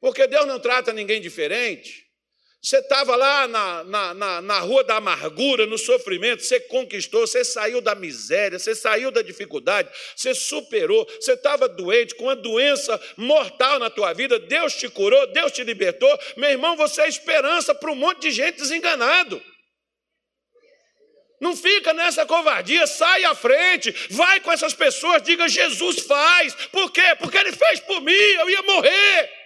Porque 0.00 0.26
Deus 0.26 0.46
não 0.46 0.58
trata 0.58 0.92
ninguém 0.92 1.20
diferente. 1.20 2.02
Você 2.62 2.76
estava 2.78 3.16
lá 3.16 3.48
na, 3.48 3.82
na, 3.82 4.14
na, 4.14 4.40
na, 4.40 4.58
rua 4.60 4.84
da 4.84 4.96
amargura, 4.96 5.66
no 5.66 5.76
sofrimento, 5.76 6.44
você 6.44 6.60
conquistou, 6.60 7.26
você 7.26 7.44
saiu 7.44 7.80
da 7.80 7.92
miséria, 7.92 8.56
você 8.56 8.72
saiu 8.72 9.10
da 9.10 9.20
dificuldade, 9.20 9.88
você 10.14 10.32
superou, 10.32 11.04
você 11.20 11.32
estava 11.32 11.68
doente, 11.68 12.14
com 12.14 12.24
uma 12.24 12.36
doença 12.36 13.00
mortal 13.16 13.80
na 13.80 13.90
tua 13.90 14.12
vida, 14.12 14.38
Deus 14.38 14.74
te 14.74 14.88
curou, 14.88 15.26
Deus 15.32 15.50
te 15.50 15.64
libertou. 15.64 16.16
Meu 16.36 16.50
irmão, 16.50 16.76
você 16.76 17.02
é 17.02 17.08
esperança 17.08 17.74
para 17.74 17.90
um 17.90 17.96
monte 17.96 18.22
de 18.22 18.30
gente 18.30 18.58
desenganado. 18.58 19.42
Não 21.42 21.56
fica 21.56 21.92
nessa 21.92 22.24
covardia, 22.24 22.86
sai 22.86 23.24
à 23.24 23.34
frente, 23.34 23.90
vai 24.10 24.38
com 24.38 24.52
essas 24.52 24.74
pessoas, 24.74 25.24
diga: 25.24 25.48
Jesus 25.48 25.98
faz. 26.06 26.54
Por 26.70 26.88
quê? 26.92 27.16
Porque 27.18 27.36
Ele 27.36 27.50
fez 27.50 27.80
por 27.80 28.00
mim, 28.00 28.12
eu 28.12 28.48
ia 28.48 28.62
morrer. 28.62 29.42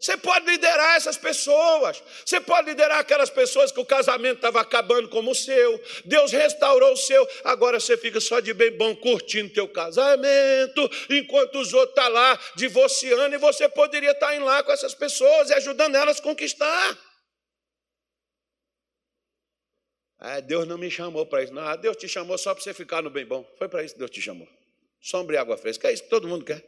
Você 0.00 0.16
pode 0.16 0.46
liderar 0.46 0.96
essas 0.96 1.16
pessoas. 1.16 2.02
Você 2.24 2.40
pode 2.40 2.68
liderar 2.68 2.98
aquelas 2.98 3.30
pessoas 3.30 3.70
que 3.70 3.78
o 3.78 3.84
casamento 3.84 4.36
estava 4.36 4.60
acabando 4.60 5.08
como 5.08 5.30
o 5.30 5.34
seu. 5.34 5.80
Deus 6.04 6.32
restaurou 6.32 6.92
o 6.92 6.96
seu. 6.96 7.26
Agora 7.44 7.78
você 7.78 7.96
fica 7.96 8.20
só 8.20 8.40
de 8.40 8.52
bem 8.52 8.72
bom 8.72 8.96
curtindo 8.96 9.54
teu 9.54 9.68
casamento, 9.68 10.90
enquanto 11.08 11.60
os 11.60 11.72
outros 11.72 11.90
estão 11.90 12.04
tá 12.04 12.08
lá 12.08 12.38
divorciando 12.56 13.36
e 13.36 13.38
você 13.38 13.68
poderia 13.68 14.10
estar 14.10 14.32
tá 14.32 14.38
lá 14.44 14.62
com 14.64 14.72
essas 14.72 14.92
pessoas 14.92 15.50
e 15.50 15.54
ajudando 15.54 15.94
elas 15.94 16.18
a 16.18 16.22
conquistar. 16.22 17.05
Ah, 20.18 20.40
Deus 20.40 20.66
não 20.66 20.78
me 20.78 20.90
chamou 20.90 21.26
para 21.26 21.42
isso. 21.42 21.52
Não, 21.52 21.76
Deus 21.76 21.96
te 21.96 22.08
chamou 22.08 22.38
só 22.38 22.54
para 22.54 22.62
você 22.62 22.72
ficar 22.72 23.02
no 23.02 23.10
bem 23.10 23.26
bom. 23.26 23.44
Foi 23.58 23.68
para 23.68 23.84
isso 23.84 23.94
que 23.94 23.98
Deus 23.98 24.10
te 24.10 24.20
chamou. 24.20 24.48
Sombra 25.00 25.36
e 25.36 25.38
água 25.38 25.56
fresca. 25.56 25.88
É 25.88 25.92
isso 25.92 26.04
que 26.04 26.10
todo 26.10 26.26
mundo 26.26 26.44
quer. 26.44 26.64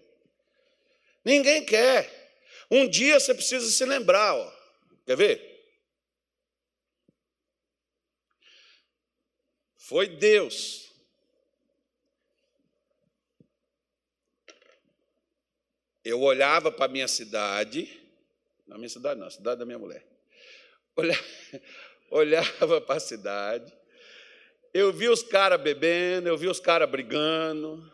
Ninguém 1.24 1.64
quer. 1.64 2.28
Um 2.70 2.88
dia 2.88 3.18
você 3.18 3.34
precisa 3.34 3.70
se 3.70 3.84
lembrar, 3.84 4.34
ó. 4.34 4.53
quer 5.07 5.16
ver? 5.16 5.49
Foi 9.76 10.07
Deus. 10.07 10.92
Eu 16.05 16.20
olhava 16.20 16.70
para 16.70 16.84
a 16.84 16.88
minha 16.88 17.09
cidade, 17.09 17.86
na 18.66 18.76
minha 18.76 18.88
cidade 18.88 19.18
não, 19.18 19.26
a 19.26 19.30
cidade 19.30 19.59
da 19.59 19.66
minha 19.66 19.78
mulher. 19.78 20.07
Olhava, 20.94 21.22
olhava 22.11 22.81
para 22.83 22.97
a 22.97 23.01
cidade, 23.01 23.73
eu 24.73 24.93
vi 24.93 25.09
os 25.09 25.23
caras 25.23 25.61
bebendo, 25.61 26.29
eu 26.29 26.37
vi 26.37 26.47
os 26.47 26.61
caras 26.61 26.89
brigando. 26.89 27.91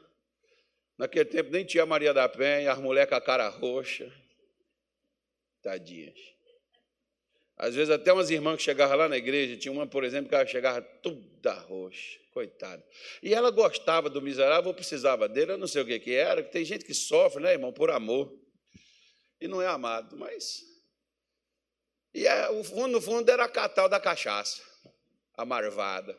Naquele 0.99 1.25
tempo 1.25 1.51
nem 1.51 1.65
tinha 1.65 1.87
Maria 1.87 2.15
da 2.15 2.29
Penha, 2.29 2.73
as 2.73 2.79
mulheres 2.79 3.09
com 3.09 3.17
a 3.17 3.21
cara 3.21 3.49
roxa. 3.49 4.13
Tadinhas. 5.63 6.19
Às 7.57 7.75
vezes 7.75 7.91
até 7.91 8.13
umas 8.13 8.31
irmãs 8.31 8.57
que 8.57 8.63
chegavam 8.63 8.97
lá 8.97 9.09
na 9.09 9.17
igreja, 9.17 9.57
tinha 9.57 9.73
uma, 9.73 9.87
por 9.87 10.03
exemplo, 10.05 10.29
que 10.29 10.35
ela 10.35 10.47
chegava 10.47 10.83
toda 10.83 11.53
roxa, 11.53 12.19
coitada. 12.33 12.85
E 13.23 13.33
ela 13.33 13.51
gostava 13.51 14.11
do 14.11 14.21
miserável, 14.21 14.69
ou 14.69 14.75
precisava 14.75 15.29
dele, 15.29 15.53
eu 15.53 15.59
não 15.59 15.69
sei 15.69 15.83
o 15.83 15.87
que, 15.87 16.01
que 16.01 16.13
era, 16.13 16.43
que 16.43 16.51
tem 16.51 16.65
gente 16.65 16.85
que 16.85 16.93
sofre, 16.93 17.43
né, 17.43 17.53
irmão, 17.53 17.73
por 17.73 17.91
amor. 17.91 18.37
E 19.41 19.47
não 19.47 19.63
é 19.63 19.67
amado, 19.67 20.17
mas. 20.17 20.74
E 22.15 22.27
é, 22.27 22.49
o 22.51 22.63
fundo, 22.63 22.89
no 22.89 23.01
fundo 23.01 23.29
era 23.29 23.45
a 23.45 23.49
catal 23.49 23.89
da 23.89 23.99
cachaça, 23.99 24.63
a 25.37 25.45
marvada. 25.45 26.17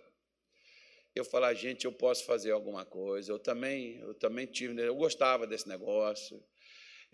Eu 1.16 1.24
falava, 1.24 1.56
gente, 1.56 1.86
eu 1.86 1.94
posso 1.94 2.26
fazer 2.26 2.52
alguma 2.52 2.86
coisa. 2.86 3.32
Eu 3.32 3.40
também, 3.40 4.00
eu 4.02 4.14
também 4.14 4.46
tive, 4.46 4.80
eu 4.82 4.96
gostava 4.96 5.48
desse 5.48 5.68
negócio 5.68 6.44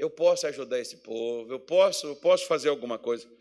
eu 0.01 0.09
posso 0.09 0.47
ajudar 0.47 0.79
esse 0.79 0.97
povo, 0.97 1.51
eu 1.51 1.59
posso, 1.59 2.07
eu 2.07 2.15
posso 2.15 2.47
fazer 2.47 2.69
alguma 2.69 2.97
coisa. 2.97 3.31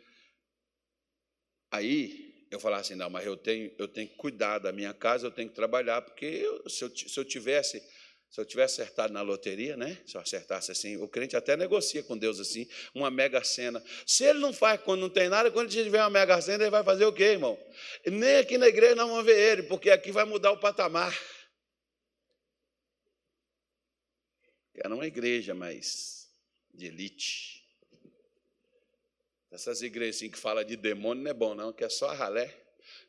Aí 1.71 2.47
eu 2.51 2.61
falava 2.61 2.83
assim, 2.83 2.95
não, 2.95 3.09
mas 3.09 3.25
eu 3.25 3.35
tenho, 3.35 3.73
eu 3.79 3.89
tenho 3.89 4.09
que 4.09 4.17
cuidar 4.17 4.59
da 4.59 4.71
minha 4.71 4.93
casa, 4.93 5.27
eu 5.27 5.31
tenho 5.31 5.49
que 5.49 5.55
trabalhar, 5.55 6.03
porque 6.03 6.27
eu, 6.27 6.69
se, 6.69 6.85
eu, 6.85 6.95
se 6.95 7.19
eu 7.19 7.25
tivesse 7.25 7.83
se 8.31 8.41
eu 8.41 8.45
tivesse 8.45 8.81
acertado 8.81 9.13
na 9.13 9.23
loteria, 9.23 9.77
né? 9.77 9.99
Se 10.07 10.17
eu 10.17 10.21
acertasse 10.21 10.71
assim, 10.71 10.97
o 10.97 11.09
crente 11.09 11.37
até 11.37 11.57
negocia 11.57 12.01
com 12.01 12.17
Deus 12.17 12.39
assim, 12.39 12.69
uma 12.95 13.11
mega 13.11 13.43
cena. 13.43 13.83
Se 14.07 14.25
ele 14.25 14.39
não 14.39 14.53
faz 14.53 14.81
quando 14.81 15.01
não 15.01 15.11
tem 15.11 15.29
nada, 15.29 15.51
quando 15.51 15.69
tiver 15.69 16.01
uma 16.01 16.11
mega 16.11 16.41
cena, 16.41 16.63
ele 16.63 16.71
vai 16.71 16.85
fazer 16.85 17.05
o 17.05 17.13
quê, 17.13 17.25
irmão? 17.25 17.59
Nem 18.07 18.37
aqui 18.37 18.57
na 18.57 18.69
igreja 18.69 18.95
não 18.95 19.09
vão 19.09 19.25
ver 19.25 19.37
ele, 19.37 19.63
porque 19.65 19.91
aqui 19.91 20.13
vai 20.13 20.25
mudar 20.25 20.53
o 20.53 20.61
patamar. 20.61 21.19
Era 24.77 24.95
uma 24.95 25.07
igreja, 25.07 25.53
mas 25.53 26.31
de 26.73 26.87
elite. 26.87 27.67
Essas 29.51 29.83
igrejas 29.83 30.17
assim, 30.17 30.31
que 30.31 30.39
falam 30.39 30.63
de 30.63 30.77
demônio 30.77 31.25
não 31.25 31.31
é 31.33 31.35
bom, 31.35 31.55
não, 31.57 31.73
que 31.73 31.83
é 31.83 31.89
só 31.89 32.15
ralé. 32.15 32.57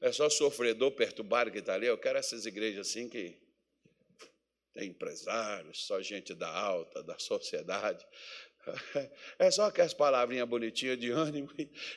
É 0.02 0.12
só 0.12 0.28
sofredor 0.30 0.92
perturbado 0.92 1.52
que 1.52 1.60
está 1.60 1.76
ali. 1.76 1.86
Eu 1.86 1.98
quero 1.98 2.18
essas 2.18 2.48
igrejas 2.48 2.90
assim 2.90 3.08
que 3.08 3.41
tem 4.74 4.90
empresários, 4.90 5.86
só 5.86 6.02
gente 6.02 6.34
da 6.34 6.50
alta, 6.50 7.04
da 7.04 7.18
sociedade. 7.20 8.06
É 9.40 9.50
só 9.50 9.66
aquelas 9.66 9.92
palavrinhas 9.92 10.48
bonitinhas 10.48 11.00
de 11.00 11.10
ânimo 11.10 11.50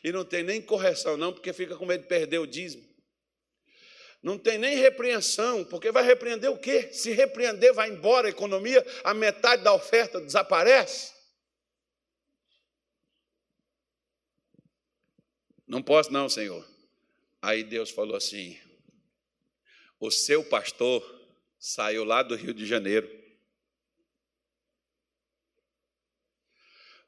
e 0.02 0.10
não 0.10 0.24
tem 0.24 0.42
nem 0.42 0.62
correção, 0.62 1.14
não, 1.14 1.30
porque 1.30 1.52
fica 1.52 1.76
com 1.76 1.84
medo 1.84 2.00
de 2.02 2.08
perder 2.08 2.38
o 2.38 2.46
dízimo. 2.46 2.82
Não 4.22 4.38
tem 4.38 4.56
nem 4.56 4.74
repreensão, 4.78 5.62
porque 5.66 5.92
vai 5.92 6.02
repreender 6.02 6.50
o 6.50 6.58
quê? 6.58 6.90
Se 6.90 7.10
repreender, 7.12 7.74
vai 7.74 7.90
embora 7.90 8.28
a 8.28 8.30
economia, 8.30 8.82
a 9.04 9.12
metade 9.12 9.62
da 9.62 9.74
oferta 9.74 10.18
desaparece. 10.18 11.12
Não 15.66 15.82
posso, 15.82 16.10
não, 16.10 16.26
Senhor. 16.26 16.66
Aí 17.42 17.62
Deus 17.62 17.90
falou 17.90 18.16
assim: 18.16 18.58
o 20.00 20.10
seu 20.10 20.42
pastor 20.42 21.13
saiu 21.66 22.04
lá 22.04 22.22
do 22.22 22.34
Rio 22.34 22.52
de 22.52 22.66
Janeiro. 22.66 23.08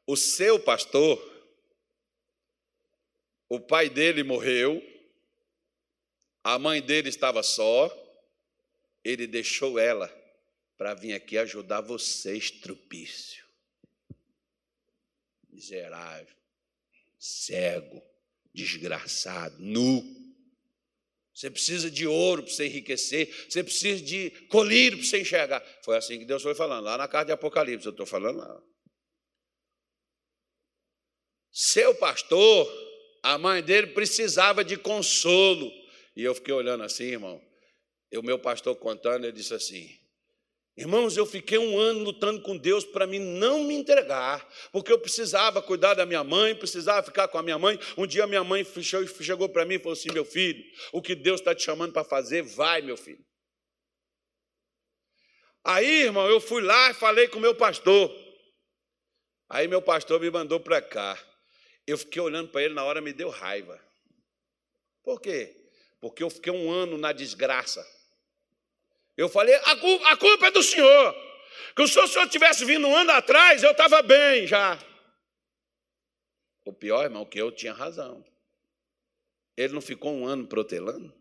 O 0.06 0.16
seu 0.16 0.58
pastor, 0.58 1.22
o 3.50 3.60
pai 3.60 3.90
dele 3.90 4.22
morreu, 4.22 4.82
a 6.42 6.58
mãe 6.58 6.80
dele 6.80 7.10
estava 7.10 7.42
só, 7.42 7.94
ele 9.04 9.26
deixou 9.26 9.78
ela 9.78 10.08
para 10.78 10.94
vir 10.94 11.12
aqui 11.12 11.36
ajudar 11.36 11.82
você, 11.82 12.34
estrupício, 12.34 13.44
miserável, 15.50 16.34
cego 17.18 18.02
desgraçado, 18.54 19.56
nu. 19.58 20.25
Você 21.36 21.50
precisa 21.50 21.90
de 21.90 22.06
ouro 22.06 22.42
para 22.42 22.50
você 22.50 22.64
enriquecer, 22.64 23.28
você 23.46 23.62
precisa 23.62 24.02
de 24.02 24.30
colírio 24.48 24.96
para 24.96 25.06
você 25.06 25.20
enxergar. 25.20 25.60
Foi 25.84 25.94
assim 25.94 26.18
que 26.18 26.24
Deus 26.24 26.42
foi 26.42 26.54
falando, 26.54 26.84
lá 26.84 26.96
na 26.96 27.06
carta 27.06 27.26
de 27.26 27.32
Apocalipse, 27.32 27.84
eu 27.84 27.90
estou 27.90 28.06
falando 28.06 28.38
lá. 28.38 28.62
Seu 31.52 31.94
pastor, 31.94 32.66
a 33.22 33.36
mãe 33.36 33.62
dele 33.62 33.88
precisava 33.88 34.64
de 34.64 34.78
consolo. 34.78 35.70
E 36.16 36.22
eu 36.22 36.34
fiquei 36.34 36.54
olhando 36.54 36.82
assim, 36.82 37.04
irmão. 37.04 37.38
E 38.10 38.16
o 38.16 38.22
meu 38.22 38.38
pastor 38.38 38.74
contando, 38.74 39.24
ele 39.24 39.32
disse 39.32 39.52
assim: 39.52 39.94
Irmãos, 40.76 41.16
eu 41.16 41.24
fiquei 41.24 41.56
um 41.56 41.78
ano 41.78 42.00
lutando 42.00 42.42
com 42.42 42.54
Deus 42.54 42.84
para 42.84 43.06
mim 43.06 43.18
não 43.18 43.64
me 43.64 43.74
entregar, 43.74 44.46
porque 44.70 44.92
eu 44.92 44.98
precisava 44.98 45.62
cuidar 45.62 45.94
da 45.94 46.04
minha 46.04 46.22
mãe, 46.22 46.54
precisava 46.54 47.02
ficar 47.02 47.28
com 47.28 47.38
a 47.38 47.42
minha 47.42 47.58
mãe. 47.58 47.78
Um 47.96 48.06
dia 48.06 48.26
minha 48.26 48.44
mãe 48.44 48.62
chegou 49.22 49.48
para 49.48 49.64
mim 49.64 49.76
e 49.76 49.78
falou 49.78 49.94
assim: 49.94 50.12
Meu 50.12 50.24
filho, 50.24 50.62
o 50.92 51.00
que 51.00 51.14
Deus 51.14 51.40
está 51.40 51.54
te 51.54 51.62
chamando 51.62 51.94
para 51.94 52.04
fazer, 52.04 52.42
vai, 52.42 52.82
meu 52.82 52.96
filho. 52.96 53.24
Aí, 55.64 56.02
irmão, 56.02 56.28
eu 56.28 56.40
fui 56.40 56.60
lá 56.60 56.90
e 56.90 56.94
falei 56.94 57.26
com 57.26 57.40
meu 57.40 57.54
pastor. 57.54 58.14
Aí, 59.48 59.66
meu 59.66 59.80
pastor 59.80 60.20
me 60.20 60.30
mandou 60.30 60.60
para 60.60 60.82
cá. 60.82 61.18
Eu 61.86 61.96
fiquei 61.96 62.20
olhando 62.20 62.50
para 62.50 62.62
ele, 62.62 62.74
na 62.74 62.84
hora 62.84 63.00
me 63.00 63.14
deu 63.14 63.30
raiva. 63.30 63.80
Por 65.02 65.20
quê? 65.22 65.56
Porque 66.00 66.22
eu 66.22 66.28
fiquei 66.28 66.52
um 66.52 66.70
ano 66.70 66.98
na 66.98 67.12
desgraça. 67.12 67.95
Eu 69.16 69.28
falei, 69.28 69.54
a 69.54 69.76
culpa, 69.76 70.08
a 70.10 70.16
culpa 70.16 70.46
é 70.46 70.50
do 70.50 70.62
senhor. 70.62 71.14
Que 71.74 71.82
o 71.82 71.88
senhor, 71.88 72.06
se 72.06 72.28
tivesse 72.28 72.64
vindo 72.64 72.86
um 72.86 72.94
ano 72.94 73.12
atrás, 73.12 73.62
eu 73.62 73.70
estava 73.70 74.02
bem 74.02 74.46
já. 74.46 74.78
O 76.64 76.72
pior, 76.72 77.04
irmão, 77.04 77.24
que 77.24 77.40
eu 77.40 77.50
tinha 77.50 77.72
razão. 77.72 78.24
Ele 79.56 79.72
não 79.72 79.80
ficou 79.80 80.12
um 80.12 80.26
ano 80.26 80.46
protelando? 80.46 81.14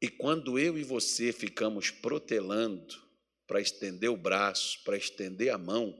E 0.00 0.08
quando 0.08 0.58
eu 0.58 0.78
e 0.78 0.82
você 0.82 1.32
ficamos 1.32 1.90
protelando 1.90 3.00
para 3.46 3.60
estender 3.60 4.10
o 4.10 4.16
braço, 4.16 4.82
para 4.84 4.96
estender 4.96 5.52
a 5.52 5.58
mão, 5.58 5.96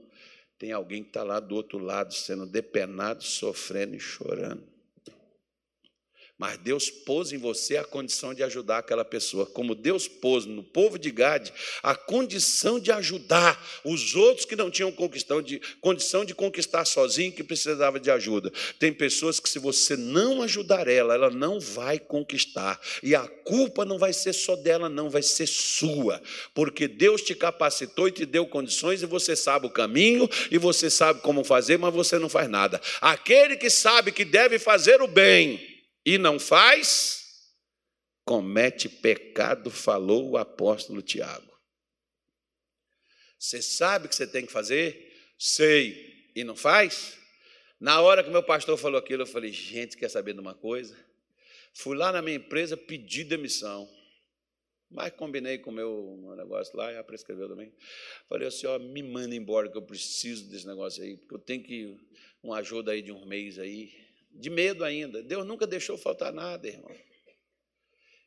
tem 0.57 0.71
alguém 0.71 1.03
que 1.03 1.09
está 1.09 1.23
lá 1.23 1.39
do 1.39 1.55
outro 1.55 1.77
lado 1.77 2.13
sendo 2.13 2.45
depenado, 2.45 3.23
sofrendo 3.23 3.95
e 3.95 3.99
chorando. 3.99 4.72
Mas 6.43 6.57
Deus 6.57 6.89
pôs 6.89 7.31
em 7.31 7.37
você 7.37 7.77
a 7.77 7.85
condição 7.85 8.33
de 8.33 8.43
ajudar 8.43 8.79
aquela 8.79 9.05
pessoa, 9.05 9.45
como 9.45 9.73
Deus 9.73 10.09
pôs 10.09 10.45
no 10.45 10.61
povo 10.61 10.99
de 10.99 11.09
Gade 11.09 11.53
a 11.81 11.95
condição 11.95 12.81
de 12.81 12.91
ajudar 12.91 13.65
os 13.81 14.13
outros 14.13 14.45
que 14.45 14.53
não 14.53 14.69
tinham 14.69 14.93
de, 15.41 15.61
condição 15.79 16.25
de 16.25 16.35
conquistar 16.35 16.83
sozinho, 16.83 17.31
que 17.31 17.45
precisava 17.45 17.97
de 17.97 18.11
ajuda. 18.11 18.51
Tem 18.77 18.91
pessoas 18.91 19.39
que, 19.39 19.47
se 19.47 19.57
você 19.57 19.95
não 19.95 20.41
ajudar 20.41 20.85
ela, 20.89 21.13
ela 21.13 21.29
não 21.29 21.61
vai 21.61 21.97
conquistar. 21.97 22.77
E 23.01 23.15
a 23.15 23.25
culpa 23.45 23.85
não 23.85 23.97
vai 23.97 24.11
ser 24.11 24.33
só 24.33 24.57
dela, 24.57 24.89
não, 24.89 25.09
vai 25.09 25.23
ser 25.23 25.47
sua. 25.47 26.21
Porque 26.53 26.89
Deus 26.89 27.21
te 27.21 27.33
capacitou 27.33 28.09
e 28.09 28.11
te 28.11 28.25
deu 28.25 28.45
condições, 28.45 29.01
e 29.01 29.05
você 29.05 29.33
sabe 29.33 29.67
o 29.67 29.71
caminho, 29.71 30.29
e 30.51 30.57
você 30.57 30.89
sabe 30.89 31.21
como 31.21 31.41
fazer, 31.45 31.79
mas 31.79 31.93
você 31.93 32.19
não 32.19 32.27
faz 32.27 32.49
nada. 32.49 32.81
Aquele 32.99 33.55
que 33.55 33.69
sabe 33.69 34.11
que 34.11 34.25
deve 34.25 34.59
fazer 34.59 35.01
o 35.01 35.07
bem, 35.07 35.72
e 36.05 36.17
não 36.17 36.39
faz, 36.39 37.53
comete 38.25 38.89
pecado, 38.89 39.69
falou 39.69 40.31
o 40.31 40.37
apóstolo 40.37 41.01
Tiago. 41.01 41.51
Você 43.37 43.61
sabe 43.61 44.05
o 44.05 44.09
que 44.09 44.15
você 44.15 44.27
tem 44.27 44.45
que 44.45 44.51
fazer? 44.51 45.13
Sei. 45.37 46.31
E 46.35 46.43
não 46.43 46.55
faz? 46.55 47.17
Na 47.79 47.99
hora 47.99 48.23
que 48.23 48.29
meu 48.29 48.41
pastor 48.41 48.77
falou 48.77 48.97
aquilo, 48.97 49.23
eu 49.23 49.27
falei: 49.27 49.51
gente, 49.51 49.97
quer 49.97 50.09
saber 50.09 50.33
de 50.33 50.39
uma 50.39 50.53
coisa? 50.53 50.97
Fui 51.73 51.97
lá 51.97 52.11
na 52.11 52.21
minha 52.21 52.37
empresa 52.37 52.77
pedir 52.77 53.25
demissão. 53.25 53.89
Mas 54.89 55.11
combinei 55.11 55.57
com 55.57 55.71
o 55.71 55.73
meu, 55.73 56.35
negócio 56.37 56.77
lá, 56.77 56.91
ela 56.91 57.03
prescreveu 57.03 57.49
também. 57.49 57.73
Falei 58.29 58.47
assim: 58.47 58.67
ó, 58.67 58.79
me 58.79 59.03
manda 59.03 59.35
embora, 59.35 59.69
que 59.69 59.77
eu 59.77 59.81
preciso 59.81 60.49
desse 60.49 60.65
negócio 60.65 61.03
aí, 61.03 61.17
porque 61.17 61.35
eu 61.35 61.39
tenho 61.39 61.63
que 61.63 61.97
uma 62.41 62.59
ajuda 62.59 62.91
aí 62.91 63.01
de 63.01 63.11
um 63.11 63.25
mês 63.25 63.59
aí. 63.59 63.91
De 64.33 64.49
medo 64.49 64.83
ainda. 64.83 65.21
Deus 65.21 65.45
nunca 65.45 65.67
deixou 65.67 65.97
faltar 65.97 66.33
nada, 66.33 66.67
irmão. 66.67 66.91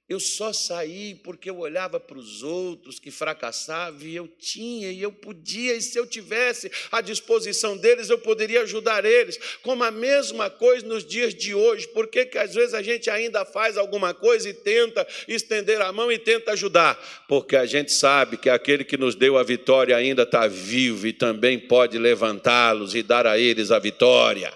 Eu 0.08 0.20
só 0.20 0.52
saí 0.52 1.16
porque 1.24 1.50
eu 1.50 1.58
olhava 1.58 1.98
para 1.98 2.16
os 2.16 2.40
outros 2.40 3.00
que 3.00 3.10
fracassavam 3.10 4.06
e 4.06 4.14
eu 4.14 4.28
tinha 4.28 4.92
e 4.92 5.02
eu 5.02 5.10
podia, 5.10 5.74
e 5.74 5.82
se 5.82 5.98
eu 5.98 6.06
tivesse 6.06 6.70
à 6.92 7.00
disposição 7.00 7.76
deles, 7.76 8.08
eu 8.08 8.16
poderia 8.16 8.62
ajudar 8.62 9.04
eles. 9.04 9.36
Como 9.64 9.82
a 9.82 9.90
mesma 9.90 10.48
coisa 10.48 10.86
nos 10.86 11.04
dias 11.04 11.34
de 11.34 11.52
hoje. 11.56 11.88
Por 11.88 12.06
que, 12.06 12.30
às 12.38 12.54
vezes 12.54 12.72
a 12.72 12.82
gente 12.82 13.10
ainda 13.10 13.44
faz 13.44 13.76
alguma 13.76 14.14
coisa 14.14 14.48
e 14.48 14.54
tenta 14.54 15.04
estender 15.26 15.80
a 15.80 15.90
mão 15.90 16.12
e 16.12 16.18
tenta 16.20 16.52
ajudar? 16.52 16.96
Porque 17.26 17.56
a 17.56 17.66
gente 17.66 17.90
sabe 17.90 18.36
que 18.36 18.48
aquele 18.48 18.84
que 18.84 18.96
nos 18.96 19.16
deu 19.16 19.36
a 19.36 19.42
vitória 19.42 19.96
ainda 19.96 20.22
está 20.22 20.46
vivo 20.46 21.08
e 21.08 21.12
também 21.12 21.58
pode 21.58 21.98
levantá-los 21.98 22.94
e 22.94 23.02
dar 23.02 23.26
a 23.26 23.36
eles 23.36 23.72
a 23.72 23.80
vitória 23.80 24.52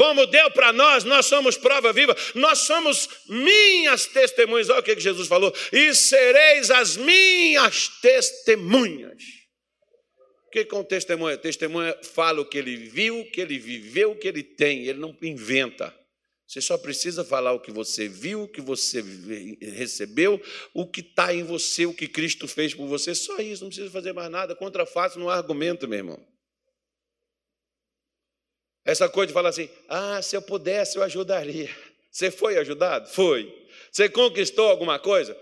como 0.00 0.24
deu 0.24 0.50
para 0.52 0.72
nós, 0.72 1.04
nós 1.04 1.26
somos 1.26 1.58
prova 1.58 1.92
viva, 1.92 2.16
nós 2.34 2.60
somos 2.60 3.06
minhas 3.28 4.06
testemunhas. 4.06 4.70
Olha 4.70 4.80
o 4.80 4.82
que 4.82 4.98
Jesus 4.98 5.28
falou: 5.28 5.54
e 5.70 5.94
sereis 5.94 6.70
as 6.70 6.96
minhas 6.96 7.88
testemunhas. 8.00 9.22
O 10.46 10.50
que 10.52 10.64
com 10.64 10.82
testemunha? 10.82 11.36
Testemunha 11.36 11.94
fala 12.02 12.40
o 12.40 12.48
que 12.48 12.56
ele 12.56 12.76
viu, 12.76 13.20
o 13.20 13.30
que 13.30 13.42
ele 13.42 13.58
viveu, 13.58 14.12
o 14.12 14.16
que 14.16 14.26
ele 14.26 14.42
tem, 14.42 14.86
ele 14.86 14.98
não 14.98 15.14
inventa. 15.20 15.94
Você 16.48 16.62
só 16.62 16.78
precisa 16.78 17.22
falar 17.22 17.52
o 17.52 17.60
que 17.60 17.70
você 17.70 18.08
viu, 18.08 18.44
o 18.44 18.48
que 18.48 18.62
você 18.62 19.04
recebeu, 19.60 20.40
o 20.72 20.90
que 20.90 21.02
está 21.02 21.34
em 21.34 21.44
você, 21.44 21.84
o 21.84 21.92
que 21.92 22.08
Cristo 22.08 22.48
fez 22.48 22.72
por 22.72 22.88
você. 22.88 23.14
Só 23.14 23.36
isso, 23.36 23.64
não 23.64 23.68
precisa 23.68 23.90
fazer 23.90 24.14
mais 24.14 24.30
nada. 24.30 24.56
Contra 24.56 24.86
fato 24.86 25.18
no 25.18 25.28
argumento, 25.28 25.86
meu 25.86 25.98
irmão. 25.98 26.39
Essa 28.90 29.08
coisa 29.08 29.28
de 29.28 29.32
falar 29.32 29.50
assim: 29.50 29.70
ah, 29.88 30.20
se 30.20 30.36
eu 30.36 30.42
pudesse, 30.42 30.96
eu 30.96 31.02
ajudaria. 31.04 31.70
Você 32.10 32.28
foi 32.28 32.58
ajudado? 32.58 33.08
Foi. 33.08 33.68
Você 33.88 34.08
conquistou 34.08 34.68
alguma 34.68 34.98
coisa? 34.98 35.38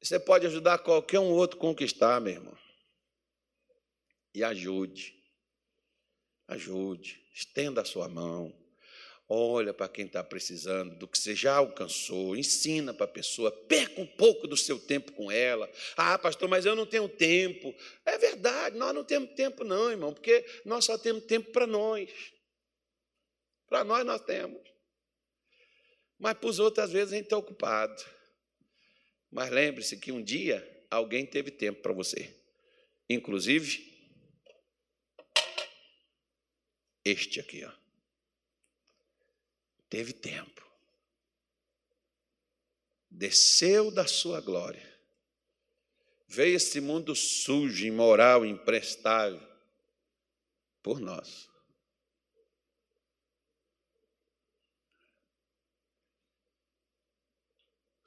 Você 0.00 0.16
pode 0.20 0.46
ajudar 0.46 0.78
qualquer 0.78 1.18
um 1.18 1.32
outro 1.32 1.58
a 1.58 1.60
conquistar, 1.60 2.20
meu 2.20 2.34
irmão. 2.34 2.56
E 4.32 4.44
ajude. 4.44 5.12
Ajude. 6.46 7.20
Estenda 7.34 7.80
a 7.80 7.84
sua 7.84 8.08
mão. 8.08 8.54
Olha 9.28 9.74
para 9.74 9.88
quem 9.88 10.06
está 10.06 10.22
precisando 10.22 10.96
do 10.96 11.08
que 11.08 11.18
você 11.18 11.34
já 11.34 11.56
alcançou, 11.56 12.36
ensina 12.36 12.94
para 12.94 13.06
a 13.06 13.08
pessoa, 13.08 13.50
perca 13.50 14.00
um 14.00 14.06
pouco 14.06 14.46
do 14.46 14.56
seu 14.56 14.78
tempo 14.78 15.10
com 15.12 15.32
ela. 15.32 15.68
Ah, 15.96 16.16
pastor, 16.16 16.48
mas 16.48 16.64
eu 16.64 16.76
não 16.76 16.86
tenho 16.86 17.08
tempo. 17.08 17.74
É 18.04 18.18
verdade, 18.18 18.76
nós 18.76 18.94
não 18.94 19.02
temos 19.02 19.30
tempo, 19.30 19.64
não, 19.64 19.90
irmão, 19.90 20.12
porque 20.12 20.46
nós 20.64 20.84
só 20.84 20.96
temos 20.96 21.24
tempo 21.24 21.50
para 21.50 21.66
nós. 21.66 22.08
Para 23.74 23.82
nós, 23.82 24.06
nós 24.06 24.20
temos. 24.20 24.62
Mas 26.16 26.34
para 26.34 26.48
os 26.48 26.60
outros, 26.60 26.84
às 26.84 26.92
vezes, 26.92 27.12
a 27.12 27.16
gente 27.16 27.24
está 27.24 27.36
ocupado. 27.36 28.04
Mas 29.32 29.50
lembre-se 29.50 29.96
que 29.96 30.12
um 30.12 30.22
dia 30.22 30.86
alguém 30.88 31.26
teve 31.26 31.50
tempo 31.50 31.82
para 31.82 31.92
você. 31.92 32.40
Inclusive, 33.10 33.92
este 37.04 37.40
aqui, 37.40 37.64
ó. 37.64 37.72
Teve 39.90 40.12
tempo. 40.12 40.64
Desceu 43.10 43.90
da 43.90 44.06
sua 44.06 44.40
glória. 44.40 44.88
Veio 46.28 46.54
esse 46.54 46.80
mundo 46.80 47.12
sujo, 47.16 47.84
imoral, 47.84 48.46
imprestável, 48.46 49.42
por 50.80 51.00
nós. 51.00 51.52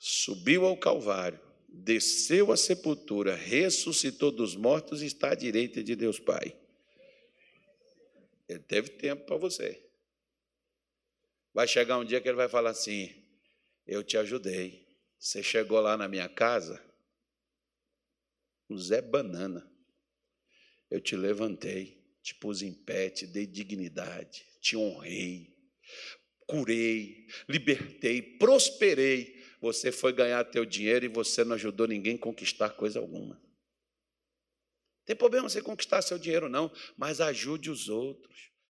Subiu 0.07 0.65
ao 0.65 0.77
Calvário, 0.77 1.39
desceu 1.67 2.51
à 2.53 2.57
sepultura, 2.57 3.35
ressuscitou 3.35 4.31
dos 4.31 4.55
mortos 4.55 5.01
e 5.01 5.05
está 5.05 5.31
à 5.31 5.35
direita 5.35 5.83
de 5.83 5.95
Deus 5.97 6.17
Pai. 6.17 6.57
Ele 8.47 8.59
teve 8.59 8.91
tempo 8.91 9.25
para 9.25 9.35
você. 9.35 9.83
Vai 11.53 11.67
chegar 11.67 11.97
um 11.97 12.05
dia 12.05 12.21
que 12.21 12.29
ele 12.29 12.37
vai 12.37 12.47
falar 12.47 12.69
assim: 12.69 13.13
Eu 13.85 14.01
te 14.01 14.17
ajudei. 14.17 14.87
Você 15.19 15.43
chegou 15.43 15.81
lá 15.81 15.97
na 15.97 16.07
minha 16.07 16.29
casa, 16.29 16.81
o 18.69 18.77
Zé 18.77 19.01
Banana. 19.01 19.69
Eu 20.89 21.01
te 21.01 21.17
levantei, 21.17 22.01
te 22.21 22.33
pus 22.35 22.61
em 22.61 22.73
pé, 22.73 23.09
te 23.09 23.27
dei 23.27 23.45
dignidade, 23.45 24.45
te 24.61 24.77
honrei, 24.77 25.53
curei, 26.45 27.27
libertei, 27.49 28.21
prosperei 28.21 29.36
você 29.59 29.91
foi 29.91 30.13
ganhar 30.13 30.43
teu 30.45 30.65
dinheiro 30.65 31.05
e 31.05 31.09
você 31.09 31.43
não 31.43 31.55
ajudou 31.55 31.87
ninguém 31.87 32.15
a 32.15 32.19
conquistar 32.19 32.69
coisa 32.69 32.99
alguma. 32.99 33.41
Tem 35.05 35.15
problema 35.15 35.47
você 35.49 35.61
conquistar 35.61 36.01
seu 36.01 36.19
dinheiro, 36.19 36.49
não, 36.49 36.71
mas 36.97 37.21
ajude 37.21 37.71
os 37.71 37.87
outros. 37.87 38.51